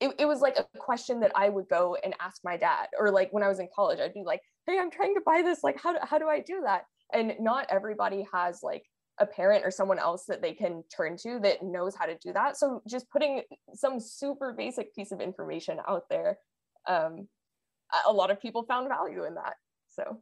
it, 0.00 0.14
it 0.18 0.26
was 0.26 0.40
like 0.40 0.58
a 0.58 0.66
question 0.78 1.20
that 1.20 1.32
I 1.34 1.50
would 1.50 1.68
go 1.68 1.96
and 2.02 2.14
ask 2.20 2.40
my 2.42 2.56
dad, 2.56 2.88
or 2.98 3.10
like 3.10 3.32
when 3.32 3.42
I 3.42 3.48
was 3.48 3.58
in 3.58 3.68
college, 3.74 4.00
I'd 4.00 4.14
be 4.14 4.24
like, 4.24 4.40
"Hey, 4.66 4.78
I'm 4.78 4.90
trying 4.90 5.14
to 5.14 5.20
buy 5.24 5.42
this. 5.42 5.62
Like, 5.62 5.78
how 5.80 5.92
do, 5.92 5.98
how 6.02 6.18
do 6.18 6.26
I 6.26 6.40
do 6.40 6.62
that?" 6.64 6.84
And 7.12 7.34
not 7.38 7.66
everybody 7.68 8.26
has 8.32 8.60
like 8.62 8.84
a 9.18 9.26
parent 9.26 9.64
or 9.64 9.70
someone 9.70 9.98
else 9.98 10.24
that 10.26 10.40
they 10.40 10.54
can 10.54 10.82
turn 10.94 11.18
to 11.18 11.38
that 11.42 11.62
knows 11.62 11.94
how 11.94 12.06
to 12.06 12.16
do 12.16 12.32
that. 12.32 12.56
So 12.56 12.82
just 12.88 13.10
putting 13.10 13.42
some 13.74 14.00
super 14.00 14.54
basic 14.54 14.94
piece 14.94 15.12
of 15.12 15.20
information 15.20 15.78
out 15.86 16.04
there, 16.08 16.38
um, 16.88 17.28
a 18.08 18.12
lot 18.12 18.30
of 18.30 18.40
people 18.40 18.62
found 18.62 18.88
value 18.88 19.24
in 19.24 19.34
that. 19.34 19.54
So 19.90 20.20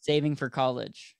saving 0.00 0.36
for 0.36 0.48
college. 0.48 1.17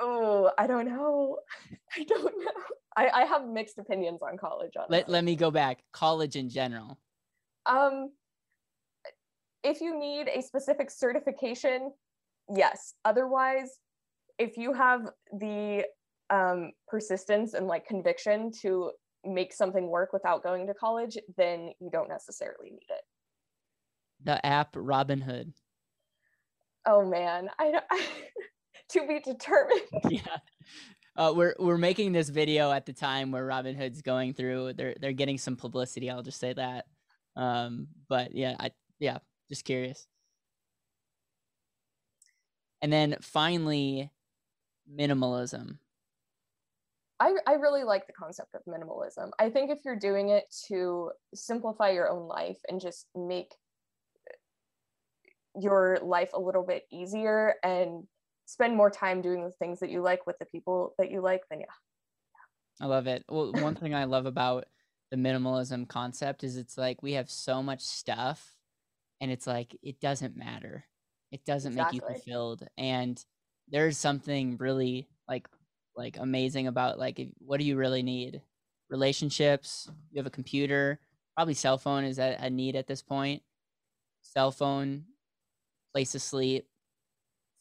Oh, 0.00 0.50
I 0.58 0.66
don't 0.66 0.86
know. 0.86 1.38
I 1.96 2.04
don't 2.04 2.24
know. 2.24 2.62
I, 2.96 3.08
I 3.08 3.24
have 3.24 3.46
mixed 3.46 3.78
opinions 3.78 4.22
on 4.22 4.36
college. 4.36 4.72
Honestly. 4.76 4.98
Let, 4.98 5.08
let 5.08 5.24
me 5.24 5.36
go 5.36 5.50
back. 5.50 5.82
College 5.92 6.36
in 6.36 6.48
general. 6.48 6.98
Um, 7.66 8.10
if 9.62 9.80
you 9.80 9.98
need 9.98 10.28
a 10.28 10.40
specific 10.42 10.90
certification, 10.90 11.92
yes. 12.54 12.94
Otherwise, 13.04 13.78
if 14.38 14.56
you 14.56 14.72
have 14.72 15.10
the 15.38 15.84
um, 16.30 16.72
persistence 16.88 17.54
and 17.54 17.66
like 17.66 17.86
conviction 17.86 18.50
to 18.62 18.92
make 19.24 19.52
something 19.52 19.88
work 19.88 20.12
without 20.12 20.42
going 20.42 20.66
to 20.66 20.74
college, 20.74 21.18
then 21.36 21.70
you 21.78 21.90
don't 21.90 22.08
necessarily 22.08 22.70
need 22.70 22.88
it. 22.88 23.02
The 24.24 24.44
app 24.44 24.74
Robinhood. 24.74 25.52
Oh 26.86 27.04
man, 27.04 27.50
I, 27.58 27.70
don't 27.70 27.84
I 27.90 28.02
to 28.92 29.06
be 29.06 29.20
determined. 29.20 29.80
yeah. 30.10 30.36
Uh, 31.16 31.32
we're 31.34 31.54
we're 31.58 31.78
making 31.78 32.12
this 32.12 32.28
video 32.28 32.70
at 32.70 32.86
the 32.86 32.92
time 32.92 33.30
where 33.30 33.46
Robinhood's 33.46 34.02
going 34.02 34.32
through. 34.34 34.74
They're 34.74 34.94
they're 35.00 35.12
getting 35.12 35.38
some 35.38 35.56
publicity. 35.56 36.10
I'll 36.10 36.22
just 36.22 36.40
say 36.40 36.52
that. 36.52 36.86
Um, 37.36 37.88
but 38.08 38.34
yeah, 38.34 38.56
I 38.58 38.70
yeah, 38.98 39.18
just 39.48 39.64
curious. 39.64 40.06
And 42.82 42.92
then 42.92 43.16
finally, 43.20 44.10
minimalism. 44.90 45.78
I, 47.18 47.34
I 47.46 47.52
really 47.54 47.84
like 47.84 48.06
the 48.06 48.14
concept 48.14 48.54
of 48.54 48.62
minimalism. 48.66 49.30
I 49.38 49.50
think 49.50 49.70
if 49.70 49.80
you're 49.84 49.98
doing 49.98 50.30
it 50.30 50.44
to 50.68 51.10
simplify 51.34 51.90
your 51.90 52.08
own 52.08 52.26
life 52.26 52.56
and 52.68 52.80
just 52.80 53.06
make 53.14 53.52
your 55.54 55.98
life 56.02 56.30
a 56.32 56.40
little 56.40 56.64
bit 56.64 56.84
easier 56.90 57.56
and 57.62 58.04
spend 58.50 58.76
more 58.76 58.90
time 58.90 59.22
doing 59.22 59.44
the 59.44 59.52
things 59.52 59.78
that 59.78 59.90
you 59.90 60.02
like 60.02 60.26
with 60.26 60.36
the 60.40 60.44
people 60.44 60.94
that 60.98 61.10
you 61.10 61.20
like, 61.20 61.42
then 61.48 61.60
yeah. 61.60 61.66
yeah. 61.68 62.84
I 62.84 62.88
love 62.88 63.06
it. 63.06 63.24
Well, 63.28 63.52
one 63.52 63.76
thing 63.76 63.94
I 63.94 64.04
love 64.04 64.26
about 64.26 64.64
the 65.12 65.16
minimalism 65.16 65.88
concept 65.88 66.42
is 66.42 66.56
it's 66.56 66.76
like 66.76 67.00
we 67.00 67.12
have 67.12 67.30
so 67.30 67.62
much 67.62 67.80
stuff 67.80 68.54
and 69.20 69.30
it's 69.30 69.46
like 69.46 69.76
it 69.82 70.00
doesn't 70.00 70.36
matter. 70.36 70.84
It 71.30 71.44
doesn't 71.44 71.72
exactly. 71.72 72.00
make 72.00 72.08
you 72.08 72.14
fulfilled. 72.14 72.66
And 72.76 73.24
there's 73.68 73.96
something 73.96 74.56
really 74.56 75.08
like 75.28 75.48
like 75.96 76.16
amazing 76.18 76.66
about 76.66 76.98
like 76.98 77.20
what 77.38 77.60
do 77.60 77.66
you 77.66 77.76
really 77.76 78.02
need? 78.02 78.42
Relationships, 78.88 79.88
you 80.10 80.18
have 80.18 80.26
a 80.26 80.30
computer, 80.30 80.98
probably 81.36 81.54
cell 81.54 81.78
phone 81.78 82.02
is 82.02 82.18
a, 82.18 82.36
a 82.40 82.50
need 82.50 82.74
at 82.74 82.88
this 82.88 83.02
point. 83.02 83.42
Cell 84.22 84.50
phone, 84.50 85.04
place 85.92 86.12
to 86.12 86.18
sleep, 86.18 86.66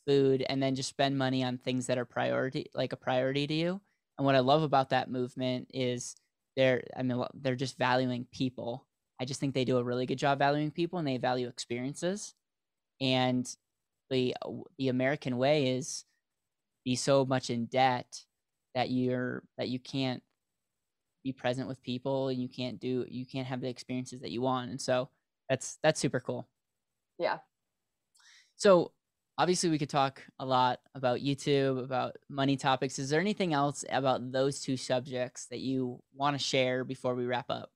food, 0.08 0.46
and 0.50 0.62
then 0.62 0.76
just 0.76 0.90
spend 0.90 1.18
money 1.18 1.44
on 1.44 1.58
things 1.58 1.88
that 1.88 1.98
are 1.98 2.06
priority 2.06 2.68
like 2.74 2.94
a 2.94 2.98
priority 2.98 3.48
to 3.48 3.54
you. 3.54 3.82
And 4.18 4.26
what 4.26 4.36
I 4.36 4.40
love 4.40 4.64
about 4.64 4.90
that 4.90 5.10
movement 5.10 5.70
is 5.74 6.16
they're 6.56 6.84
I 6.96 7.04
mean 7.04 7.24
they're 7.34 7.56
just 7.56 7.78
valuing 7.78 8.26
people. 8.32 8.86
I 9.20 9.26
just 9.26 9.40
think 9.40 9.54
they 9.54 9.66
do 9.66 9.78
a 9.78 9.84
really 9.84 10.06
good 10.06 10.18
job 10.18 10.40
valuing 10.40 10.72
people 10.72 11.00
and 11.00 11.08
they 11.08 11.18
value 11.18 11.48
experiences. 11.48 12.34
And 13.02 13.50
the 14.10 14.36
the 14.78 14.90
American 14.90 15.38
way 15.38 15.76
is 15.76 16.06
be 16.84 16.96
so 16.96 17.26
much 17.26 17.50
in 17.50 17.66
debt 17.66 18.24
that 18.76 18.90
you're 18.90 19.44
that 19.58 19.70
you 19.70 19.80
can't 19.80 20.24
be 21.24 21.34
present 21.34 21.68
with 21.68 21.82
people 21.84 22.30
and 22.30 22.42
you 22.42 22.48
can't 22.48 22.80
do 22.80 23.06
you 23.10 23.26
can't 23.26 23.48
have 23.48 23.62
the 23.62 23.68
experiences 23.68 24.22
that 24.22 24.32
you 24.32 24.42
want 24.42 24.70
and 24.72 24.80
so 24.80 25.10
that's 25.50 25.78
that's 25.84 26.00
super 26.00 26.20
cool 26.20 26.48
yeah 27.18 27.40
so 28.56 28.92
obviously 29.40 29.70
we 29.70 29.80
could 29.80 29.90
talk 29.90 30.22
a 30.40 30.46
lot 30.46 30.80
about 30.94 31.20
youtube 31.20 31.84
about 31.84 32.16
money 32.30 32.56
topics 32.56 33.00
is 33.00 33.10
there 33.10 33.20
anything 33.20 33.54
else 33.54 33.84
about 33.90 34.32
those 34.32 34.60
two 34.60 34.78
subjects 34.78 35.48
that 35.48 35.60
you 35.60 36.00
want 36.14 36.38
to 36.38 36.44
share 36.44 36.84
before 36.84 37.16
we 37.16 37.26
wrap 37.26 37.50
up 37.50 37.72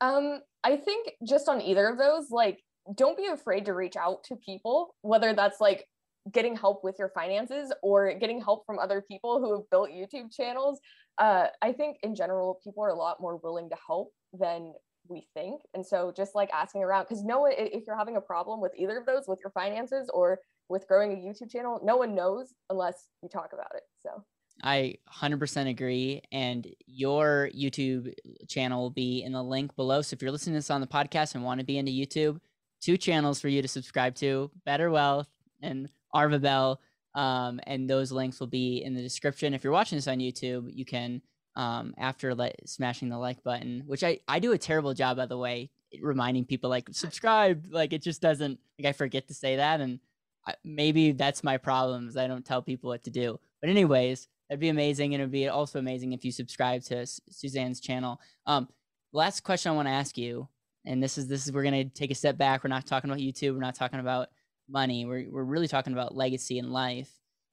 um 0.00 0.40
i 0.64 0.74
think 0.74 1.12
just 1.26 1.48
on 1.48 1.60
either 1.60 1.86
of 1.86 1.98
those 1.98 2.30
like 2.30 2.58
don't 2.94 3.16
be 3.16 3.26
afraid 3.26 3.64
to 3.66 3.74
reach 3.74 3.96
out 3.96 4.24
to 4.24 4.36
people, 4.36 4.94
whether 5.02 5.32
that's 5.34 5.60
like 5.60 5.86
getting 6.32 6.56
help 6.56 6.84
with 6.84 6.96
your 6.98 7.10
finances 7.10 7.72
or 7.82 8.14
getting 8.14 8.40
help 8.40 8.64
from 8.66 8.78
other 8.78 9.00
people 9.00 9.40
who 9.40 9.52
have 9.52 9.68
built 9.70 9.90
YouTube 9.90 10.34
channels. 10.34 10.80
Uh, 11.18 11.46
I 11.62 11.72
think 11.72 11.98
in 12.02 12.14
general, 12.14 12.60
people 12.62 12.84
are 12.84 12.90
a 12.90 12.94
lot 12.94 13.20
more 13.20 13.36
willing 13.36 13.70
to 13.70 13.76
help 13.86 14.12
than 14.32 14.72
we 15.10 15.26
think. 15.34 15.62
And 15.74 15.84
so 15.84 16.12
just 16.16 16.34
like 16.34 16.50
asking 16.52 16.82
around, 16.82 17.04
because 17.04 17.24
no 17.24 17.40
one, 17.40 17.52
if 17.56 17.84
you're 17.86 17.98
having 17.98 18.16
a 18.16 18.20
problem 18.20 18.60
with 18.60 18.72
either 18.76 18.98
of 18.98 19.06
those, 19.06 19.24
with 19.26 19.40
your 19.42 19.50
finances 19.50 20.10
or 20.12 20.38
with 20.68 20.86
growing 20.86 21.12
a 21.12 21.16
YouTube 21.16 21.50
channel, 21.50 21.80
no 21.82 21.96
one 21.96 22.14
knows 22.14 22.54
unless 22.70 23.08
you 23.22 23.28
talk 23.28 23.50
about 23.52 23.72
it. 23.74 23.82
So 23.98 24.24
I 24.62 24.96
100% 25.12 25.68
agree. 25.68 26.22
And 26.32 26.66
your 26.86 27.50
YouTube 27.56 28.12
channel 28.48 28.82
will 28.82 28.90
be 28.90 29.22
in 29.22 29.32
the 29.32 29.42
link 29.42 29.74
below. 29.76 30.02
So 30.02 30.14
if 30.14 30.22
you're 30.22 30.30
listening 30.30 30.54
to 30.54 30.58
this 30.58 30.70
on 30.70 30.80
the 30.80 30.86
podcast 30.86 31.34
and 31.34 31.44
want 31.44 31.60
to 31.60 31.66
be 31.66 31.78
into 31.78 31.92
YouTube, 31.92 32.40
two 32.80 32.96
channels 32.96 33.40
for 33.40 33.48
you 33.48 33.62
to 33.62 33.68
subscribe 33.68 34.14
to 34.16 34.50
Better 34.64 34.90
Wealth 34.90 35.28
and 35.62 35.88
Arva 36.12 36.38
Bell. 36.38 36.80
Um, 37.14 37.60
and 37.66 37.90
those 37.90 38.12
links 38.12 38.38
will 38.38 38.46
be 38.46 38.84
in 38.84 38.94
the 38.94 39.02
description. 39.02 39.54
If 39.54 39.64
you're 39.64 39.72
watching 39.72 39.96
this 39.98 40.08
on 40.08 40.18
YouTube, 40.18 40.70
you 40.72 40.84
can, 40.84 41.22
um, 41.56 41.94
after 41.98 42.34
le- 42.34 42.52
smashing 42.64 43.08
the 43.08 43.18
like 43.18 43.42
button, 43.42 43.82
which 43.86 44.04
I, 44.04 44.20
I 44.28 44.38
do 44.38 44.52
a 44.52 44.58
terrible 44.58 44.94
job, 44.94 45.16
by 45.16 45.26
the 45.26 45.38
way, 45.38 45.70
reminding 46.00 46.44
people 46.44 46.70
like 46.70 46.88
subscribe. 46.92 47.66
Like 47.70 47.92
it 47.92 48.02
just 48.02 48.22
doesn't, 48.22 48.58
like 48.78 48.88
I 48.88 48.92
forget 48.92 49.28
to 49.28 49.34
say 49.34 49.56
that. 49.56 49.80
And 49.80 50.00
I, 50.46 50.54
maybe 50.64 51.12
that's 51.12 51.44
my 51.44 51.56
problem 51.56 52.08
is 52.08 52.16
I 52.16 52.26
don't 52.26 52.44
tell 52.44 52.62
people 52.62 52.88
what 52.88 53.04
to 53.04 53.10
do. 53.10 53.38
But 53.60 53.70
anyways, 53.70 54.28
that'd 54.48 54.60
be 54.60 54.68
amazing. 54.68 55.14
And 55.14 55.20
it'd 55.22 55.32
be 55.32 55.48
also 55.48 55.78
amazing 55.78 56.12
if 56.12 56.24
you 56.24 56.32
subscribe 56.32 56.82
to 56.84 57.06
Suzanne's 57.06 57.80
channel. 57.80 58.20
Um, 58.46 58.68
last 59.12 59.42
question 59.42 59.72
I 59.72 59.74
want 59.74 59.88
to 59.88 59.92
ask 59.92 60.16
you 60.16 60.48
and 60.84 61.02
this 61.02 61.18
is 61.18 61.26
this 61.28 61.46
is 61.46 61.52
we're 61.52 61.62
gonna 61.62 61.84
take 61.84 62.10
a 62.10 62.14
step 62.14 62.38
back. 62.38 62.64
We're 62.64 62.68
not 62.68 62.86
talking 62.86 63.10
about 63.10 63.20
YouTube. 63.20 63.54
We're 63.54 63.60
not 63.60 63.74
talking 63.74 64.00
about 64.00 64.28
money. 64.68 65.04
We're 65.04 65.26
we're 65.30 65.44
really 65.44 65.68
talking 65.68 65.92
about 65.92 66.16
legacy 66.16 66.58
and 66.58 66.72
life. 66.72 67.10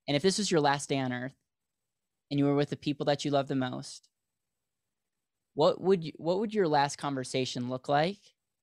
And 0.08 0.16
if 0.16 0.24
this 0.24 0.38
was 0.38 0.50
your 0.50 0.62
last 0.62 0.88
day 0.88 1.00
on 1.00 1.12
earth, 1.12 1.36
and 2.30 2.40
you 2.40 2.46
were 2.46 2.56
with 2.56 2.70
the 2.70 2.78
people 2.78 3.06
that 3.06 3.26
you 3.26 3.32
love 3.32 3.48
the 3.48 3.56
most, 3.56 4.10
what 5.54 5.82
would 5.82 6.04
you, 6.04 6.12
what 6.18 6.40
would 6.40 6.54
your 6.54 6.68
last 6.68 6.98
conversation 6.98 7.70
look 7.70 7.90
like, 7.90 8.20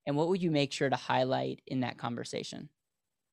and 0.07 0.17
what 0.17 0.29
would 0.29 0.43
you 0.43 0.51
make 0.51 0.73
sure 0.73 0.89
to 0.89 0.97
highlight 0.97 1.61
in 1.67 1.81
that 1.81 1.99
conversation? 1.99 2.69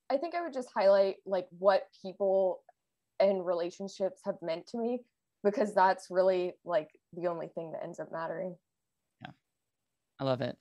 I 0.10 0.18
think 0.18 0.36
I 0.36 0.42
would 0.42 0.54
just 0.54 0.70
highlight 0.76 1.16
like 1.26 1.48
what 1.58 1.84
people 2.02 2.62
and 3.20 3.46
relationships 3.46 4.22
have 4.26 4.36
meant 4.42 4.68
to 4.68 4.78
me 4.78 5.00
because 5.44 5.74
that's 5.74 6.08
really 6.10 6.54
like 6.66 6.90
the 7.14 7.28
only 7.28 7.48
thing 7.48 7.72
that 7.72 7.84
ends 7.84 8.00
up 8.00 8.12
mattering. 8.12 8.56
Yeah. 9.22 9.32
I 10.20 10.24
love 10.24 10.42
it 10.42 10.58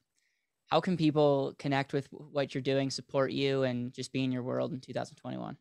how 0.71 0.81
can 0.81 0.97
people 0.97 1.55
connect 1.59 1.93
with 1.93 2.09
what 2.11 2.55
you're 2.55 2.63
doing, 2.63 2.91
support 2.91 3.33
you, 3.33 3.65
and 3.65 3.93
just 3.93 4.13
be 4.13 4.23
in 4.23 4.31
your 4.31 4.45
world 4.45 4.73
in 4.73 4.81
2021? 4.81 5.57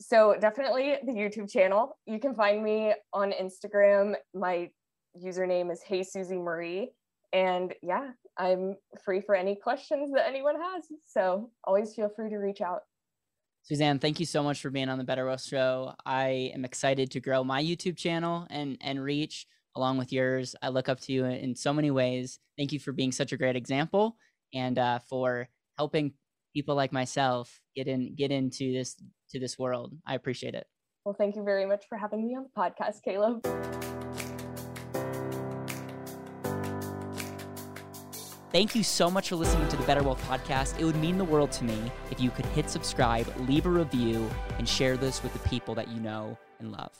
So, 0.00 0.36
definitely 0.40 0.96
the 1.04 1.12
YouTube 1.12 1.50
channel. 1.50 1.98
You 2.06 2.18
can 2.18 2.34
find 2.34 2.62
me 2.62 2.94
on 3.12 3.32
Instagram. 3.32 4.14
My 4.34 4.70
username 5.22 5.72
is 5.72 5.82
Hey 5.82 6.02
Susie 6.02 6.38
Marie. 6.38 6.92
And 7.32 7.74
yeah, 7.82 8.10
I'm 8.38 8.76
free 9.04 9.20
for 9.20 9.34
any 9.34 9.56
questions 9.56 10.12
that 10.14 10.26
anyone 10.26 10.56
has. 10.60 10.86
So, 11.06 11.50
always 11.64 11.94
feel 11.94 12.10
free 12.14 12.30
to 12.30 12.36
reach 12.36 12.60
out. 12.60 12.80
Suzanne, 13.62 13.98
thank 13.98 14.20
you 14.20 14.26
so 14.26 14.44
much 14.44 14.60
for 14.60 14.70
being 14.70 14.88
on 14.88 14.98
the 14.98 15.02
Better 15.02 15.26
Wealth 15.26 15.42
Show. 15.42 15.92
I 16.04 16.52
am 16.54 16.64
excited 16.64 17.10
to 17.10 17.20
grow 17.20 17.42
my 17.42 17.62
YouTube 17.62 17.96
channel 17.96 18.46
and 18.48 18.78
and 18.80 19.02
reach 19.02 19.46
along 19.74 19.98
with 19.98 20.12
yours. 20.12 20.54
I 20.62 20.68
look 20.68 20.88
up 20.88 21.00
to 21.00 21.12
you 21.12 21.24
in 21.24 21.56
so 21.56 21.72
many 21.72 21.90
ways. 21.90 22.38
Thank 22.56 22.72
you 22.72 22.78
for 22.78 22.92
being 22.92 23.12
such 23.12 23.32
a 23.32 23.36
great 23.36 23.56
example 23.56 24.16
and 24.54 24.78
uh, 24.78 25.00
for 25.00 25.48
helping 25.78 26.14
people 26.54 26.74
like 26.74 26.92
myself 26.92 27.60
get 27.74 27.88
in 27.88 28.14
get 28.14 28.30
into 28.30 28.72
this 28.72 28.96
to 29.30 29.40
this 29.40 29.58
world. 29.58 29.94
I 30.06 30.14
appreciate 30.14 30.54
it. 30.54 30.66
Well, 31.04 31.14
thank 31.16 31.36
you 31.36 31.44
very 31.44 31.66
much 31.66 31.84
for 31.88 31.96
having 31.96 32.26
me 32.26 32.34
on 32.34 32.44
the 32.44 32.60
podcast, 32.60 33.02
Caleb. 33.04 33.46
Thank 38.52 38.74
you 38.74 38.82
so 38.82 39.10
much 39.10 39.28
for 39.28 39.36
listening 39.36 39.68
to 39.68 39.76
the 39.76 39.82
Better 39.84 40.02
Wealth 40.02 40.22
Podcast. 40.26 40.80
It 40.80 40.84
would 40.84 40.96
mean 40.96 41.18
the 41.18 41.24
world 41.24 41.52
to 41.52 41.64
me 41.64 41.92
if 42.10 42.20
you 42.20 42.30
could 42.30 42.46
hit 42.46 42.70
subscribe, 42.70 43.30
leave 43.48 43.66
a 43.66 43.68
review, 43.68 44.28
and 44.58 44.68
share 44.68 44.96
this 44.96 45.22
with 45.22 45.32
the 45.32 45.48
people 45.48 45.74
that 45.74 45.88
you 45.88 46.00
know 46.00 46.38
and 46.58 46.72
love. 46.72 46.92